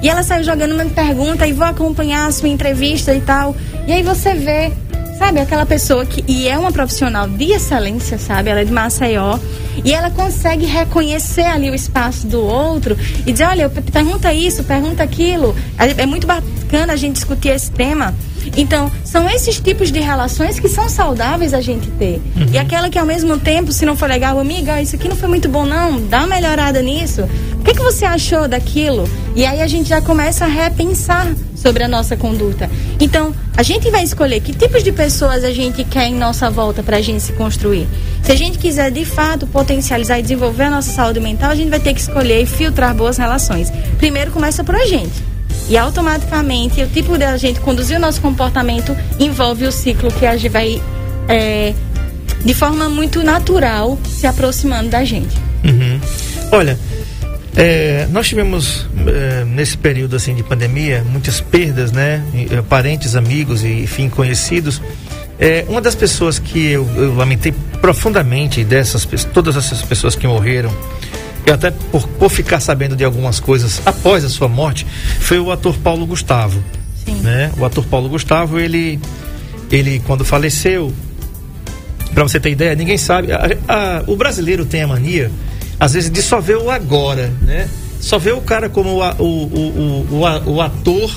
E 0.02 0.08
ela 0.08 0.22
saiu 0.22 0.42
jogando 0.42 0.72
uma 0.72 0.84
pergunta 0.86 1.46
e 1.46 1.52
vou 1.52 1.66
acompanhar 1.66 2.26
a 2.26 2.32
sua 2.32 2.48
entrevista 2.48 3.14
e 3.14 3.20
tal. 3.20 3.54
E 3.86 3.92
aí 3.92 4.02
você 4.02 4.34
vê, 4.34 4.72
sabe, 5.18 5.40
aquela 5.40 5.66
pessoa 5.66 6.06
que. 6.06 6.24
E 6.26 6.48
é 6.48 6.58
uma 6.58 6.72
profissional 6.72 7.28
de 7.28 7.52
excelência, 7.52 8.18
sabe? 8.18 8.48
Ela 8.48 8.60
é 8.60 8.64
de 8.64 8.72
Maceió. 8.72 9.38
E 9.84 9.92
ela 9.92 10.10
consegue 10.10 10.64
reconhecer 10.64 11.44
ali 11.44 11.70
o 11.70 11.74
espaço 11.74 12.26
do 12.26 12.40
outro 12.40 12.96
e 13.26 13.32
dizer: 13.32 13.44
olha, 13.44 13.68
pergunta 13.68 14.32
isso, 14.32 14.64
pergunta 14.64 15.02
aquilo. 15.02 15.54
É 15.78 16.02
é 16.02 16.06
muito 16.06 16.26
bacana 16.26 16.94
a 16.94 16.96
gente 16.96 17.14
discutir 17.14 17.50
esse 17.50 17.70
tema. 17.70 18.14
Então, 18.56 18.90
são 19.04 19.28
esses 19.28 19.60
tipos 19.60 19.90
de 19.90 20.00
relações 20.00 20.58
que 20.58 20.68
são 20.68 20.88
saudáveis 20.88 21.54
a 21.54 21.60
gente 21.60 21.88
ter. 21.92 22.20
E 22.52 22.58
aquela 22.58 22.90
que 22.90 22.98
ao 22.98 23.06
mesmo 23.06 23.38
tempo, 23.38 23.72
se 23.72 23.86
não 23.86 23.96
for 23.96 24.08
legal, 24.08 24.38
amiga, 24.38 24.80
isso 24.82 24.96
aqui 24.96 25.08
não 25.08 25.16
foi 25.16 25.28
muito 25.28 25.48
bom 25.48 25.64
não, 25.64 26.00
dá 26.00 26.18
uma 26.18 26.28
melhorada 26.28 26.82
nisso. 26.82 27.22
O 27.58 27.62
que, 27.62 27.74
que 27.74 27.82
você 27.82 28.04
achou 28.04 28.48
daquilo? 28.48 29.08
E 29.36 29.44
aí 29.44 29.60
a 29.60 29.66
gente 29.66 29.88
já 29.88 30.00
começa 30.00 30.44
a 30.44 30.48
repensar 30.48 31.32
sobre 31.54 31.82
a 31.82 31.88
nossa 31.88 32.16
conduta. 32.16 32.70
Então, 32.98 33.34
a 33.56 33.62
gente 33.62 33.90
vai 33.90 34.02
escolher 34.02 34.40
que 34.40 34.52
tipos 34.52 34.82
de 34.82 34.90
pessoas 34.92 35.44
a 35.44 35.52
gente 35.52 35.84
quer 35.84 36.06
em 36.06 36.14
nossa 36.14 36.50
volta 36.50 36.82
para 36.82 36.96
a 36.96 37.02
gente 37.02 37.22
se 37.22 37.32
construir. 37.34 37.86
Se 38.22 38.32
a 38.32 38.34
gente 38.34 38.58
quiser 38.58 38.90
de 38.90 39.04
fato 39.04 39.46
potencializar 39.46 40.18
e 40.18 40.22
desenvolver 40.22 40.64
a 40.64 40.70
nossa 40.70 40.90
saúde 40.90 41.20
mental, 41.20 41.50
a 41.50 41.54
gente 41.54 41.68
vai 41.68 41.80
ter 41.80 41.92
que 41.92 42.00
escolher 42.00 42.42
e 42.42 42.46
filtrar 42.46 42.94
boas 42.94 43.18
relações. 43.18 43.70
Primeiro 43.98 44.30
começa 44.30 44.64
por 44.64 44.74
a 44.74 44.86
gente. 44.86 45.29
E 45.70 45.78
automaticamente 45.78 46.82
o 46.82 46.88
tipo 46.88 47.16
de 47.16 47.24
a 47.24 47.36
gente 47.36 47.60
conduzir 47.60 47.96
o 47.96 48.00
nosso 48.00 48.20
comportamento 48.20 48.94
envolve 49.20 49.64
o 49.64 49.70
ciclo 49.70 50.10
que 50.10 50.26
a 50.26 50.36
gente 50.36 50.48
vai 50.50 50.82
é, 51.28 51.72
de 52.44 52.54
forma 52.54 52.88
muito 52.88 53.22
natural 53.22 53.96
se 54.04 54.26
aproximando 54.26 54.90
da 54.90 55.04
gente. 55.04 55.36
Uhum. 55.64 56.00
Olha, 56.50 56.76
é, 57.54 58.08
nós 58.10 58.26
tivemos 58.26 58.88
é, 59.06 59.44
nesse 59.44 59.78
período 59.78 60.16
assim 60.16 60.34
de 60.34 60.42
pandemia 60.42 61.04
muitas 61.08 61.40
perdas, 61.40 61.92
né? 61.92 62.20
É, 62.50 62.62
Parentes, 62.62 63.14
amigos 63.14 63.62
e 63.62 63.82
enfim 63.82 64.08
conhecidos. 64.08 64.82
É, 65.38 65.64
uma 65.68 65.80
das 65.80 65.94
pessoas 65.94 66.38
que 66.38 66.70
eu, 66.70 66.88
eu 66.96 67.14
lamentei 67.14 67.54
profundamente 67.80 68.62
dessas 68.64 69.06
todas 69.32 69.56
essas 69.56 69.82
pessoas 69.82 70.14
que 70.14 70.26
morreram, 70.26 70.70
e 71.46 71.50
até 71.50 71.70
por, 71.70 72.06
por 72.06 72.30
ficar 72.30 72.60
sabendo 72.60 72.94
de 72.96 73.04
algumas 73.04 73.40
coisas 73.40 73.80
após 73.86 74.24
a 74.24 74.28
sua 74.28 74.48
morte, 74.48 74.86
foi 75.20 75.38
o 75.38 75.50
ator 75.50 75.76
Paulo 75.78 76.06
Gustavo. 76.06 76.62
Sim. 77.04 77.14
Né? 77.22 77.50
O 77.58 77.64
ator 77.64 77.84
Paulo 77.86 78.08
Gustavo, 78.08 78.58
ele, 78.58 79.00
ele 79.70 80.00
quando 80.06 80.24
faleceu, 80.24 80.92
Pra 82.12 82.24
você 82.24 82.40
ter 82.40 82.50
ideia, 82.50 82.74
ninguém 82.74 82.98
sabe. 82.98 83.32
A- 83.32 83.46
a- 83.68 84.02
o 84.06 84.16
brasileiro 84.16 84.64
tem 84.66 84.82
a 84.82 84.86
mania, 84.86 85.30
às 85.78 85.94
vezes, 85.94 86.10
de 86.10 86.20
só 86.20 86.40
ver 86.40 86.56
o 86.56 86.68
agora, 86.68 87.32
né? 87.40 87.68
Só 88.00 88.18
ver 88.18 88.34
o 88.34 88.40
cara 88.40 88.68
como 88.68 89.00
o, 89.00 89.22
o, 89.22 90.06
o, 90.10 90.50
o 90.54 90.60
ator, 90.60 91.08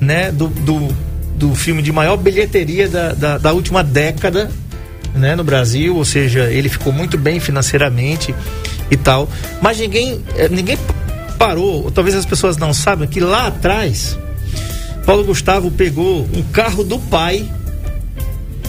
né? 0.00 0.30
Do, 0.30 0.46
do, 0.46 0.88
do 1.36 1.54
filme 1.56 1.82
de 1.82 1.90
maior 1.90 2.16
bilheteria 2.16 2.88
da, 2.88 3.12
da, 3.12 3.38
da 3.38 3.52
última 3.52 3.82
década, 3.82 4.48
né, 5.16 5.34
no 5.34 5.42
Brasil, 5.42 5.96
ou 5.96 6.04
seja, 6.04 6.44
ele 6.50 6.68
ficou 6.68 6.92
muito 6.92 7.18
bem 7.18 7.40
financeiramente 7.40 8.32
e 8.94 8.96
tal. 8.96 9.28
Mas 9.60 9.78
ninguém, 9.78 10.22
eh, 10.36 10.48
ninguém 10.48 10.78
parou, 11.38 11.84
ou 11.84 11.90
talvez 11.90 12.16
as 12.16 12.24
pessoas 12.24 12.56
não 12.56 12.72
sabem, 12.72 13.06
que 13.06 13.20
lá 13.20 13.48
atrás, 13.48 14.18
Paulo 15.04 15.24
Gustavo 15.24 15.70
pegou 15.70 16.28
um 16.34 16.42
carro 16.52 16.82
do 16.82 16.98
pai. 16.98 17.48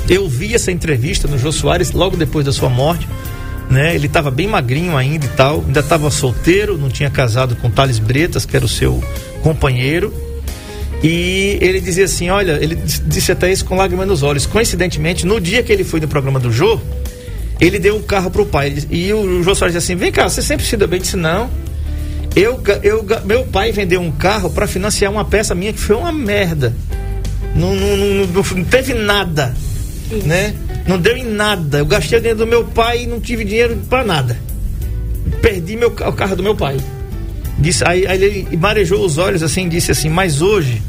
Eu 0.10 0.28
vi 0.28 0.54
essa 0.54 0.72
entrevista 0.72 1.28
no 1.28 1.38
Jô 1.38 1.52
Soares 1.52 1.92
logo 1.92 2.18
depois 2.18 2.46
da 2.46 2.52
sua 2.52 2.70
morte. 2.70 3.08
Né? 3.70 3.96
Ele 3.96 4.06
estava 4.06 4.30
bem 4.30 4.48
magrinho 4.48 4.96
ainda 4.96 5.26
e 5.26 5.30
tal, 5.30 5.64
ainda 5.66 5.80
estava 5.80 6.12
solteiro, 6.12 6.78
não 6.78 6.90
tinha 6.90 7.10
casado 7.10 7.56
com 7.56 7.72
Thales 7.72 7.98
Bretas, 7.98 8.46
que 8.46 8.56
era 8.56 8.64
o 8.64 8.70
seu 8.70 9.04
companheiro. 9.42 10.14
E 11.04 11.58
ele 11.62 11.80
dizia 11.80 12.06
assim: 12.06 12.30
Olha, 12.30 12.60
ele 12.62 12.76
disse 12.76 13.32
até 13.32 13.52
isso 13.52 13.66
com 13.66 13.76
lágrimas 13.76 14.08
nos 14.08 14.22
olhos. 14.22 14.46
Coincidentemente, 14.46 15.26
no 15.26 15.40
dia 15.40 15.64
que 15.64 15.72
ele 15.72 15.84
foi 15.84 16.00
no 16.00 16.08
programa 16.08 16.40
do 16.40 16.52
Jô, 16.52 16.80
ele 17.60 17.80
deu 17.80 17.96
um 17.96 18.02
carro 18.02 18.30
pro 18.30 18.46
pai. 18.46 18.76
E 18.90 19.14
o 19.14 19.44
Jô 19.44 19.56
Soares 19.56 19.74
disse 19.76 19.92
assim: 19.92 19.96
Vem 20.00 20.12
cá, 20.12 20.30
você 20.30 20.42
sempre 20.42 20.66
se 20.66 20.76
deu 20.76 20.88
bem? 20.88 21.00
Disse: 21.00 21.18
Não. 21.18 21.50
Eu, 22.36 22.62
eu, 22.84 23.06
meu 23.24 23.46
pai 23.46 23.72
vendeu 23.72 24.02
um 24.02 24.12
carro 24.12 24.50
para 24.50 24.68
financiar 24.68 25.10
uma 25.10 25.24
peça 25.24 25.56
minha 25.56 25.72
que 25.72 25.80
foi 25.80 25.96
uma 25.96 26.12
merda. 26.12 26.76
Não, 27.56 27.74
não, 27.74 27.98
não, 27.98 28.26
não 28.26 28.64
teve 28.66 28.94
nada. 28.94 29.56
Né? 30.26 30.54
Não 30.86 31.00
deu 31.00 31.16
em 31.16 31.24
nada. 31.24 31.78
Eu 31.78 31.86
gastei 31.86 32.18
o 32.18 32.22
dinheiro 32.22 32.40
do 32.40 32.48
meu 32.48 32.66
pai 32.66 33.04
e 33.04 33.08
não 33.08 33.22
tive 33.22 33.46
dinheiro 33.46 33.78
para 33.90 34.04
nada. 34.04 34.38
Perdi 35.42 35.78
meu, 35.78 35.88
o 35.88 36.14
carro 36.14 36.36
do 36.36 36.44
meu 36.44 36.56
pai. 36.56 36.78
Disse, 37.58 37.88
aí, 37.88 38.06
aí 38.06 38.22
ele 38.22 38.58
marejou 38.58 39.06
os 39.06 39.18
olhos 39.18 39.42
assim 39.42 39.66
e 39.68 39.70
disse 39.70 39.92
assim: 39.92 40.10
Mas 40.10 40.42
hoje, 40.42 40.82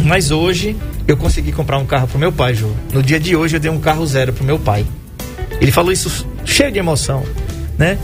mas 0.00 0.30
hoje 0.30 0.74
eu 1.06 1.18
consegui 1.18 1.52
comprar 1.52 1.76
um 1.76 1.84
carro 1.84 2.08
pro 2.08 2.18
meu 2.18 2.32
pai, 2.32 2.54
Jô. 2.54 2.70
No 2.94 3.02
dia 3.02 3.20
de 3.20 3.36
hoje 3.36 3.56
eu 3.56 3.60
dei 3.60 3.70
um 3.70 3.78
carro 3.78 4.06
zero 4.06 4.32
pro 4.32 4.42
meu 4.42 4.58
pai. 4.58 4.86
Ele 5.64 5.72
falou 5.72 5.90
isso 5.90 6.26
cheio 6.44 6.70
de 6.70 6.78
emoção, 6.78 7.24
né? 7.78 7.98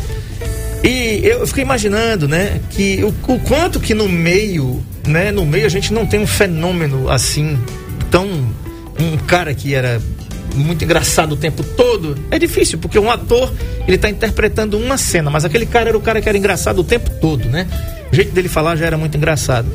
E 0.83 1.21
eu 1.23 1.47
fiquei 1.47 1.63
imaginando, 1.63 2.27
né, 2.27 2.59
que 2.71 3.05
o, 3.05 3.09
o, 3.35 3.39
quanto 3.41 3.79
que 3.79 3.93
no 3.93 4.09
meio, 4.09 4.83
né, 5.07 5.31
no 5.31 5.45
meio 5.45 5.67
a 5.67 5.69
gente 5.69 5.93
não 5.93 6.07
tem 6.07 6.21
um 6.21 6.27
fenômeno 6.27 7.11
assim, 7.11 7.61
tão 8.11 8.27
um 8.99 9.19
cara 9.27 9.53
que 9.53 9.75
era 9.75 10.01
muito 10.55 10.83
engraçado 10.83 11.33
o 11.33 11.37
tempo 11.37 11.63
todo. 11.63 12.17
É 12.31 12.39
difícil, 12.39 12.79
porque 12.79 12.99
um 12.99 13.11
ator, 13.11 13.53
ele 13.87 13.99
tá 13.99 14.09
interpretando 14.09 14.79
uma 14.79 14.97
cena, 14.97 15.29
mas 15.29 15.45
aquele 15.45 15.67
cara 15.67 15.91
era 15.91 15.99
o 15.99 16.01
cara 16.01 16.23
que 16.23 16.31
era 16.31 16.39
engraçado 16.39 16.79
o 16.79 16.85
tempo 16.85 17.11
todo, 17.21 17.47
né? 17.47 17.67
O 18.11 18.17
jeito 18.17 18.33
dele 18.33 18.49
falar 18.49 18.75
já 18.75 18.87
era 18.87 18.97
muito 18.97 19.19
engraçado. 19.19 19.69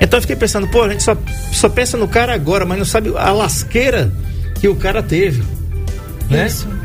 Então 0.00 0.16
eu 0.16 0.22
fiquei 0.22 0.34
pensando, 0.34 0.66
pô, 0.66 0.82
a 0.82 0.88
gente 0.88 1.04
só, 1.04 1.16
só 1.52 1.68
pensa 1.68 1.96
no 1.96 2.08
cara 2.08 2.34
agora, 2.34 2.66
mas 2.66 2.78
não 2.78 2.84
sabe 2.84 3.12
a 3.16 3.30
lasqueira 3.30 4.12
que 4.60 4.66
o 4.66 4.74
cara 4.74 5.04
teve, 5.04 5.44
né? 6.28 6.48
Isso. 6.48 6.77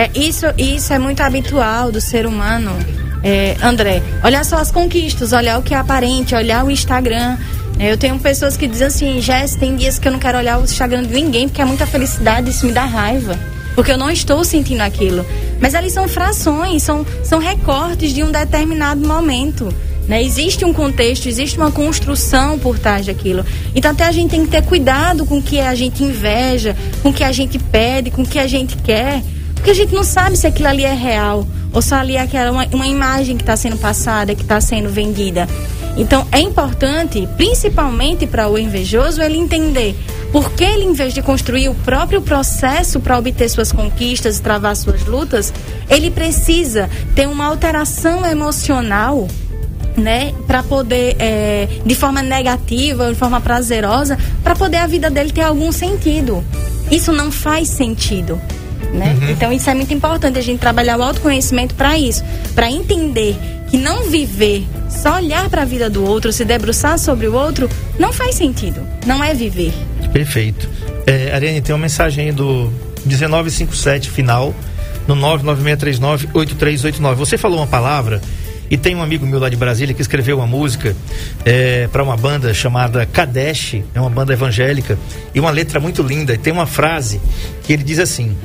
É, 0.00 0.10
isso, 0.14 0.46
isso 0.56 0.94
é 0.94 0.98
muito 0.98 1.20
habitual 1.20 1.92
do 1.92 2.00
ser 2.00 2.24
humano, 2.24 2.70
é, 3.22 3.54
André. 3.62 4.02
Olhar 4.24 4.42
só 4.46 4.56
as 4.56 4.70
conquistas, 4.70 5.34
olhar 5.34 5.58
o 5.58 5.62
que 5.62 5.74
é 5.74 5.76
aparente, 5.76 6.34
olhar 6.34 6.64
o 6.64 6.70
Instagram. 6.70 7.36
É, 7.78 7.92
eu 7.92 7.98
tenho 7.98 8.18
pessoas 8.18 8.56
que 8.56 8.66
dizem 8.66 8.86
assim, 8.86 9.20
Jess, 9.20 9.56
tem 9.56 9.76
dias 9.76 9.98
que 9.98 10.08
eu 10.08 10.12
não 10.12 10.18
quero 10.18 10.38
olhar 10.38 10.58
o 10.58 10.64
Instagram 10.64 11.02
de 11.02 11.12
ninguém 11.12 11.50
porque 11.50 11.60
é 11.60 11.66
muita 11.66 11.86
felicidade, 11.86 12.48
isso 12.48 12.64
me 12.64 12.72
dá 12.72 12.86
raiva. 12.86 13.38
Porque 13.74 13.92
eu 13.92 13.98
não 13.98 14.10
estou 14.10 14.42
sentindo 14.42 14.80
aquilo. 14.80 15.22
Mas 15.60 15.74
ali 15.74 15.90
são 15.90 16.08
frações, 16.08 16.82
são, 16.82 17.04
são 17.22 17.38
recortes 17.38 18.14
de 18.14 18.22
um 18.22 18.32
determinado 18.32 19.06
momento. 19.06 19.68
Né? 20.08 20.22
Existe 20.22 20.64
um 20.64 20.72
contexto, 20.72 21.28
existe 21.28 21.58
uma 21.58 21.70
construção 21.70 22.58
por 22.58 22.78
trás 22.78 23.04
daquilo. 23.04 23.44
Então 23.74 23.90
até 23.90 24.04
a 24.04 24.12
gente 24.12 24.30
tem 24.30 24.46
que 24.46 24.50
ter 24.50 24.62
cuidado 24.62 25.26
com 25.26 25.36
o 25.36 25.42
que 25.42 25.60
a 25.60 25.74
gente 25.74 26.02
inveja, 26.02 26.74
com 27.02 27.10
o 27.10 27.12
que 27.12 27.22
a 27.22 27.32
gente 27.32 27.58
pede, 27.58 28.10
com 28.10 28.22
o 28.22 28.26
que 28.26 28.38
a 28.38 28.46
gente 28.46 28.78
quer. 28.78 29.22
Porque 29.60 29.72
a 29.72 29.74
gente 29.74 29.94
não 29.94 30.02
sabe 30.02 30.38
se 30.38 30.46
aquilo 30.46 30.68
ali 30.68 30.84
é 30.84 30.94
real 30.94 31.46
ou 31.70 31.82
se 31.82 31.94
ali 31.94 32.16
é 32.16 32.22
aquela 32.22 32.50
uma, 32.50 32.66
uma 32.72 32.86
imagem 32.86 33.36
que 33.36 33.42
está 33.42 33.54
sendo 33.58 33.76
passada, 33.76 34.34
que 34.34 34.40
está 34.40 34.58
sendo 34.58 34.88
vendida. 34.88 35.46
Então 35.98 36.26
é 36.32 36.40
importante, 36.40 37.28
principalmente 37.36 38.26
para 38.26 38.48
o 38.48 38.58
invejoso, 38.58 39.20
ele 39.20 39.36
entender 39.36 39.94
por 40.32 40.50
que 40.52 40.64
ele, 40.64 40.84
em 40.84 40.94
vez 40.94 41.12
de 41.12 41.20
construir 41.20 41.68
o 41.68 41.74
próprio 41.74 42.22
processo 42.22 43.00
para 43.00 43.18
obter 43.18 43.50
suas 43.50 43.70
conquistas 43.70 44.38
e 44.38 44.42
travar 44.42 44.74
suas 44.74 45.04
lutas, 45.04 45.52
ele 45.90 46.10
precisa 46.10 46.88
ter 47.14 47.28
uma 47.28 47.44
alteração 47.44 48.24
emocional 48.24 49.28
né, 49.94 50.32
para 50.46 50.62
poder, 50.62 51.16
é, 51.18 51.68
de 51.84 51.94
forma 51.94 52.22
negativa, 52.22 53.12
de 53.12 53.14
forma 53.14 53.42
prazerosa, 53.42 54.16
para 54.42 54.56
poder 54.56 54.78
a 54.78 54.86
vida 54.86 55.10
dele 55.10 55.32
ter 55.32 55.42
algum 55.42 55.70
sentido. 55.70 56.42
Isso 56.90 57.12
não 57.12 57.30
faz 57.30 57.68
sentido. 57.68 58.40
Né? 58.92 59.16
Uhum. 59.20 59.30
Então 59.30 59.52
isso 59.52 59.70
é 59.70 59.74
muito 59.74 59.94
importante 59.94 60.38
a 60.38 60.42
gente 60.42 60.58
trabalhar 60.58 60.98
o 60.98 61.02
autoconhecimento 61.02 61.74
para 61.74 61.96
isso, 61.96 62.24
para 62.54 62.70
entender 62.70 63.36
que 63.68 63.76
não 63.78 64.10
viver, 64.10 64.66
só 64.88 65.16
olhar 65.16 65.48
para 65.48 65.62
a 65.62 65.64
vida 65.64 65.88
do 65.88 66.04
outro, 66.04 66.32
se 66.32 66.44
debruçar 66.44 66.98
sobre 66.98 67.28
o 67.28 67.34
outro, 67.34 67.68
não 67.98 68.12
faz 68.12 68.34
sentido, 68.34 68.84
não 69.06 69.22
é 69.22 69.32
viver. 69.32 69.72
Perfeito. 70.12 70.68
É, 71.06 71.32
Ariane, 71.32 71.60
tem 71.60 71.72
uma 71.72 71.82
mensagem 71.82 72.26
aí 72.26 72.32
do 72.32 72.72
1957 73.06 74.10
final 74.10 74.52
no 75.06 75.14
996398389. 75.16 77.14
Você 77.14 77.38
falou 77.38 77.58
uma 77.58 77.66
palavra 77.66 78.20
e 78.70 78.76
tem 78.76 78.94
um 78.94 79.02
amigo 79.02 79.26
meu 79.26 79.40
lá 79.40 79.48
de 79.48 79.56
Brasília 79.56 79.94
que 79.94 80.02
escreveu 80.02 80.36
uma 80.38 80.46
música 80.46 80.94
é, 81.44 81.88
para 81.88 82.02
uma 82.02 82.16
banda 82.16 82.54
chamada 82.54 83.04
Kadesh, 83.04 83.82
é 83.94 84.00
uma 84.00 84.10
banda 84.10 84.32
evangélica, 84.32 84.96
e 85.34 85.40
uma 85.40 85.50
letra 85.50 85.80
muito 85.80 86.02
linda. 86.02 86.34
E 86.34 86.38
tem 86.38 86.52
uma 86.52 86.66
frase 86.66 87.20
que 87.64 87.72
ele 87.72 87.82
diz 87.82 87.98
assim: 87.98 88.36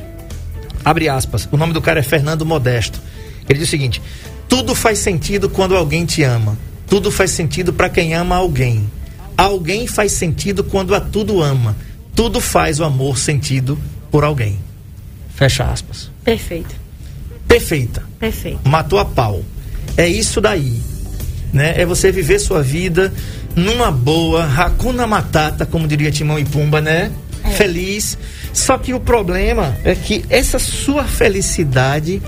Abre 0.86 1.10
aspas. 1.10 1.50
O 1.52 1.58
nome 1.58 1.74
do 1.74 1.82
cara 1.82 2.00
é 2.00 2.04
Fernando 2.04 2.46
Modesto. 2.46 3.02
Ele 3.50 3.60
diz 3.60 3.68
o 3.68 3.72
seguinte: 3.72 4.02
tudo 4.48 4.76
faz 4.76 5.00
sentido 5.00 5.50
quando 5.50 5.76
alguém 5.76 6.06
te 6.06 6.22
ama. 6.24 6.58
Tudo 6.88 7.12
faz 7.12 7.32
sentido 7.32 7.74
para 7.74 7.90
quem 7.90 8.14
ama 8.14 8.36
alguém. 8.36 8.90
Alguém 9.36 9.88
faz 9.88 10.12
sentido 10.12 10.64
quando 10.64 10.94
a 10.94 11.02
tudo 11.02 11.42
ama. 11.42 11.76
Tudo 12.16 12.40
faz 12.40 12.80
o 12.80 12.84
amor 12.84 13.18
sentido 13.18 13.78
por 14.12 14.24
alguém. 14.24 14.60
Fecha 15.36 15.66
aspas. 15.66 16.10
Perfeito. 16.24 16.76
Perfeita. 17.48 18.04
Perfeito. 18.20 18.60
Matou 18.64 19.00
a 19.00 19.06
pau. 19.06 19.44
É 19.98 20.08
isso 20.08 20.40
daí. 20.40 20.82
Né? 21.52 21.74
É 21.76 21.86
você 21.86 22.12
viver 22.12 22.40
sua 22.40 22.62
vida 22.62 23.14
numa 23.56 23.92
boa, 23.92 24.46
racuna 24.46 25.08
matata, 25.08 25.66
como 25.66 25.88
diria 25.88 26.12
Timão 26.12 26.38
e 26.38 26.46
Pumba, 26.46 26.82
né? 26.82 27.12
É. 27.44 27.50
Feliz 27.52 28.18
só 28.56 28.78
que 28.78 28.94
o 28.94 29.02
problema 29.02 29.78
é 29.84 29.94
que 29.94 30.24
essa 30.30 30.58
sua 30.58 31.04
felicidade 31.04 32.22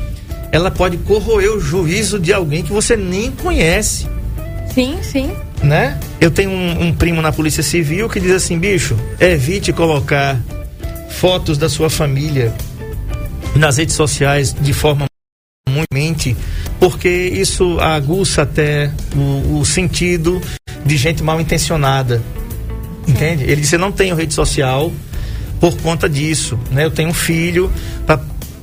ela 0.52 0.70
pode 0.70 0.98
corroer 0.98 1.50
o 1.50 1.60
juízo 1.60 2.20
de 2.20 2.34
alguém 2.34 2.62
que 2.64 2.72
você 2.72 2.98
nem 2.98 3.32
conhece. 3.32 4.06
Sim, 4.74 4.98
sim. 5.02 5.32
Né? 5.64 5.98
Eu 6.20 6.30
tenho 6.30 6.52
um, 6.52 6.88
um 6.88 6.94
primo 6.94 7.22
na 7.22 7.32
Polícia 7.32 7.64
Civil 7.64 8.10
que 8.10 8.20
diz 8.20 8.32
assim, 8.32 8.60
bicho, 8.60 8.96
evite 9.22 9.72
colocar 9.72 10.38
fotos 11.12 11.58
da 11.58 11.70
sua 11.70 11.90
família 11.90 12.54
nas 13.56 13.78
redes 13.78 13.96
sociais 13.96 14.54
de 14.54 14.74
forma 14.74 15.06
muito 15.70 15.88
mente, 15.94 16.36
porque 16.78 17.08
isso 17.10 17.80
aguça 17.80 18.42
até 18.42 18.92
o, 19.16 19.60
o 19.60 19.66
sentido 19.66 20.42
de 20.86 20.98
gente 20.98 21.24
mal 21.24 21.40
intencionada. 21.40 22.22
Entende? 23.08 23.46
Ele 23.46 23.62
disse: 23.62 23.76
Eu 23.76 23.80
não 23.80 23.92
tenho 23.92 24.16
rede 24.16 24.34
social, 24.34 24.92
por 25.60 25.78
conta 25.78 26.10
disso. 26.10 26.60
Né? 26.72 26.86
Eu 26.86 26.92
tenho 26.92 27.10
um 27.10 27.14
filho, 27.14 27.72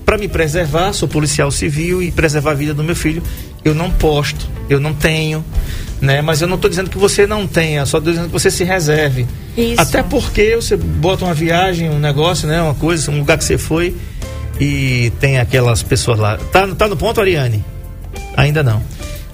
para 0.04 0.18
me 0.18 0.28
preservar, 0.28 0.92
sou 0.92 1.08
policial 1.08 1.50
civil 1.50 2.02
e 2.02 2.10
preservar 2.10 2.52
a 2.52 2.54
vida 2.54 2.74
do 2.74 2.84
meu 2.84 2.96
filho, 2.96 3.22
eu 3.64 3.74
não 3.74 3.90
posto, 3.90 4.48
eu 4.68 4.78
não 4.78 4.94
tenho. 4.94 5.44
Né? 6.00 6.20
Mas 6.20 6.42
eu 6.42 6.48
não 6.48 6.56
estou 6.56 6.68
dizendo 6.68 6.90
que 6.90 6.98
você 6.98 7.26
não 7.26 7.46
tenha, 7.46 7.86
só 7.86 7.98
estou 7.98 8.12
dizendo 8.12 8.26
que 8.26 8.32
você 8.32 8.50
se 8.50 8.64
reserve. 8.64 9.26
Isso. 9.56 9.80
Até 9.80 10.02
porque 10.02 10.56
você 10.56 10.76
bota 10.76 11.24
uma 11.24 11.34
viagem, 11.34 11.88
um 11.88 11.98
negócio, 11.98 12.46
né? 12.46 12.60
uma 12.60 12.74
coisa, 12.74 13.10
um 13.10 13.18
lugar 13.18 13.38
que 13.38 13.44
você 13.44 13.56
foi 13.56 13.96
e 14.60 15.12
tem 15.20 15.38
aquelas 15.38 15.82
pessoas 15.82 16.18
lá. 16.18 16.36
Tá, 16.52 16.66
tá 16.68 16.88
no 16.88 16.96
ponto, 16.96 17.20
Ariane? 17.20 17.64
Ainda 18.36 18.62
não. 18.62 18.82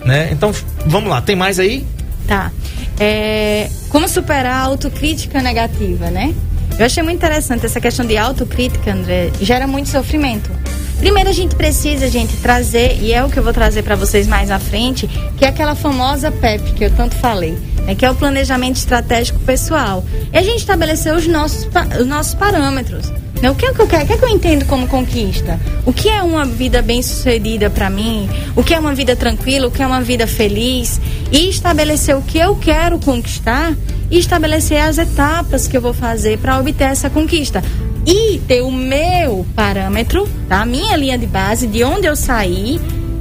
Né? 0.05 0.29
Então, 0.33 0.53
vamos 0.87 1.11
lá, 1.11 1.21
tem 1.21 1.37
mais 1.37 1.59
aí? 1.59 1.85
Tá. 2.27 2.53
É, 2.99 3.69
como 3.89 4.07
superar 4.07 4.55
a 4.55 4.61
autocrítica 4.61 5.43
negativa, 5.43 6.11
né? 6.11 6.35
Eu 6.81 6.87
achei 6.87 7.03
muito 7.03 7.19
interessante 7.19 7.67
essa 7.67 7.79
questão 7.79 8.07
de 8.07 8.17
autocrítica, 8.17 8.91
André. 8.91 9.31
Gera 9.39 9.67
muito 9.67 9.91
sofrimento. 9.91 10.51
Primeiro 10.99 11.29
a 11.29 11.33
gente 11.33 11.55
precisa, 11.55 12.09
gente, 12.09 12.35
trazer, 12.39 12.97
e 13.03 13.13
é 13.13 13.23
o 13.23 13.29
que 13.29 13.39
eu 13.39 13.43
vou 13.43 13.53
trazer 13.53 13.83
para 13.83 13.95
vocês 13.95 14.27
mais 14.27 14.51
à 14.51 14.59
frente, 14.59 15.07
que 15.37 15.45
é 15.45 15.49
aquela 15.49 15.75
famosa 15.75 16.33
PEP 16.33 16.73
que 16.73 16.85
eu 16.87 16.91
tanto 16.91 17.15
falei, 17.17 17.53
né, 17.85 17.95
que 17.95 18.07
é 18.07 18.11
o 18.11 18.15
planejamento 18.15 18.77
estratégico 18.77 19.39
pessoal. 19.41 20.03
E 20.33 20.39
a 20.39 20.43
gente 20.43 20.61
estabeleceu 20.61 21.17
os 21.17 21.27
nossos, 21.27 21.69
os 22.01 22.07
nossos 22.07 22.33
parâmetros. 22.33 23.13
Né? 23.41 23.51
O 23.51 23.55
que 23.55 23.67
é 23.67 23.73
que 23.73 23.81
eu 23.81 23.87
quero? 23.87 24.05
O 24.05 24.07
que 24.07 24.13
é 24.13 24.17
que 24.19 24.25
eu 24.25 24.29
entendo 24.29 24.65
como 24.67 24.87
conquista? 24.87 25.59
O 25.87 25.93
que 25.93 26.09
é 26.09 26.23
uma 26.23 26.45
vida 26.45 26.83
bem 26.83 27.03
sucedida 27.03 27.71
para 27.71 27.89
mim? 27.89 28.29
O 28.55 28.63
que 28.63 28.75
é 28.75 28.79
uma 28.79 28.95
vida 28.95 29.17
tranquila? 29.17 29.69
O 29.69 29.71
que 29.71 29.83
é 29.83 29.87
uma 29.87 30.03
vida 30.03 30.27
feliz? 30.27 31.01
E 31.33 31.49
estabelecer 31.49 32.17
o 32.17 32.23
que 32.23 32.39
eu 32.39 32.57
quero 32.57 32.99
conquistar 32.99 33.75
e 34.11 34.19
estabelecer 34.19 34.79
as 34.79 34.99
etapas 34.99 35.67
que 35.67 35.77
eu 35.77 35.81
vou 35.81 35.95
fazer 35.95 36.39
para 36.39 36.59
obter 36.59 36.85
essa 36.85 37.09
conquista. 37.09 37.63
e 38.07 38.39
ter 38.49 38.63
o 38.63 38.71
meu 38.71 39.47
parâmetro, 39.55 40.27
tá? 40.49 40.63
a 40.63 40.67
minha 40.67 40.97
linha 40.97 41.19
de 41.19 41.27
base, 41.27 41.67
de 41.67 41.85
onde 41.85 42.07
eu 42.07 42.17
saí 42.17 42.81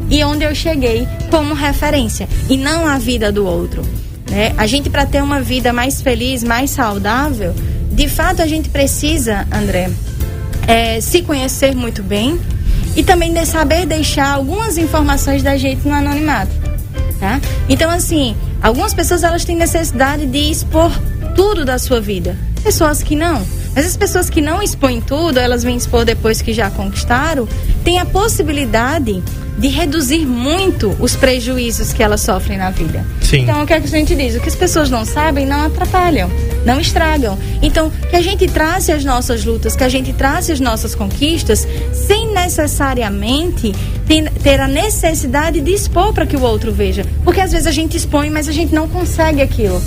e 0.10 0.24
onde 0.24 0.46
eu 0.46 0.56
cheguei 0.56 1.06
como 1.30 1.54
referência, 1.54 2.28
e 2.50 2.56
não 2.56 2.88
a 2.88 2.98
vida 2.98 3.30
do 3.30 3.46
outro. 3.46 3.82
Né? 4.32 4.54
A 4.58 4.66
gente, 4.66 4.90
para 4.90 5.06
ter 5.06 5.22
uma 5.22 5.42
vida 5.42 5.74
mais 5.74 6.02
feliz, 6.02 6.44
mais 6.44 6.72
saudável, 6.72 7.54
de 7.92 8.08
fato 8.08 8.42
a 8.42 8.48
gente 8.48 8.70
precisa, 8.70 9.46
André, 9.52 9.90
é, 10.68 11.00
se 11.02 11.22
conhecer 11.22 11.76
muito 11.76 12.04
bem 12.04 12.40
e 12.96 13.04
também 13.04 13.34
de 13.34 13.46
saber 13.46 13.86
deixar 13.86 14.34
algumas 14.34 14.78
informações 14.78 15.44
da 15.44 15.58
gente 15.58 15.88
no 15.88 15.94
anonimato. 15.94 16.52
Tá? 17.20 17.40
Então, 17.68 17.90
assim, 17.90 18.36
algumas 18.62 18.94
pessoas 18.94 19.24
elas 19.24 19.44
têm 19.44 19.56
necessidade 19.56 20.26
de 20.26 20.52
expor 20.52 20.92
tudo 21.36 21.66
da 21.66 21.78
sua 21.78 22.00
vida. 22.00 22.38
Pessoas 22.64 23.04
que 23.04 23.16
não. 23.16 23.46
Mas 23.76 23.86
as 23.86 23.98
pessoas 23.98 24.30
que 24.30 24.42
não 24.42 24.62
expõem 24.62 25.00
tudo, 25.02 25.40
elas 25.40 25.64
vêm 25.64 25.78
expor 25.78 26.06
depois 26.06 26.42
que 26.42 26.54
já 26.54 26.70
conquistaram, 26.70 27.48
têm 27.84 28.00
a 28.00 28.06
possibilidade 28.06 29.24
de 29.60 29.68
reduzir 29.68 30.26
muito 30.26 30.96
os 31.00 31.16
prejuízos 31.18 31.92
que 31.92 32.02
elas 32.02 32.22
sofrem 32.22 32.58
na 32.58 32.72
vida. 32.72 33.06
Sim. 33.22 33.42
Então, 33.42 33.62
o 33.62 33.68
que, 33.68 33.74
é 33.74 33.80
que 33.80 33.88
a 33.88 33.90
gente 33.90 34.16
diz? 34.16 34.36
O 34.36 34.40
que 34.40 34.48
as 34.48 34.56
pessoas 34.56 34.90
não 34.90 35.06
sabem 35.06 35.46
não 35.46 35.66
atrapalham, 35.66 36.32
não 36.66 36.80
estragam. 36.80 37.38
Então, 37.62 37.92
que 38.10 38.16
a 38.16 38.22
gente 38.22 38.48
trace 38.48 38.92
as 38.92 39.04
nossas 39.04 39.44
lutas, 39.44 39.76
que 39.76 39.84
a 39.84 39.90
gente 39.90 40.14
trace 40.14 40.54
as 40.54 40.62
nossas 40.62 40.96
conquistas, 40.96 41.68
sem 41.92 42.34
necessariamente 42.34 43.74
ter, 44.42 44.62
a 44.62 44.68
necessidade 44.68 45.60
de 45.60 45.74
expor 45.74 46.14
para 46.14 46.26
que 46.26 46.38
o 46.38 46.42
outro 46.42 46.72
veja. 46.72 47.06
Porque 47.26 47.42
às 47.42 47.52
vezes 47.52 47.68
a 47.68 47.72
gente 47.72 47.98
expõe, 47.98 48.30
mas 48.30 48.48
a 48.48 48.54
gente 48.54 48.74
não 48.74 48.88
consegue 48.88 49.42
aquilo. 49.42 49.82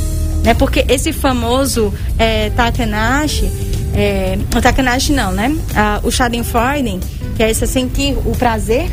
Né? 0.45 0.53
Porque 0.53 0.85
esse 0.87 1.13
famoso 1.13 1.93
é, 2.19 2.51
Takanashi, 2.51 3.51
é, 3.95 4.39
o 4.57 4.61
Takanashi 4.61 5.13
não, 5.13 5.33
né? 5.33 5.57
Ah, 5.75 6.01
o 6.03 6.11
Schadenfreude, 6.11 7.01
que 7.37 7.43
é 7.43 7.51
esse 7.51 7.67
sentir 7.67 8.17
o 8.25 8.33
prazer, 8.33 8.91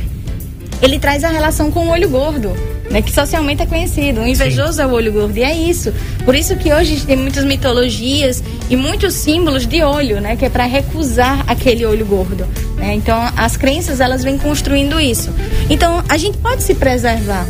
ele 0.81 0.99
traz 0.99 1.23
a 1.23 1.29
relação 1.29 1.71
com 1.71 1.87
o 1.87 1.89
olho 1.89 2.09
gordo, 2.09 2.53
né? 2.89 3.01
Que 3.01 3.11
socialmente 3.11 3.61
é 3.61 3.65
conhecido. 3.65 4.21
O 4.21 4.27
invejoso 4.27 4.73
Sim. 4.73 4.81
é 4.81 4.85
o 4.85 4.91
olho 4.91 5.11
gordo, 5.11 5.37
e 5.37 5.43
é 5.43 5.53
isso. 5.53 5.93
Por 6.25 6.35
isso 6.35 6.55
que 6.55 6.71
hoje 6.73 6.93
a 6.93 6.95
gente 6.95 7.05
tem 7.05 7.17
muitas 7.17 7.43
mitologias 7.43 8.43
e 8.69 8.75
muitos 8.75 9.13
símbolos 9.13 9.65
de 9.65 9.81
olho, 9.83 10.19
né? 10.19 10.35
Que 10.35 10.45
é 10.45 10.49
para 10.49 10.65
recusar 10.65 11.43
aquele 11.47 11.85
olho 11.85 12.05
gordo. 12.05 12.47
Né? 12.75 12.93
Então, 12.93 13.21
as 13.35 13.57
crenças, 13.57 13.99
elas 13.99 14.23
vêm 14.23 14.37
construindo 14.37 14.99
isso. 14.99 15.29
Então, 15.69 16.03
a 16.07 16.17
gente 16.17 16.37
pode 16.37 16.63
se 16.63 16.73
preservar. 16.73 17.45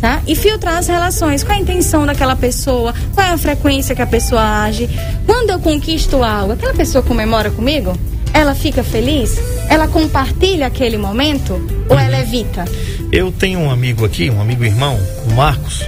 Tá? 0.00 0.22
E 0.26 0.36
filtrar 0.36 0.76
as 0.78 0.86
relações. 0.86 1.42
Qual 1.42 1.56
é 1.56 1.58
a 1.58 1.62
intenção 1.62 2.06
daquela 2.06 2.36
pessoa? 2.36 2.94
Qual 3.14 3.26
é 3.26 3.32
a 3.32 3.38
frequência 3.38 3.96
que 3.96 4.02
a 4.02 4.06
pessoa 4.06 4.62
age? 4.62 4.88
Quando 5.26 5.50
eu 5.50 5.58
conquisto 5.58 6.22
algo, 6.22 6.52
aquela 6.52 6.74
pessoa 6.74 7.02
comemora 7.02 7.50
comigo? 7.50 7.98
Ela 8.32 8.54
fica 8.54 8.84
feliz? 8.84 9.40
Ela 9.68 9.88
compartilha 9.88 10.66
aquele 10.66 10.96
momento? 10.96 11.60
Ou 11.88 11.98
ela 11.98 12.20
evita? 12.20 12.64
Eu 13.10 13.32
tenho 13.32 13.58
um 13.58 13.70
amigo 13.70 14.04
aqui, 14.04 14.30
um 14.30 14.40
amigo 14.40 14.64
irmão, 14.64 14.96
o 15.28 15.34
Marcos, 15.34 15.84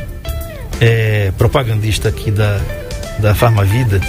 é, 0.81 1.33
propagandista 1.39 2.09
aqui 2.09 2.31
da, 2.31 2.61
da 3.21 3.35
Farmavida. 3.35 4.01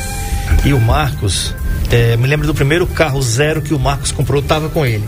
E 0.66 0.74
o 0.74 0.80
Marcos, 0.80 1.54
é, 1.92 2.18
me 2.18 2.26
lembro 2.26 2.48
do 2.48 2.56
primeiro 2.56 2.88
carro 2.88 3.22
zero 3.22 3.62
que 3.62 3.74
o 3.74 3.80
Marcos 3.80 4.12
comprou, 4.12 4.42
estava 4.42 4.70
com 4.70 4.86
ele. 4.86 5.08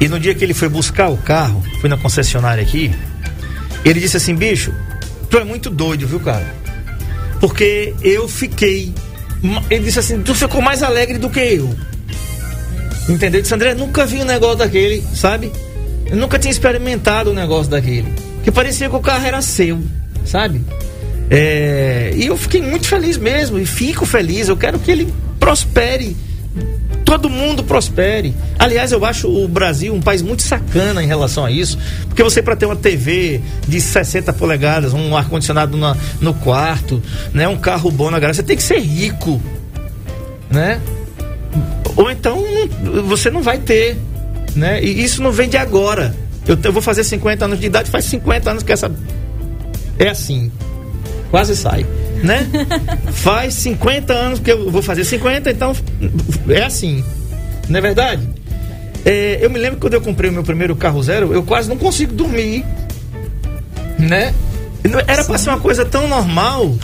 E 0.00 0.08
no 0.08 0.18
dia 0.18 0.34
que 0.34 0.42
ele 0.42 0.54
foi 0.54 0.68
buscar 0.68 1.08
o 1.08 1.16
carro, 1.16 1.62
fui 1.80 1.90
na 1.90 1.96
concessionária 1.96 2.62
aqui, 2.62 2.92
ele 3.84 4.00
disse 4.00 4.16
assim: 4.16 4.34
bicho, 4.34 4.72
tu 5.30 5.38
é 5.38 5.44
muito 5.44 5.70
doido, 5.70 6.06
viu, 6.06 6.20
cara? 6.20 6.46
Porque 7.40 7.94
eu 8.02 8.28
fiquei. 8.28 8.92
Ele 9.70 9.84
disse 9.84 9.98
assim: 9.98 10.22
tu 10.22 10.34
ficou 10.34 10.62
mais 10.62 10.82
alegre 10.82 11.18
do 11.18 11.28
que 11.28 11.40
eu. 11.40 11.74
Entendeu? 13.08 13.38
Ele 13.38 13.42
disse: 13.42 13.54
André, 13.54 13.74
nunca 13.74 14.06
vi 14.06 14.18
um 14.18 14.24
negócio 14.24 14.58
daquele, 14.58 15.02
sabe? 15.14 15.52
Eu 16.06 16.16
nunca 16.16 16.38
tinha 16.38 16.52
experimentado 16.52 17.30
um 17.30 17.34
negócio 17.34 17.70
daquele. 17.70 18.12
Que 18.44 18.50
parecia 18.50 18.88
que 18.88 18.96
o 18.96 19.00
carro 19.00 19.26
era 19.26 19.40
seu, 19.42 19.80
sabe? 20.24 20.60
É, 21.30 22.12
e 22.14 22.26
eu 22.26 22.36
fiquei 22.36 22.60
muito 22.60 22.86
feliz 22.86 23.16
mesmo, 23.16 23.58
e 23.58 23.64
fico 23.64 24.04
feliz. 24.04 24.48
Eu 24.48 24.56
quero 24.56 24.78
que 24.78 24.90
ele 24.90 25.12
prospere 25.40 26.16
todo 27.18 27.28
mundo 27.28 27.62
prospere. 27.62 28.34
Aliás, 28.58 28.90
eu 28.90 29.04
acho 29.04 29.28
o 29.28 29.46
Brasil 29.46 29.92
um 29.92 30.00
país 30.00 30.22
muito 30.22 30.42
sacana 30.42 31.02
em 31.02 31.06
relação 31.06 31.44
a 31.44 31.50
isso, 31.50 31.78
porque 32.08 32.22
você 32.22 32.40
para 32.40 32.56
ter 32.56 32.64
uma 32.64 32.74
TV 32.74 33.42
de 33.68 33.82
60 33.82 34.32
polegadas, 34.32 34.94
um 34.94 35.14
ar 35.14 35.28
condicionado 35.28 35.76
no 36.22 36.32
quarto, 36.32 37.02
né, 37.34 37.46
um 37.46 37.58
carro 37.58 37.90
bom 37.90 38.10
na 38.10 38.18
garagem, 38.18 38.36
você 38.36 38.42
tem 38.42 38.56
que 38.56 38.62
ser 38.62 38.78
rico, 38.78 39.42
né? 40.50 40.80
Ou 41.96 42.10
então 42.10 42.42
você 43.06 43.30
não 43.30 43.42
vai 43.42 43.58
ter, 43.58 43.98
né? 44.56 44.82
E 44.82 45.04
isso 45.04 45.22
não 45.22 45.30
vem 45.30 45.50
de 45.50 45.58
agora. 45.58 46.16
Eu, 46.46 46.56
eu 46.64 46.72
vou 46.72 46.80
fazer 46.80 47.04
50 47.04 47.44
anos 47.44 47.60
de 47.60 47.66
idade, 47.66 47.90
faz 47.90 48.06
50 48.06 48.50
anos 48.50 48.62
que 48.62 48.72
essa 48.72 48.90
é 49.98 50.08
assim. 50.08 50.50
Quase 51.30 51.54
sai 51.54 51.84
né? 52.22 52.48
Faz 53.12 53.54
50 53.54 54.12
anos 54.12 54.40
que 54.40 54.50
eu 54.50 54.70
vou 54.70 54.82
fazer 54.82 55.04
50, 55.04 55.50
então 55.50 55.74
é 56.48 56.62
assim. 56.62 57.04
Não 57.68 57.78
é 57.78 57.80
verdade? 57.82 58.28
É, 59.04 59.38
eu 59.40 59.50
me 59.50 59.58
lembro 59.58 59.80
quando 59.80 59.94
eu 59.94 60.00
comprei 60.00 60.30
o 60.30 60.32
meu 60.32 60.44
primeiro 60.44 60.76
carro 60.76 61.02
zero, 61.02 61.32
eu 61.32 61.42
quase 61.42 61.68
não 61.68 61.76
consigo 61.76 62.12
dormir. 62.12 62.64
Né? 63.98 64.32
Era 65.06 65.24
para 65.24 65.38
ser 65.38 65.50
uma 65.50 65.60
coisa 65.60 65.84
tão 65.84 66.08
normal. 66.08 66.74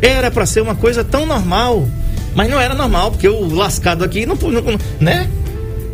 Era 0.00 0.30
para 0.30 0.46
ser 0.46 0.60
uma 0.60 0.74
coisa 0.74 1.02
tão 1.04 1.26
normal. 1.26 1.86
Mas 2.34 2.50
não 2.50 2.58
era 2.58 2.74
normal, 2.74 3.10
porque 3.10 3.28
eu 3.28 3.54
lascado 3.54 4.04
aqui, 4.04 4.24
não, 4.24 4.34
não 4.36 4.78
né? 4.98 5.28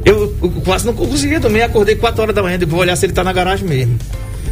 Eu, 0.05 0.34
eu, 0.40 0.51
quase 0.64 0.86
não 0.86 0.94
conseguia 0.94 1.40
dormir. 1.40 1.62
Acordei 1.62 1.96
4 1.96 2.22
horas 2.22 2.34
da 2.34 2.42
manhã, 2.42 2.59
vou 2.66 2.80
olhar 2.80 2.96
se 2.96 3.07
ele 3.07 3.12
tá 3.12 3.24
na 3.24 3.32
garagem 3.32 3.68
mesmo. 3.68 3.99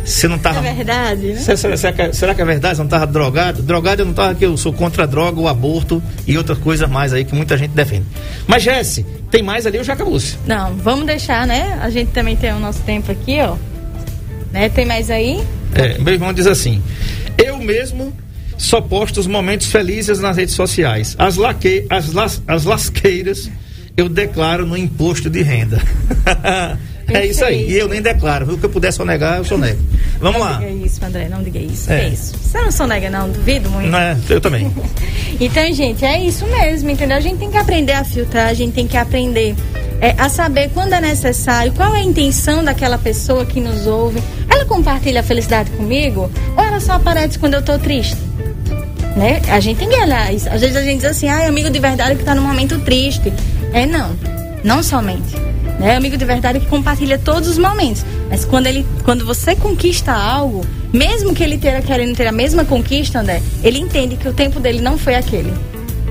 Você 0.06 0.28
não 0.28 0.38
tava. 0.38 0.64
É 0.64 0.72
verdade, 0.72 1.32
né? 1.32 1.40
Será, 1.40 1.76
será, 1.76 2.12
será, 2.12 2.34
que 2.34 2.40
é 2.40 2.44
verdade? 2.44 2.76
Você 2.76 2.82
não 2.82 2.88
tava 2.88 3.06
drogado? 3.08 3.60
Drogado 3.60 4.02
eu 4.02 4.06
não 4.06 4.14
tava, 4.14 4.36
que 4.36 4.46
eu 4.46 4.56
sou 4.56 4.72
contra 4.72 5.02
a 5.02 5.06
droga, 5.06 5.40
o 5.40 5.48
aborto 5.48 6.00
e 6.26 6.38
outras 6.38 6.58
coisas 6.58 6.88
mais 6.88 7.12
aí 7.12 7.24
que 7.24 7.34
muita 7.34 7.58
gente 7.58 7.72
defende. 7.72 8.06
Mas, 8.46 8.62
Jesse, 8.62 9.04
tem 9.30 9.42
mais 9.42 9.66
ali 9.66 9.78
ou 9.78 9.84
já 9.84 9.94
acabou-se? 9.94 10.38
Não, 10.46 10.76
vamos 10.76 11.06
deixar, 11.06 11.44
né? 11.44 11.76
A 11.82 11.90
gente 11.90 12.12
também 12.12 12.36
tem 12.36 12.52
o 12.52 12.60
nosso 12.60 12.80
tempo 12.82 13.10
aqui, 13.10 13.38
ó. 13.40 13.56
Né? 14.52 14.68
Tem 14.68 14.86
mais 14.86 15.10
aí? 15.10 15.42
É, 15.74 15.98
meu 15.98 16.14
irmão 16.14 16.32
diz 16.32 16.46
assim: 16.46 16.80
Eu 17.36 17.58
mesmo 17.58 18.12
só 18.56 18.80
posto 18.80 19.18
os 19.18 19.26
momentos 19.26 19.66
felizes 19.66 20.20
nas 20.20 20.36
redes 20.36 20.54
sociais. 20.54 21.16
As, 21.18 21.36
laque, 21.36 21.84
as, 21.90 22.12
las, 22.12 22.40
as 22.46 22.64
lasqueiras 22.64 23.50
eu 23.96 24.08
declaro 24.08 24.64
no 24.64 24.76
imposto 24.76 25.28
de 25.28 25.42
renda. 25.42 25.80
É 27.08 27.26
isso 27.26 27.44
aí. 27.44 27.70
E 27.70 27.78
eu 27.78 27.88
nem 27.88 28.02
declaro. 28.02 28.52
O 28.52 28.58
que 28.58 28.64
eu 28.64 28.70
puder 28.70 28.92
sonegar, 28.92 29.38
eu 29.38 29.44
sonego. 29.44 29.80
Vamos 30.18 30.40
não 30.40 30.46
lá. 30.46 30.60
Não 30.60 30.68
diga 30.68 30.86
isso, 30.86 31.04
André. 31.04 31.28
Não 31.28 31.42
diga 31.42 31.58
isso. 31.58 31.92
É, 31.92 32.06
é 32.06 32.08
isso. 32.08 32.34
Você 32.36 32.60
não 32.60 32.72
sonega, 32.72 33.08
não? 33.10 33.30
Duvido 33.30 33.70
muito. 33.70 33.88
Não 33.88 33.98
é, 33.98 34.16
eu 34.28 34.40
também. 34.40 34.72
então, 35.40 35.72
gente, 35.72 36.04
é 36.04 36.20
isso 36.20 36.46
mesmo, 36.46 36.90
entendeu? 36.90 37.16
A 37.16 37.20
gente 37.20 37.38
tem 37.38 37.50
que 37.50 37.56
aprender 37.56 37.92
a 37.92 38.04
filtrar, 38.04 38.48
a 38.48 38.54
gente 38.54 38.74
tem 38.74 38.86
que 38.86 38.96
aprender 38.96 39.54
é, 40.00 40.14
a 40.18 40.28
saber 40.28 40.70
quando 40.74 40.92
é 40.92 41.00
necessário, 41.00 41.72
qual 41.72 41.94
é 41.94 41.98
a 41.98 42.02
intenção 42.02 42.64
daquela 42.64 42.98
pessoa 42.98 43.46
que 43.46 43.60
nos 43.60 43.86
ouve. 43.86 44.22
Ela 44.48 44.64
compartilha 44.64 45.20
a 45.20 45.22
felicidade 45.22 45.70
comigo 45.70 46.30
ou 46.56 46.64
ela 46.64 46.80
só 46.80 46.94
aparece 46.94 47.38
quando 47.38 47.54
eu 47.54 47.62
tô 47.62 47.78
triste? 47.78 48.16
Né? 49.16 49.40
A 49.48 49.60
gente 49.60 49.78
tem 49.78 49.88
que 49.88 49.96
olhar 49.96 50.32
isso. 50.34 50.48
Às 50.48 50.60
vezes 50.60 50.76
a 50.76 50.82
gente 50.82 51.00
diz 51.00 51.10
assim, 51.10 51.28
ah, 51.28 51.46
amigo 51.46 51.70
de 51.70 51.78
verdade 51.78 52.16
que 52.16 52.24
tá 52.24 52.34
num 52.34 52.42
momento 52.42 52.78
triste. 52.80 53.32
É, 53.72 53.86
não. 53.86 54.14
Não 54.62 54.82
somente. 54.82 55.45
Né? 55.78 55.96
Amigo 55.96 56.16
de 56.16 56.24
verdade 56.24 56.60
que 56.60 56.66
compartilha 56.66 57.18
todos 57.18 57.48
os 57.48 57.58
momentos. 57.58 58.04
Mas 58.28 58.44
quando, 58.44 58.66
ele, 58.66 58.86
quando 59.04 59.24
você 59.24 59.54
conquista 59.54 60.12
algo, 60.12 60.64
mesmo 60.92 61.34
que 61.34 61.42
ele 61.42 61.56
esteja 61.56 61.82
querendo 61.82 62.16
ter 62.16 62.26
a 62.26 62.32
mesma 62.32 62.64
conquista, 62.64 63.20
André, 63.20 63.42
ele 63.62 63.78
entende 63.78 64.16
que 64.16 64.28
o 64.28 64.32
tempo 64.32 64.58
dele 64.58 64.80
não 64.80 64.96
foi 64.96 65.14
aquele. 65.14 65.52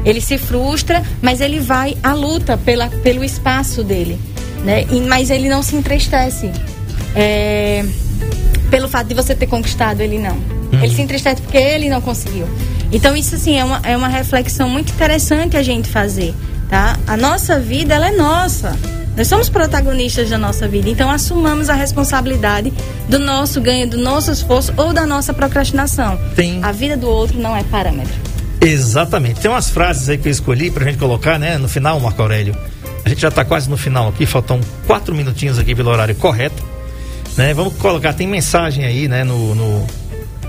Ele 0.06 0.22
se 0.22 0.38
frustra, 0.38 1.02
mas 1.22 1.42
ele 1.42 1.60
vai 1.60 1.98
à 2.04 2.14
luta 2.14 2.58
pela, 2.58 2.88
pelo 2.88 3.24
espaço 3.24 3.84
dele. 3.84 4.20
Né? 4.64 4.86
E, 4.92 5.02
mas 5.02 5.30
ele 5.30 5.50
não 5.50 5.64
se 5.64 5.76
entristece. 5.76 6.52
É, 7.16 7.84
pelo 8.70 8.88
fato 8.88 9.08
de 9.08 9.16
você 9.16 9.34
ter 9.34 9.48
conquistado, 9.48 10.02
ele 10.02 10.20
não. 10.20 10.36
Uhum. 10.36 10.84
Ele 10.84 10.94
se 10.94 11.02
entristece 11.02 11.42
porque 11.42 11.58
ele 11.58 11.90
não 11.90 12.02
conseguiu. 12.02 12.48
Então, 12.92 13.16
isso 13.16 13.36
assim, 13.36 13.58
é 13.58 13.66
uma, 13.66 13.82
é 13.84 13.98
uma 13.98 14.08
reflexão 14.08 14.70
muito 14.70 14.92
interessante 14.94 15.58
a 15.58 15.64
gente 15.64 15.90
fazer. 15.90 16.36
Tá? 16.70 16.98
A 17.08 17.18
nossa 17.18 17.60
vida, 17.60 17.96
ela 17.96 18.10
é 18.10 18.12
nossa. 18.12 18.78
Nós 19.16 19.28
somos 19.28 19.48
protagonistas 19.48 20.30
da 20.30 20.38
nossa 20.38 20.68
vida, 20.68 20.90
então 20.90 21.10
assumamos 21.10 21.70
a 21.70 21.74
responsabilidade 21.74 22.74
do 23.08 23.18
nosso 23.18 23.62
ganho, 23.62 23.90
do 23.90 23.98
nosso 23.98 24.30
esforço 24.32 24.74
ou 24.76 24.92
da 24.92 25.06
nossa 25.06 25.34
procrastinação. 25.34 26.20
Tem. 26.36 26.62
A 26.62 26.72
vida 26.72 26.98
do 26.98 27.08
outro 27.08 27.40
não 27.40 27.56
é 27.56 27.64
parâmetro. 27.64 28.14
Exatamente. 28.60 29.40
Tem 29.40 29.50
umas 29.50 29.70
frases 29.70 30.10
aí 30.10 30.18
que 30.18 30.28
eu 30.28 30.32
escolhi 30.32 30.70
pra 30.70 30.84
gente 30.86 30.98
colocar, 30.98 31.40
né, 31.40 31.58
no 31.58 31.70
final, 31.70 32.00
Marco 32.00 32.22
Aurélio. 32.22 32.56
A 33.06 33.10
gente 33.10 33.22
já 33.22 33.30
está 33.30 33.46
quase 33.46 33.70
no 33.70 33.78
final 33.78 34.10
aqui, 34.10 34.26
faltam 34.26 34.60
quatro 34.88 35.14
minutinhos 35.14 35.60
aqui 35.60 35.76
pelo 35.76 35.92
horário 35.92 36.16
correto. 36.16 36.64
Né? 37.38 37.54
Vamos 37.54 37.76
colocar, 37.76 38.14
tem 38.14 38.28
mensagem 38.28 38.84
aí, 38.84 39.08
né, 39.08 39.24
no, 39.24 39.54
no, 39.56 39.88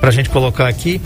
pra 0.01 0.11
gente 0.11 0.31
colocar 0.31 0.67
aqui 0.67 1.01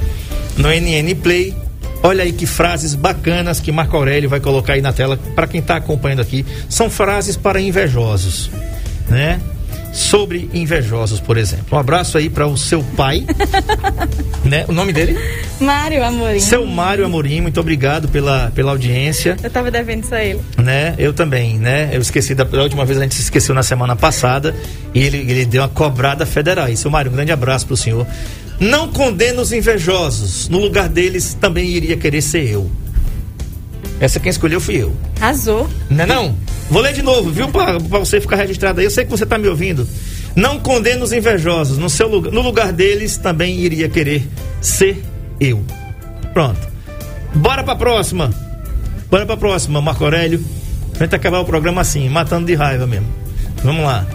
no 0.57 0.69
NN 0.69 1.15
Play. 1.17 1.55
Olha 2.03 2.25
aí 2.25 2.33
que 2.33 2.47
frases 2.47 2.95
bacanas 2.95 3.61
que 3.61 3.71
Marco 3.71 3.97
Aurélio 3.97 4.29
vai 4.29 4.41
colocar 4.41 4.75
aí 4.75 4.81
na 4.81 4.93
tela 4.93 5.19
para 5.35 5.47
quem 5.47 5.61
está 5.61 5.77
acompanhando 5.77 6.21
aqui. 6.21 6.47
São 6.69 6.89
frases 6.89 7.37
para 7.37 7.61
invejosos, 7.61 8.51
né? 9.09 9.41
Sobre 9.93 10.49
invejosos, 10.55 11.19
por 11.19 11.37
exemplo. 11.37 11.67
Um 11.73 11.79
abraço 11.79 12.17
aí 12.17 12.31
para 12.31 12.47
o 12.47 12.57
seu 12.57 12.83
pai, 12.97 13.27
né? 14.45 14.65
O 14.69 14.73
nome 14.73 14.93
dele? 14.93 15.19
Mário 15.61 16.03
Amorim. 16.05 16.39
Seu 16.39 16.65
Mário 16.65 17.05
Amorim, 17.05 17.41
muito 17.41 17.59
obrigado 17.59 18.09
pela, 18.09 18.53
pela 18.55 18.71
audiência. 18.71 19.37
Eu 19.43 19.51
tava 19.51 19.69
devendo 19.71 20.05
isso 20.05 20.15
a 20.15 20.25
ele. 20.25 20.41
Né? 20.57 20.95
Eu 20.97 21.13
também, 21.13 21.59
né? 21.59 21.91
Eu 21.93 22.01
esqueci 22.01 22.35
da, 22.35 22.45
da 22.45 22.63
última 22.63 22.85
vez 22.85 22.99
a 22.99 23.03
gente 23.03 23.17
se 23.17 23.23
esqueceu 23.23 23.55
na 23.55 23.65
semana 23.65 23.97
passada 23.97 24.55
e 24.95 25.01
ele, 25.01 25.19
ele 25.19 25.45
deu 25.45 25.63
uma 25.63 25.69
cobrada 25.69 26.25
federal. 26.25 26.69
E 26.69 26.77
seu 26.77 26.91
Mário, 26.91 27.11
um 27.11 27.15
grande 27.15 27.33
abraço 27.33 27.67
pro 27.67 27.77
senhor. 27.77 28.07
Não 28.61 28.89
condena 28.89 29.41
os 29.41 29.53
invejosos. 29.53 30.49
No 30.51 30.59
lugar 30.59 30.89
deles 30.89 31.35
também 31.41 31.71
iria 31.71 31.97
querer 31.97 32.21
ser 32.21 32.47
eu. 32.47 32.71
Essa 33.99 34.21
quem 34.21 34.31
escolheu 34.31 34.61
fui 34.61 34.77
eu. 34.77 34.95
Arrasou. 35.21 35.69
Não 35.89 36.05
é 36.05 36.07
não? 36.07 36.37
Vou 36.71 36.83
ler 36.83 36.93
de 36.93 37.03
novo, 37.03 37.31
viu? 37.31 37.49
Pra, 37.49 37.81
pra 37.81 37.99
você 37.99 38.21
ficar 38.21 38.37
registrado 38.37 38.81
aí. 38.81 38.87
Eu 38.87 38.91
sei 38.91 39.05
que 39.05 39.11
você 39.11 39.25
tá 39.25 39.39
me 39.39 39.49
ouvindo. 39.49 39.89
Não 40.37 40.59
condena 40.59 41.03
os 41.03 41.13
invejosos. 41.13 41.79
No, 41.79 41.89
seu 41.89 42.07
lugar, 42.07 42.33
no 42.33 42.43
lugar 42.43 42.73
deles 42.73 43.17
também 43.17 43.59
iria 43.59 43.89
querer 43.89 44.29
ser 44.61 45.03
eu. 45.41 45.65
Pronto. 46.33 46.61
Bora 47.35 47.63
pra 47.63 47.75
próxima. 47.75 48.31
Bora 49.11 49.27
pra 49.27 49.37
próxima, 49.37 49.81
Marco 49.81 50.05
Aurélio. 50.05 50.45
A 50.95 51.03
gente 51.03 51.15
acabar 51.15 51.41
o 51.41 51.45
programa 51.45 51.81
assim, 51.81 52.09
matando 52.09 52.47
de 52.47 52.55
raiva 52.55 52.87
mesmo. 52.87 53.07
Vamos 53.65 53.85
lá. 53.85 54.07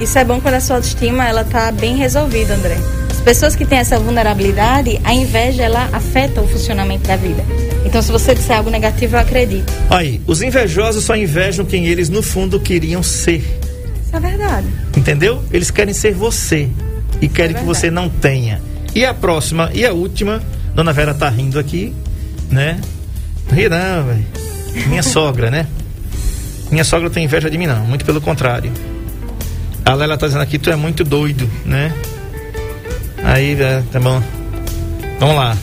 Isso 0.00 0.18
é 0.18 0.24
bom 0.24 0.40
quando 0.40 0.54
a 0.54 0.60
sua 0.60 0.76
autoestima 0.76 1.26
ela 1.26 1.42
tá 1.42 1.72
bem 1.72 1.96
resolvida, 1.96 2.54
André. 2.54 2.76
As 3.10 3.20
pessoas 3.20 3.56
que 3.56 3.64
têm 3.64 3.78
essa 3.78 3.98
vulnerabilidade, 3.98 5.00
a 5.02 5.14
inveja 5.14 5.62
ela 5.62 5.88
afeta 5.92 6.40
o 6.42 6.46
funcionamento 6.46 7.08
da 7.08 7.16
vida. 7.16 7.42
Então, 7.84 8.02
se 8.02 8.12
você 8.12 8.34
disser 8.34 8.58
algo 8.58 8.68
negativo, 8.68 9.16
eu 9.16 9.20
acredito. 9.20 9.72
Aí, 9.88 10.20
os 10.26 10.42
invejosos 10.42 11.04
só 11.04 11.16
invejam 11.16 11.64
quem 11.64 11.86
eles 11.86 12.08
no 12.08 12.22
fundo 12.22 12.60
queriam 12.60 13.02
ser. 13.02 13.38
Isso 14.04 14.14
é 14.14 14.20
verdade. 14.20 14.66
Entendeu? 14.96 15.42
Eles 15.50 15.70
querem 15.70 15.94
ser 15.94 16.12
você 16.12 16.68
e 17.20 17.28
querem 17.28 17.56
é 17.56 17.58
que 17.58 17.64
você 17.64 17.90
não 17.90 18.08
tenha. 18.08 18.60
E 18.94 19.04
a 19.04 19.14
próxima 19.14 19.70
e 19.72 19.84
a 19.84 19.92
última, 19.92 20.42
Dona 20.74 20.92
Vera 20.92 21.14
tá 21.14 21.28
rindo 21.28 21.58
aqui, 21.58 21.94
né? 22.50 22.80
Ri 23.50 23.68
não, 23.68 24.04
velho. 24.04 24.26
Minha 24.88 25.02
sogra, 25.04 25.50
né? 25.50 25.66
Minha 26.70 26.84
sogra 26.84 27.08
tem 27.08 27.24
inveja 27.24 27.48
de 27.48 27.56
mim, 27.56 27.66
não. 27.66 27.84
Muito 27.86 28.04
pelo 28.04 28.20
contrário. 28.20 28.70
A 29.86 29.94
Lela 29.94 30.18
tá 30.18 30.26
dizendo 30.26 30.42
aqui, 30.42 30.58
tu 30.58 30.68
é 30.68 30.74
muito 30.74 31.04
doido, 31.04 31.48
né? 31.64 31.94
Aí, 33.22 33.54
é, 33.62 33.84
tá 33.92 34.00
bom. 34.00 34.20
Vamos 35.20 35.36
lá. 35.36 35.56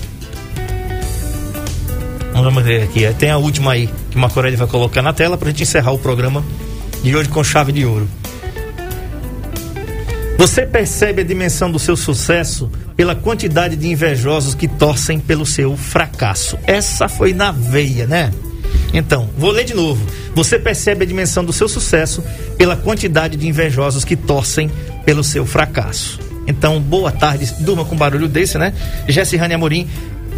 Vamos 2.31 2.63
ver 2.63 2.83
aqui. 2.83 3.05
Tem 3.19 3.29
a 3.29 3.37
última 3.37 3.73
aí 3.73 3.89
que 4.09 4.17
Marco 4.17 4.39
Aurélio 4.39 4.57
vai 4.57 4.67
colocar 4.67 5.01
na 5.01 5.11
tela 5.11 5.37
pra 5.37 5.49
gente 5.49 5.63
encerrar 5.63 5.91
o 5.91 5.99
programa 5.99 6.41
de 7.03 7.13
hoje 7.13 7.27
com 7.27 7.43
chave 7.43 7.73
de 7.73 7.85
ouro. 7.85 8.07
Você 10.37 10.65
percebe 10.65 11.21
a 11.21 11.25
dimensão 11.25 11.69
do 11.69 11.77
seu 11.77 11.97
sucesso 11.97 12.71
pela 12.95 13.15
quantidade 13.15 13.75
de 13.75 13.89
invejosos 13.89 14.55
que 14.55 14.69
torcem 14.69 15.19
pelo 15.19 15.45
seu 15.45 15.75
fracasso. 15.75 16.57
Essa 16.65 17.09
foi 17.09 17.33
na 17.33 17.51
veia, 17.51 18.07
né? 18.07 18.31
Então, 18.93 19.27
vou 19.35 19.51
ler 19.51 19.65
de 19.65 19.73
novo. 19.73 20.05
Você 20.35 20.59
percebe 20.59 21.03
a 21.03 21.07
dimensão 21.07 21.43
do 21.43 21.51
seu 21.51 21.67
sucesso 21.67 22.23
pela 22.57 22.77
quantidade 22.77 23.35
de 23.35 23.47
invejosos 23.47 24.05
que 24.05 24.15
torcem 24.15 24.69
pelo 25.03 25.23
seu 25.23 25.45
fracasso. 25.45 26.19
Então, 26.47 26.79
boa 26.79 27.11
tarde. 27.11 27.51
Durma 27.59 27.83
com 27.83 27.95
barulho 27.95 28.27
desse, 28.27 28.57
né? 28.57 28.73
Jessirane 29.07 29.55
Amorim, 29.55 29.87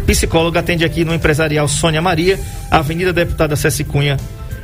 psicóloga, 0.06 0.60
atende 0.60 0.84
aqui 0.84 1.04
no 1.04 1.14
Empresarial 1.14 1.68
Sônia 1.68 2.00
Maria, 2.00 2.40
Avenida 2.70 3.12
Deputada 3.12 3.56
Ceci 3.56 3.84
Cunha, 3.84 4.16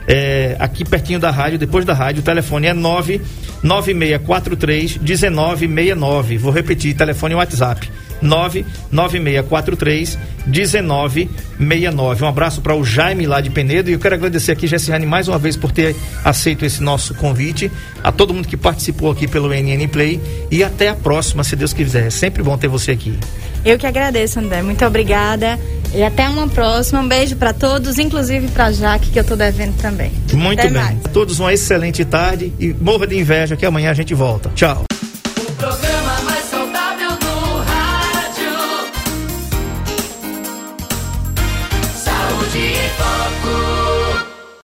é, 0.07 0.57
aqui 0.59 0.84
pertinho 0.84 1.20
da 1.20 1.30
rádio, 1.30 1.59
depois 1.59 1.84
da 1.84 1.93
rádio, 1.95 2.20
o 2.20 2.24
telefone 2.24 2.66
é 2.66 2.74
99643 2.74 4.99
1969. 4.99 6.38
Vou 6.38 6.53
repetir, 6.53 6.95
telefone 6.95 7.34
e 7.34 7.36
WhatsApp. 7.36 7.90
99643 8.22 10.18
1969. 10.46 12.24
Um 12.24 12.28
abraço 12.28 12.60
para 12.60 12.74
o 12.74 12.84
Jaime 12.84 13.26
lá 13.26 13.40
de 13.40 13.50
Penedo 13.50 13.90
e 13.90 13.92
eu 13.92 13.98
quero 13.98 14.14
agradecer 14.14 14.52
aqui, 14.52 14.66
Jessiane, 14.66 15.06
mais 15.06 15.28
uma 15.28 15.38
vez 15.38 15.56
por 15.56 15.72
ter 15.72 15.94
aceito 16.24 16.64
esse 16.64 16.82
nosso 16.82 17.14
convite, 17.14 17.70
a 18.02 18.10
todo 18.10 18.32
mundo 18.32 18.48
que 18.48 18.56
participou 18.56 19.10
aqui 19.10 19.26
pelo 19.26 19.48
NN 19.48 19.86
Play 19.88 20.20
e 20.50 20.62
até 20.64 20.88
a 20.88 20.94
próxima, 20.94 21.44
se 21.44 21.56
Deus 21.56 21.72
quiser. 21.72 22.06
É 22.06 22.10
sempre 22.10 22.42
bom 22.42 22.56
ter 22.56 22.68
você 22.68 22.92
aqui. 22.92 23.18
Eu 23.64 23.78
que 23.78 23.86
agradeço, 23.86 24.40
André. 24.40 24.62
Muito 24.62 24.84
obrigada. 24.84 25.58
E 25.94 26.02
até 26.02 26.28
uma 26.28 26.48
próxima. 26.48 27.00
Um 27.00 27.08
beijo 27.08 27.36
para 27.36 27.52
todos, 27.52 27.98
inclusive 27.98 28.48
para 28.48 28.72
Jaque, 28.72 29.10
que 29.10 29.20
eu 29.20 29.24
tô 29.24 29.36
devendo 29.36 29.76
também. 29.76 30.10
Muito 30.32 30.60
até 30.60 30.70
bem. 30.70 30.82
Mais. 30.82 30.98
Todos 31.12 31.38
uma 31.38 31.52
excelente 31.52 32.04
tarde 32.04 32.52
e 32.58 32.72
morra 32.72 33.06
de 33.06 33.18
inveja 33.18 33.56
que 33.56 33.64
amanhã 33.64 33.90
a 33.90 33.94
gente 33.94 34.14
volta. 34.14 34.50
Tchau. 34.54 34.84